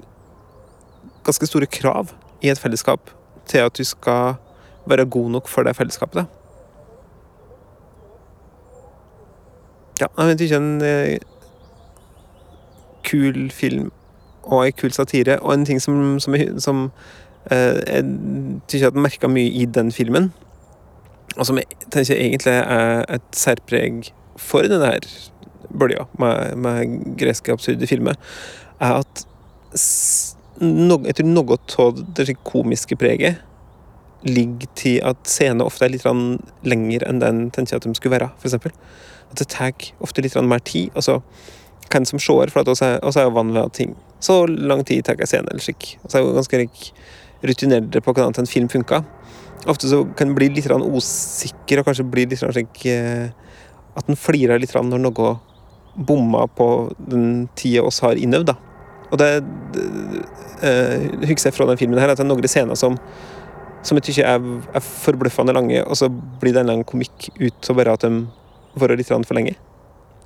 ganske 1.26 1.50
store 1.50 1.70
krav 1.70 2.14
i 2.46 2.52
et 2.54 2.62
fellesskap 2.62 3.10
til 3.50 3.66
at 3.66 3.78
du 3.78 3.84
skal 3.86 4.38
være 4.90 5.10
god 5.10 5.34
nok 5.38 5.50
for 5.50 5.66
det 5.66 5.76
fellesskapet. 5.78 6.30
Ja, 10.02 10.08
jeg 10.18 10.32
vet 10.32 10.46
ikke 10.46 10.62
eh, 10.86 11.31
kul 13.12 13.50
film 13.54 13.92
og 14.44 14.66
en 14.66 14.78
kul 14.78 14.94
satire, 14.96 15.40
og 15.40 15.54
en 15.54 15.66
ting 15.66 15.82
som, 15.82 16.20
som, 16.20 16.36
som 16.58 16.80
eh, 17.52 17.78
jeg 17.86 18.06
syns 18.72 18.82
jeg 18.88 18.98
merka 18.98 19.30
mye 19.30 19.52
i 19.62 19.68
den 19.70 19.92
filmen, 19.94 20.32
og 21.38 21.46
som 21.48 21.60
jeg 21.62 21.70
tenker 21.92 22.18
egentlig 22.18 22.56
er 22.58 23.06
et 23.10 23.38
særpreg 23.38 24.10
for 24.42 24.66
denne 24.68 24.90
her 24.90 25.06
bølja 25.80 26.08
med, 26.20 26.56
med 26.56 26.98
greske 27.20 27.54
absurde 27.54 27.88
filmer, 27.88 28.18
er 28.82 28.98
at 29.04 29.26
no, 30.62 30.98
jeg 31.06 31.26
noe 31.26 31.58
av 31.80 32.04
det 32.18 32.36
komiske 32.44 32.98
preget 33.00 33.40
ligger 34.22 34.70
til 34.78 35.00
at 35.06 35.18
scener 35.26 35.66
ofte 35.66 35.88
er 35.88 35.96
litt 35.96 36.06
lenger 36.68 37.08
enn 37.08 37.22
den 37.22 37.48
tenker 37.50 37.74
jeg 37.74 37.82
at 37.82 37.88
de 37.88 37.96
skulle 37.98 38.18
være, 38.20 38.30
f.eks. 38.38 38.54
At 39.32 39.40
det 39.40 39.48
tar 39.50 39.72
ofte 40.04 40.22
litt 40.22 40.36
mer 40.46 40.62
tid. 40.62 40.92
Altså, 40.94 41.22
hvem 41.92 42.08
som 42.08 42.22
ser, 42.22 42.52
for 42.54 42.72
oss 42.72 42.82
er, 42.86 43.00
jo 43.02 43.36
vant 43.36 43.54
til 43.56 43.76
ting 43.76 44.00
så 44.22 44.46
lang 44.48 44.84
tid 44.86 45.06
tar 45.06 45.18
jeg 45.20 45.30
scene 45.32 45.50
eller. 45.50 45.82
Og 46.04 46.12
så 46.12 46.20
er 46.20 46.24
jo 46.24 46.34
ganske 46.36 46.66
rutinert 47.42 47.98
på 48.06 48.14
hvordan 48.14 48.38
en 48.38 48.50
film 48.50 48.70
funker. 48.70 49.04
Ofte 49.70 49.90
så 49.90 50.04
kan 50.18 50.30
en 50.30 50.38
bli 50.38 50.50
litt 50.54 50.70
usikker, 50.70 51.82
og 51.82 51.88
kanskje 51.88 52.06
bli 52.06 52.26
litt 52.30 52.42
slik 52.42 52.86
eh, 52.90 53.30
At 53.98 54.10
en 54.10 54.18
flirer 54.18 54.62
litt 54.62 54.74
når 54.74 55.02
noe 55.02 55.32
bommer 55.96 56.48
på 56.56 56.68
den 56.98 57.50
tida 57.56 57.84
oss 57.84 58.00
har 58.00 58.16
innøvd. 58.16 58.54
da. 58.54 58.56
Og 59.12 59.20
det, 59.20 59.28
det 59.76 59.84
uh, 60.64 61.28
husker 61.28 61.50
jeg 61.50 61.58
fra 61.58 61.68
den 61.68 61.78
filmen 61.82 62.00
her, 62.00 62.14
at 62.14 62.22
det 62.22 62.24
er 62.24 62.30
noen 62.30 62.48
scener 62.48 62.80
som 62.80 62.96
som 63.82 63.98
jeg 63.98 64.06
tykker 64.06 64.28
er, 64.30 64.44
er 64.78 64.84
forbløffende 64.86 65.56
lange, 65.58 65.80
og 65.82 65.98
så 65.98 66.06
blir 66.08 66.54
det 66.54 66.62
en 66.62 66.70
lang 66.70 66.84
komikk 66.86 67.32
ut 67.42 67.70
av 67.74 67.80
bare 67.80 67.96
at 67.98 68.06
de 68.06 68.12
varer 68.78 69.00
litt 69.00 69.10
for 69.10 69.34
lenge. 69.34 69.56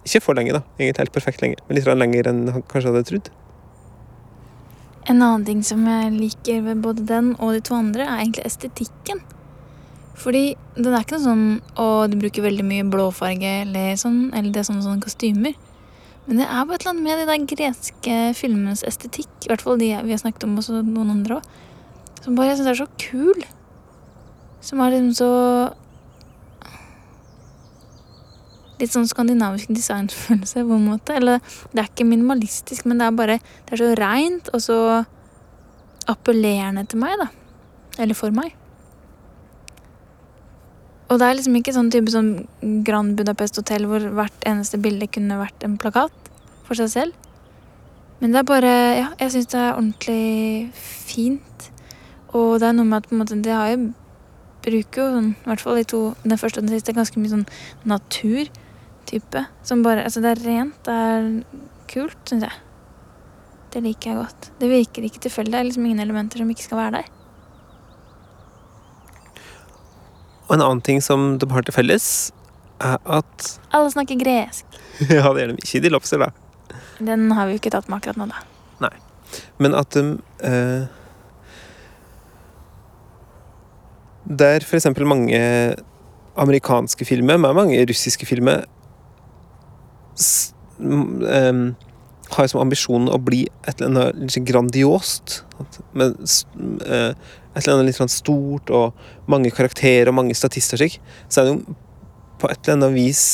Ikke 0.05 0.21
for 0.21 0.37
lenge, 0.37 0.53
da. 0.53 0.61
Egentlig 0.77 1.01
helt 1.01 1.15
perfekt 1.15 1.41
lenge, 1.41 1.57
men 1.65 1.79
litt 1.79 1.89
lenger 1.89 2.29
enn 2.29 2.43
han 2.53 2.65
kanskje 2.69 2.93
hadde 2.93 3.07
trodd. 3.09 3.31
En 5.05 5.21
annen 5.21 5.45
ting 5.45 5.61
som 5.65 5.83
jeg 5.85 6.13
liker 6.13 6.63
ved 6.65 6.81
både 6.81 7.05
den 7.05 7.33
og 7.37 7.53
de 7.53 7.61
to 7.65 7.75
andre, 7.77 8.05
er 8.05 8.23
egentlig 8.23 8.45
estetikken. 8.47 9.21
Fordi 10.15 10.55
den 10.77 10.93
er 10.93 11.03
ikke 11.03 11.17
noe 11.17 11.25
sånn 11.25 11.45
å 11.81 11.87
du 12.09 12.15
bruker 12.21 12.45
veldig 12.45 12.65
mye 12.65 12.85
blåfarge 12.87 13.51
eller 13.65 13.97
sånn, 13.99 14.29
eller 14.31 14.53
det 14.53 14.61
er 14.61 14.69
sånne, 14.69 14.85
sånne 14.85 15.03
kostymer. 15.03 15.57
Men 16.25 16.41
det 16.41 16.47
er 16.47 16.65
bare 16.65 16.79
et 16.79 16.85
eller 16.85 16.93
annet 16.95 17.05
med 17.05 17.19
de 17.21 17.25
der 17.29 17.49
greske 17.51 18.19
filmenes 18.37 18.85
estetikk, 18.87 19.33
i 19.43 19.51
hvert 19.51 19.61
fall 19.61 19.77
de 19.81 19.91
vi 20.07 20.15
har 20.15 20.21
snakket 20.21 20.47
om, 20.47 20.55
også 20.57 20.81
noen 20.81 21.11
andre 21.19 21.37
òg, 21.37 21.49
som 22.23 22.37
bare 22.37 22.53
jeg 22.53 22.61
syns 22.61 22.71
er 22.71 22.79
så 22.79 22.87
kul. 23.01 23.43
Som 24.65 24.81
er 24.81 24.95
liksom 24.95 25.11
så 25.19 25.29
litt 28.79 28.91
sånn 28.93 29.07
skandinavisk 29.09 29.71
designfølelse, 29.73 30.65
på 30.67 30.77
en 30.77 30.89
måte. 30.89 31.15
Eller 31.15 31.41
det 31.71 31.81
er 31.81 31.89
ikke 31.89 32.07
minimalistisk, 32.09 32.85
men 32.85 33.01
det 33.01 33.07
er 33.07 33.17
bare 33.17 33.39
Det 33.39 33.73
er 33.75 33.83
så 33.83 33.95
reint 33.99 34.51
og 34.53 34.61
så 34.61 34.79
appellerende 36.11 36.85
til 36.87 37.01
meg, 37.01 37.17
da. 37.19 37.29
Eller 37.99 38.17
for 38.17 38.33
meg. 38.35 38.53
Og 41.09 41.19
det 41.21 41.27
er 41.27 41.37
liksom 41.37 41.57
ikke 41.59 41.73
sånn 41.75 41.91
type 41.93 42.09
sånn 42.09 42.31
Grand 42.85 43.13
Budapest 43.17 43.59
Hotel 43.61 43.85
hvor 43.89 44.01
hvert 44.17 44.47
eneste 44.49 44.79
bilde 44.81 45.07
kunne 45.07 45.37
vært 45.37 45.65
en 45.65 45.77
plakat 45.81 46.31
for 46.65 46.77
seg 46.77 46.89
selv. 46.89 47.13
Men 48.19 48.33
det 48.33 48.41
er 48.41 48.49
bare 48.49 48.73
Ja, 48.97 49.09
jeg 49.19 49.35
syns 49.35 49.51
det 49.51 49.59
er 49.59 49.75
ordentlig 49.75 50.71
fint. 50.73 51.69
Og 52.33 52.59
det 52.59 52.69
er 52.69 52.75
noe 52.77 52.89
med 52.89 53.03
at 53.03 53.09
på 53.09 53.15
en 53.15 53.21
måte 53.21 53.37
det 53.43 53.53
har 53.53 53.75
jo 53.75 53.93
Bruker 54.65 54.97
jo 55.03 55.09
sånn, 55.13 55.27
i 55.37 55.45
hvert 55.45 55.61
fall 55.61 55.75
de 55.77 55.83
to, 55.85 55.99
den 56.23 56.39
første 56.41 56.57
og 56.57 56.65
den 56.65 56.73
siste, 56.73 56.93
ganske 56.97 57.21
mye 57.21 57.29
sånn 57.29 57.43
natur 57.85 58.47
type. 59.09 59.45
Som 59.63 59.83
bare 59.85 60.05
Altså, 60.05 60.21
det 60.23 60.35
er 60.35 60.45
rent. 60.45 60.77
Det 60.85 60.93
er 60.93 61.27
kult, 61.91 62.17
syns 62.29 62.47
jeg. 62.47 62.61
Det 63.75 63.83
liker 63.83 64.11
jeg 64.11 64.21
godt. 64.21 64.49
Det 64.61 64.71
virker 64.71 65.05
ikke 65.07 65.21
tilfeldig. 65.25 65.51
Det 65.51 65.59
er 65.59 65.67
liksom 65.67 65.85
ingen 65.85 66.03
elementer 66.03 66.41
som 66.41 66.51
ikke 66.53 66.63
skal 66.63 66.79
være 66.79 67.01
der. 67.01 67.11
Og 70.45 70.55
en 70.55 70.61
annen 70.61 70.81
ting 70.85 71.01
som 71.01 71.35
de 71.41 71.49
har 71.51 71.65
til 71.65 71.73
felles, 71.73 72.09
er 72.79 72.99
at 73.03 73.47
Alle 73.73 73.91
snakker 73.91 74.19
gresk. 74.19 74.77
ja, 75.09 75.25
det 75.33 75.41
gjør 75.41 75.53
de 75.53 75.57
ikke 75.57 75.77
i 75.79 75.83
De 75.83 75.91
Lobster, 75.91 76.21
da. 76.21 76.29
Den 76.99 77.31
har 77.35 77.47
vi 77.47 77.55
jo 77.55 77.61
ikke 77.63 77.73
tatt 77.73 77.89
med 77.89 77.99
akkurat 77.99 78.19
nå, 78.19 78.29
da. 78.29 78.43
Nei. 78.85 78.93
Men 79.59 79.75
at 79.75 79.95
de 79.95 80.03
eh, 80.45 80.85
Der 84.25 84.63
for 84.65 84.77
eksempel 84.79 85.05
mange 85.05 85.39
amerikanske 86.35 87.05
filmer, 87.05 87.37
med 87.37 87.53
mange 87.55 87.83
russiske 87.89 88.25
filmer, 88.25 88.65
um, 90.79 91.65
har 92.35 92.47
som 92.49 92.61
ambisjon 92.63 93.09
å 93.11 93.19
bli 93.21 93.45
et 93.67 93.81
eller 93.81 93.91
annet 94.11 94.37
litt 94.37 94.47
grandiost. 94.47 95.41
Men, 95.93 96.15
uh, 96.17 97.11
et 97.55 97.63
eller 97.63 97.77
annet 97.77 97.89
litt 97.91 97.99
sånn 97.99 98.11
stort 98.11 98.71
og 98.73 98.95
mange 99.31 99.53
karakterer 99.55 100.11
og 100.11 100.19
mange 100.19 100.35
statister 100.37 100.79
slik. 100.81 100.99
Så 101.29 101.41
er 101.41 101.47
det 101.47 101.55
jo 101.55 101.77
på 102.41 102.49
et 102.51 102.59
eller 102.65 102.79
annet 102.79 102.95
vis 102.97 103.25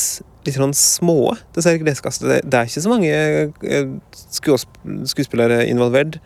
litt 0.45 0.57
sånn 0.57 0.73
små. 0.77 1.35
Det, 1.53 1.63
det 1.65 2.57
er 2.57 2.69
ikke 2.69 2.83
så 2.83 2.91
mange 2.91 3.13
uh, 3.65 3.93
skuespillere 5.09 5.63
involvert. 5.69 6.19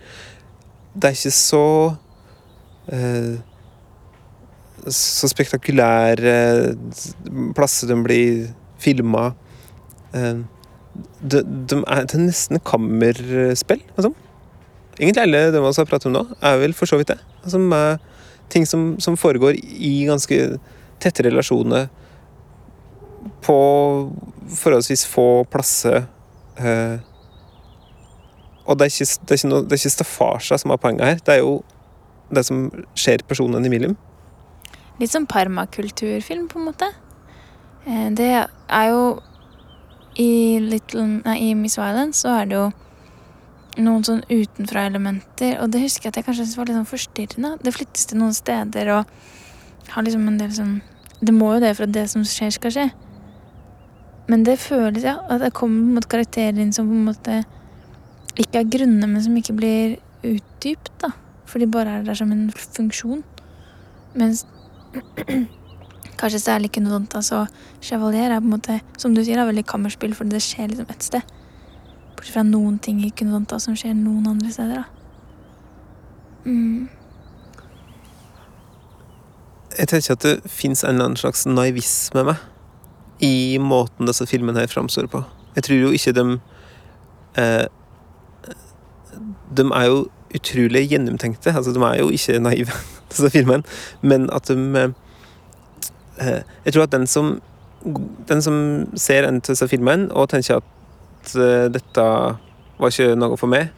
Det 0.95 1.11
er 1.11 1.17
ikke 1.17 1.35
så 1.35 1.65
uh, 2.91 3.35
så 4.91 5.29
spektakulære 5.31 6.35
plasser 7.57 7.89
de 7.89 7.97
blir 8.05 8.49
filma. 8.81 9.31
Eh, 10.13 10.43
de, 11.21 11.41
de 11.43 11.81
er 11.87 12.07
til 12.09 12.25
nesten 12.27 12.61
kammerspill. 12.65 13.81
Altså. 13.95 14.13
Egentlig 14.99 15.23
alle 15.25 15.41
de 15.51 15.59
vi 15.59 15.71
har 15.77 15.89
pratet 15.89 16.09
om 16.09 16.15
nå, 16.15 16.23
er 16.41 16.59
vel 16.61 16.75
for 16.75 16.87
så 16.89 16.99
vidt 16.99 17.11
det. 17.11 17.19
Altså, 17.43 17.59
ting 18.49 18.67
som, 18.67 18.95
som, 18.99 19.17
foregår 19.17 19.57
i 19.59 20.05
ganske 20.07 20.57
tette 21.01 21.25
relasjoner 21.25 21.89
på 23.43 23.57
forholdsvis 24.61 25.05
få 25.09 25.43
plasser. 25.51 26.05
Eh, 26.57 26.97
og 28.65 28.79
det 28.79 28.87
er 28.87 28.93
ikke, 28.93 29.11
det 29.27 29.35
er 29.35 29.39
ikke, 29.41 29.61
det 29.61 29.75
er 29.75 29.81
ikke 29.81 29.95
staffasja 29.97 30.57
som 30.61 30.71
er 30.71 30.81
poenget 30.81 31.05
her. 31.05 31.21
Det 31.25 31.33
er 31.35 31.43
jo 31.43 31.63
det 32.33 32.45
som 32.47 32.69
skjer 32.97 33.25
personene 33.27 33.67
imellom. 33.67 33.97
Litt 35.01 35.11
som 35.11 35.27
permakulturfilm, 35.27 36.47
på 36.47 36.61
en 36.61 36.69
måte. 36.69 36.87
Eh, 37.85 38.09
det 38.15 38.31
er 38.31 38.91
jo 38.93 39.01
i, 40.15 40.59
Little, 40.63 41.05
nei, 41.25 41.37
I 41.49 41.53
Miss 41.59 41.77
Violence 41.79 42.23
så 42.23 42.33
er 42.39 42.49
det 42.49 42.57
jo 42.57 42.65
noen 43.83 44.05
sånn 44.07 44.21
utenfra-elementer, 44.29 45.57
og 45.59 45.71
det 45.73 45.81
husker 45.83 46.07
jeg 46.07 46.13
at 46.13 46.19
jeg 46.21 46.27
kanskje 46.27 46.45
syntes 46.45 46.59
var 46.59 46.69
litt 46.69 46.77
sånn 46.77 46.87
forstyrrende. 46.87 47.51
Det 47.63 47.73
flyttes 47.75 48.07
til 48.07 48.21
noen 48.21 48.35
steder 48.35 48.91
og 48.95 49.09
har 49.91 50.05
liksom 50.05 50.29
en 50.29 50.37
del 50.39 50.53
sånn 50.55 50.77
Det 51.25 51.31
må 51.31 51.53
jo 51.55 51.61
det 51.63 51.71
for 51.77 51.87
at 51.87 51.93
det 51.95 52.05
som 52.11 52.23
skjer, 52.27 52.51
skal 52.51 52.73
skje. 52.75 52.85
Men 54.27 54.43
det 54.43 54.57
føles, 54.59 55.05
ja, 55.05 55.15
at 55.31 55.39
det 55.41 55.53
kommer 55.55 55.95
mot 55.95 56.07
karakterer 56.11 56.59
inn 56.59 56.73
som 56.75 56.89
på 56.89 56.97
en 56.97 57.05
måte 57.07 57.37
ikke 58.35 58.59
er 58.59 58.71
grunne, 58.73 59.07
men 59.07 59.23
som 59.23 59.37
ikke 59.39 59.55
blir 59.55 59.95
utdypt, 60.27 60.91
da. 61.01 61.13
For 61.47 61.63
de 61.63 61.69
bare 61.71 61.99
er 61.99 62.07
der 62.07 62.17
som 62.19 62.33
en 62.35 62.49
funksjon. 62.51 63.23
Mens 64.19 64.43
Kanskje 66.19 66.39
særlig 66.39 66.71
Kunodontas 66.71 67.31
og 67.35 67.47
Chevalier 67.83 68.31
er 68.31 68.39
på 68.39 68.47
en 68.47 68.55
måte, 68.55 68.79
som 68.97 69.15
du 69.15 69.23
sier, 69.23 69.39
er 69.39 69.49
veldig 69.49 69.65
kammerspill, 69.67 70.15
fordi 70.15 70.35
det 70.35 70.43
skjer 70.45 70.71
liksom 70.71 70.91
ett 70.91 71.03
sted. 71.03 71.33
Bortsett 72.15 72.33
fra 72.37 72.45
noen 72.47 72.77
ting 72.79 73.01
i 73.03 73.11
Kunodonta 73.11 73.59
som 73.59 73.75
skjer 73.75 73.95
noen 73.97 74.29
andre 74.31 74.51
steder, 74.53 74.83
da. 74.83 74.85
Mm. 76.45 76.87
Jeg 79.75 79.89
tenker 79.91 80.15
at 80.15 80.23
det 80.23 80.35
fins 80.47 80.83
en 80.83 80.93
eller 80.93 81.09
annen 81.09 81.19
slags 81.19 81.43
naivisme 81.49 82.21
med 82.21 82.29
meg 82.29 83.23
i 83.25 83.57
måten 83.59 84.07
disse 84.07 84.27
filmene 84.27 84.61
her 84.61 84.71
framstår 84.71 85.07
på. 85.11 85.23
Jeg 85.55 85.67
tror 85.67 85.79
jo 85.79 85.91
ikke 85.95 86.11
de 86.15 86.23
eh, 87.39 87.65
De 89.55 89.63
er 89.63 89.85
jo 89.87 90.05
utrolig 90.35 90.81
gjennomtenkte. 90.91 91.53
Altså, 91.55 91.71
de 91.71 91.83
er 91.83 91.99
jo 91.99 92.09
ikke 92.11 92.39
naive, 92.39 92.75
disse 93.11 93.29
filmene, 93.31 93.63
men 94.01 94.29
at 94.35 94.47
de 94.47 94.55
Eh, 94.85 94.91
jeg 96.19 96.73
tror 96.73 96.85
at 96.85 96.93
den 96.93 97.07
som, 97.09 97.35
den 98.29 98.41
som 98.41 98.57
ser 98.95 99.27
en 99.27 99.41
til 99.41 99.55
disse 99.55 99.67
filmene 99.71 100.07
og 100.15 100.29
tenker 100.31 100.61
at 100.61 101.33
uh, 101.35 101.67
dette 101.73 102.05
var 102.79 102.91
ikke 102.91 103.15
noe 103.19 103.37
for 103.39 103.51
meg, 103.51 103.71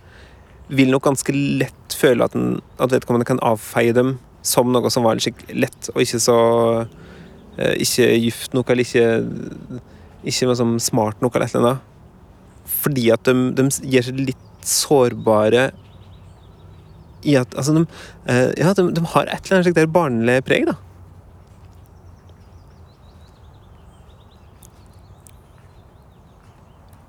vil 0.68 0.92
nok 0.92 1.06
ganske 1.08 1.34
lett 1.34 1.96
føle 1.96 2.26
at, 2.26 2.36
den, 2.36 2.60
at 2.82 2.92
vedkommende 2.92 3.28
kan 3.28 3.42
avfeie 3.46 3.96
dem 3.96 4.18
som 4.46 4.72
noe 4.72 4.92
som 4.94 5.06
var 5.08 5.20
litt 5.20 5.44
lett, 5.56 5.90
og 5.94 6.02
ikke 6.04 6.20
så 6.24 6.38
eh, 7.58 7.74
Ikke 7.84 8.08
gift 8.22 8.56
nok, 8.56 8.70
eller 8.72 8.86
ikke 8.86 9.82
Ikke 10.28 10.56
sånn 10.56 10.78
smart 10.84 11.22
nok, 11.24 11.36
eller 11.36 11.48
et 11.48 11.56
eller 11.56 11.74
annet. 11.74 12.24
Fordi 12.78 13.10
at 13.16 13.28
de, 13.28 13.36
de 13.58 13.68
gir 13.88 14.06
seg 14.06 14.22
litt 14.30 14.46
sårbare 14.68 15.70
i 17.28 17.36
at 17.40 17.56
Altså, 17.58 17.76
de, 17.76 17.86
eh, 18.32 18.52
ja, 18.60 18.74
de, 18.78 18.90
de 18.96 19.06
har 19.14 19.28
et 19.28 19.40
eller 19.40 19.60
annet 19.60 19.70
slikt 19.70 19.96
barnlig 19.96 20.38
preg, 20.48 20.68
da. 20.70 20.78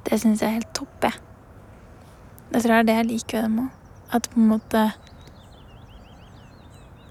Det 0.09 0.17
syns 0.23 0.41
jeg 0.41 0.49
er 0.49 0.57
helt 0.61 0.75
topp, 0.77 1.05
jeg. 1.05 1.13
Jeg 2.49 2.65
tror 2.65 2.73
det 2.73 2.79
er 2.79 2.89
det 2.89 2.97
jeg 2.97 3.09
liker 3.11 3.37
ved 3.39 3.49
dem 3.49 3.59
òg. 3.67 3.71
At 4.17 4.29
på 4.33 4.41
en 4.41 4.49
måte 4.49 4.83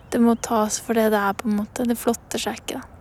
Det 0.10 0.22
må 0.24 0.34
tas 0.42 0.80
for 0.82 0.98
det 0.98 1.12
det 1.12 1.20
er, 1.20 1.34
på 1.38 1.50
en 1.50 1.58
måte. 1.60 1.86
Det 1.86 1.98
flotter 2.00 2.42
seg 2.42 2.62
ikke, 2.62 2.80
da. 2.80 2.94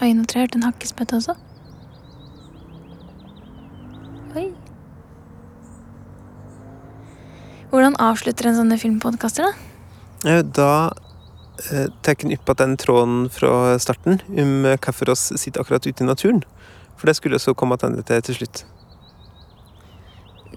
Oi, 0.00 0.14
nå 0.16 0.24
tror 0.24 0.40
jeg 0.40 0.40
jeg 0.40 0.46
hørte 0.48 0.58
en 0.58 0.64
hakkespett 0.64 1.12
også. 1.12 1.34
Oi. 4.40 4.46
Hvordan 7.70 7.98
avslutter 8.00 8.48
en 8.48 8.56
sånne 8.56 8.80
filmpodkaster, 8.80 9.44
da? 9.44 9.52
Eh, 10.24 10.42
Da 10.42 10.70
eh, 11.68 11.92
tar 12.00 12.16
jeg 12.16 12.32
igjen 12.32 12.56
den 12.62 12.76
tråden 12.80 13.20
fra 13.30 13.76
starten 13.78 14.22
om 14.32 14.64
eh, 14.64 14.80
hvorfor 14.80 15.12
oss 15.12 15.28
sitter 15.36 15.60
akkurat 15.60 15.86
ute 15.86 16.02
i 16.02 16.08
naturen. 16.08 16.42
For 17.00 17.08
det 17.08 17.16
skulle 17.16 17.40
så 17.40 17.56
komme 17.56 17.80
tilbake 17.80 18.04
til 18.06 18.22
til 18.28 18.38
slutt. 18.40 18.64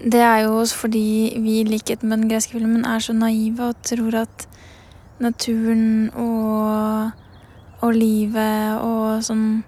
Det 0.04 0.20
er 0.20 0.38
jo 0.44 0.58
også 0.60 0.76
fordi 0.76 1.38
vi, 1.40 1.60
i 1.60 1.64
likhet 1.64 2.02
med 2.02 2.18
den 2.18 2.28
greske 2.28 2.52
filmen, 2.52 2.84
er 2.84 2.98
så 2.98 3.12
naive 3.12 3.70
og 3.70 3.82
tror 3.82 4.14
at 4.24 4.48
naturen 5.20 6.10
og, 6.14 7.10
og 7.80 7.94
livet 7.94 8.80
og 8.82 9.22
sånn 9.24 9.62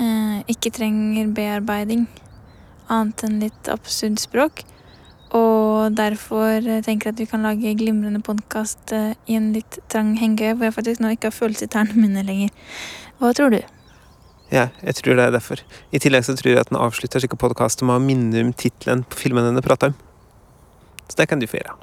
eh, 0.00 0.40
ikke 0.48 0.72
trenger 0.72 1.34
bearbeiding 1.36 2.06
annet 2.88 3.24
enn 3.26 3.40
litt 3.42 3.68
absurd 3.72 4.22
språk. 4.22 4.64
Og 5.32 5.92
derfor 5.96 6.60
tenker 6.84 7.08
jeg 7.08 7.14
at 7.16 7.20
vi 7.20 7.28
kan 7.28 7.44
lage 7.46 7.76
glimrende 7.80 8.20
podkast 8.24 8.92
eh, 8.92 9.14
i 9.26 9.36
en 9.36 9.52
litt 9.56 9.80
trang 9.92 10.14
hengekøye, 10.20 10.56
hvor 10.56 10.68
jeg 10.68 10.78
faktisk 10.78 11.04
nå 11.04 11.14
ikke 11.14 11.30
har 11.30 11.38
følelse 11.38 11.68
i 11.68 11.72
tærne 11.72 11.96
mine 11.96 12.24
lenger. 12.28 12.52
Hva 13.20 13.32
tror 13.36 13.56
du? 13.56 13.62
Ja, 14.52 14.66
jeg 14.84 14.98
tror 14.98 15.16
det 15.16 15.24
er 15.24 15.32
derfor. 15.32 15.62
I 15.92 15.98
tillegg 16.02 16.26
så 16.26 16.34
tror 16.36 16.50
jeg 16.52 16.60
at 16.60 16.68
den 16.68 16.76
avslutter 16.76 17.22
slike 17.22 17.38
podkaster 17.40 17.88
med 17.88 17.96
å 17.96 18.04
minne 18.04 18.42
om 18.44 18.52
tittelen 18.52 19.00
på 19.08 19.16
filmen 19.22 19.46
den 19.48 19.64
prater 19.64 19.94
om. 19.94 19.96
Så 21.08 21.16
det 21.16 21.30
kan 21.30 21.40
du 21.40 21.46
få 21.48 21.56
gjøre. 21.56 21.78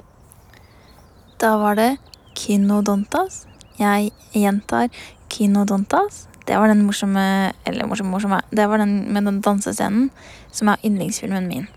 Da 1.42 1.56
var 1.58 1.74
det 1.74 1.96
Kinodontas. 2.38 3.46
Jeg 3.80 4.12
gjentar 4.36 4.86
Kinodontas. 5.32 6.28
Det 6.46 6.58
var 6.58 6.70
den 6.70 6.84
morsomme 6.86 7.52
Eller 7.66 7.86
morsomme, 7.86 8.10
morsomme. 8.10 8.40
Det 8.50 8.68
var 8.68 8.78
den 8.78 9.12
med 9.12 9.26
den 9.26 9.40
dansescenen 9.40 10.10
som 10.52 10.68
er 10.68 10.82
yndlingsfilmen 10.84 11.46
min. 11.48 11.68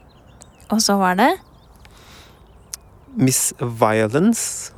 Og 0.70 0.82
så 0.82 0.98
var 0.98 1.18
det 1.18 1.32
Miss 3.16 3.54
Violence 3.60 4.74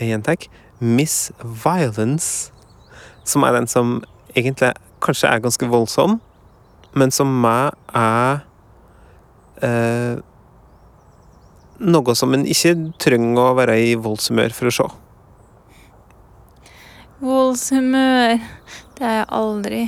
Jeg 0.00 0.08
gjentar. 0.08 0.36
Miss 0.80 1.32
Violence. 1.42 2.52
Som 3.24 3.42
er 3.42 3.52
den 3.52 3.66
som 3.66 4.02
egentlig 4.34 4.72
kanskje 5.02 5.30
er 5.30 5.42
ganske 5.44 5.68
voldsom, 5.70 6.18
men 6.98 7.12
som 7.14 7.30
meg 7.42 7.76
er 7.96 8.42
eh, 9.62 10.24
Noe 11.78 12.14
som 12.18 12.32
en 12.34 12.42
ikke 12.42 12.72
trenger 12.98 13.38
å 13.38 13.54
være 13.54 13.76
i 13.78 13.92
voldshumør 13.94 14.50
for 14.50 14.66
å 14.66 14.72
se. 14.74 14.86
Voldshumør. 17.22 18.42
Det 18.98 19.06
er 19.06 19.14
jeg 19.20 19.28
aldri. 19.38 19.82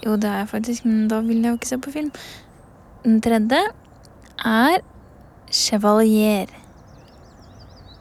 Jo, 0.00 0.16
det 0.16 0.30
er 0.30 0.38
jeg 0.38 0.48
faktisk, 0.48 0.86
men 0.88 1.10
da 1.12 1.20
vil 1.20 1.44
jeg 1.44 1.50
jo 1.52 1.58
ikke 1.58 1.68
se 1.68 1.78
på 1.84 1.92
film. 1.92 2.08
Den 3.04 3.20
tredje 3.20 3.60
er 4.48 4.80
Chevalier. 5.52 6.48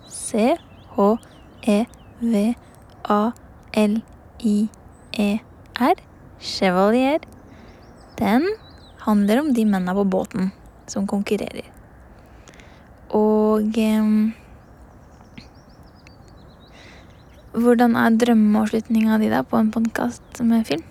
C-H-E-V-A-L-I-E-R. 0.10 0.56
Chevalier. 6.40 7.20
Den 8.20 8.48
handler 9.06 9.40
om 9.42 9.54
de 9.54 9.66
mennene 9.66 9.94
på 9.96 10.06
båten 10.08 10.52
som 10.88 11.08
konkurrerer. 11.08 11.68
Og 13.16 13.78
eh, 13.78 14.10
Hvordan 17.56 17.96
er 17.96 18.18
drømmeavslutninga 18.20 19.16
di 19.22 19.30
da 19.32 19.40
på 19.48 19.56
en 19.56 19.72
podkast 19.72 20.42
med 20.44 20.66
film? 20.68 20.84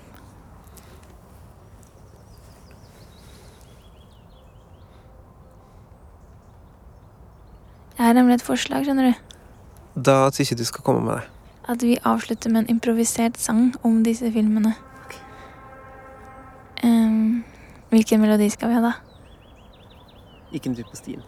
Jeg 7.98 8.06
har 8.08 8.16
nemlig 8.16 8.38
et 8.38 8.44
forslag, 8.44 8.84
skjønner 8.84 9.12
du. 9.12 9.36
Da 10.08 10.16
syns 10.32 10.50
jeg 10.50 10.58
du 10.58 10.64
skal 10.68 10.84
komme 10.84 11.04
med 11.04 11.20
det. 11.20 11.28
At 11.68 11.84
vi 11.84 11.94
avslutter 12.04 12.50
med 12.52 12.64
en 12.64 12.74
improvisert 12.76 13.36
sang 13.40 13.70
om 13.84 14.02
disse 14.04 14.32
filmene. 14.32 14.74
Hvilken 17.94 18.22
melodi 18.22 18.50
skal 18.52 18.70
vi 18.70 18.78
ha, 18.78 18.84
da? 18.90 18.94
Gikk 20.54 20.70
en 20.70 20.78
tur 20.78 20.86
på 20.90 20.98
stien. 20.98 21.22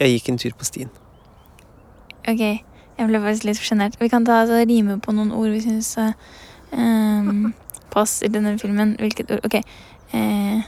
Jeg 0.00 0.16
gikk 0.16 0.30
en 0.32 0.38
tur 0.40 0.54
på 0.58 0.66
stien. 0.68 0.92
Ok, 2.28 2.40
jeg 2.40 3.08
ble 3.08 3.20
faktisk 3.20 3.48
litt 3.48 3.60
sjenert. 3.60 3.98
Vi 4.00 4.08
kan 4.12 4.24
ta 4.26 4.42
altså, 4.42 4.62
rime 4.68 4.98
på 5.00 5.12
noen 5.16 5.32
ord 5.36 5.52
vi 5.52 5.60
syns 5.64 5.94
um, 6.00 7.52
passer 7.94 8.28
i 8.28 8.32
denne 8.32 8.56
filmen. 8.60 8.96
Hvilket 9.00 9.36
ord? 9.36 9.44
Ok. 9.44 9.60
Eh, 10.14 10.64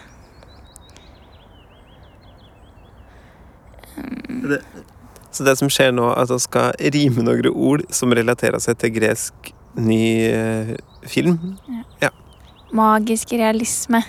Så 5.36 5.44
det 5.44 5.56
som 5.60 5.68
skjer 5.72 5.90
nå, 5.92 6.06
er 6.12 6.22
at 6.24 6.30
vi 6.32 6.38
skal 6.40 6.76
rime 6.94 7.24
noen 7.24 7.48
ord 7.52 7.82
som 7.92 8.12
relaterer 8.16 8.60
seg 8.62 8.78
til 8.80 8.94
gresk 8.94 9.50
ny 9.76 10.04
uh, 10.32 10.70
film. 11.04 11.36
magisk 12.72 13.32
realisme. 13.36 14.00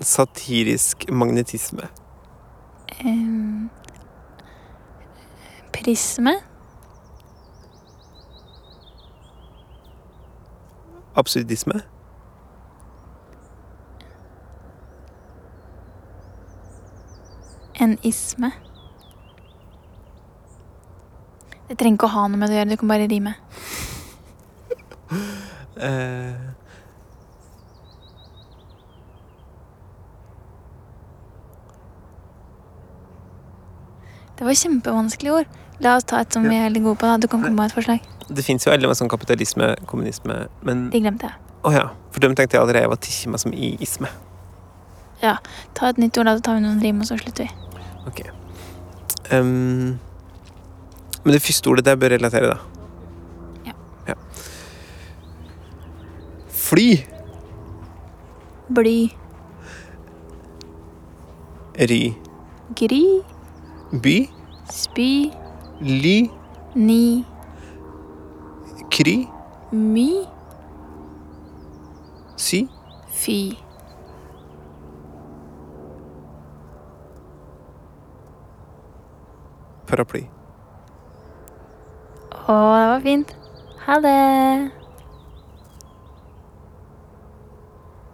Satirisk 0.00 1.10
magnetisme. 1.10 1.88
Um, 3.04 3.70
prisme. 5.72 6.30
Absurdisme. 11.14 11.82
En 17.74 17.98
isme. 18.02 18.52
Det 21.68 21.78
trenger 21.78 21.94
ikke 21.94 22.08
å 22.08 22.14
ha 22.14 22.22
noe 22.28 22.40
med 22.40 22.48
det 22.50 22.56
å 22.56 22.58
gjøre, 22.58 22.70
du 22.72 22.80
kan 22.80 22.94
bare 22.94 23.10
rime. 23.10 23.34
Eh, 25.80 26.59
Det 34.40 34.46
var 34.48 34.56
kjempevanskelige 34.56 35.32
ord. 35.36 35.58
La 35.84 35.98
oss 36.00 36.06
ta 36.08 36.22
et 36.24 36.32
som 36.32 36.46
vi 36.48 36.56
er 36.56 36.64
veldig 36.70 36.80
gode 36.86 36.96
på. 36.96 37.06
da. 37.06 37.18
Du 37.20 37.28
kan 37.28 37.42
komme 37.42 37.52
med 37.52 37.68
et 37.68 37.76
forslag. 37.76 38.00
det 38.30 38.44
fins 38.44 38.64
jo 38.64 38.72
alle 38.72 38.88
med 38.88 38.96
sånn 38.96 39.10
kapitalisme, 39.10 39.74
kommunisme, 39.90 40.46
men 40.62 40.88
De 40.90 41.00
glemte 41.02 41.28
jeg. 41.28 41.34
Å 41.66 41.72
ja. 41.74 41.86
For 42.10 42.24
dem 42.24 42.34
tenkte 42.34 42.56
jeg 42.56 42.62
allerede 42.62 42.88
var 42.88 42.96
tikkje 42.96 43.30
meg 43.30 43.40
som 43.42 43.52
i 43.52 43.76
isme. 43.84 44.08
Ta 45.20 45.88
et 45.90 45.98
nytt 46.00 46.16
ord, 46.16 46.30
da. 46.30 46.36
Så 46.38 46.44
tar 46.46 46.56
vi 46.56 46.64
noen 46.64 46.80
rim, 46.80 47.00
og 47.04 47.08
så 47.08 47.18
slutter 47.20 47.44
vi. 47.44 47.50
Ok. 48.08 48.22
Ehm, 49.30 49.98
men 51.24 51.34
det 51.36 51.42
første 51.44 51.68
ordet 51.68 51.84
der 51.84 51.98
bør 52.00 52.14
relatere, 52.14 52.54
da. 52.54 52.56
Ja. 53.66 53.74
ja. 54.08 54.14
Fly. 56.48 56.88
Bly. 58.70 58.96
Ry. 61.92 62.00
Gry 62.80 63.04
by, 63.92 64.28
spy, 64.70 65.32
ly, 65.80 66.30
ni, 66.74 67.24
kry, 68.90 69.28
my, 69.72 70.26
si, 72.36 72.68
fy. 73.10 73.58
Paraply. 79.90 80.28
Å, 82.30 82.54
det 82.54 82.86
var 82.92 83.00
fint. 83.02 83.32
Ha 83.86 83.96
det. 84.02 84.70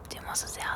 Du 0.08 0.16
må 0.22 0.32
også 0.32 0.48
si 0.48 0.60
ha 0.60 0.75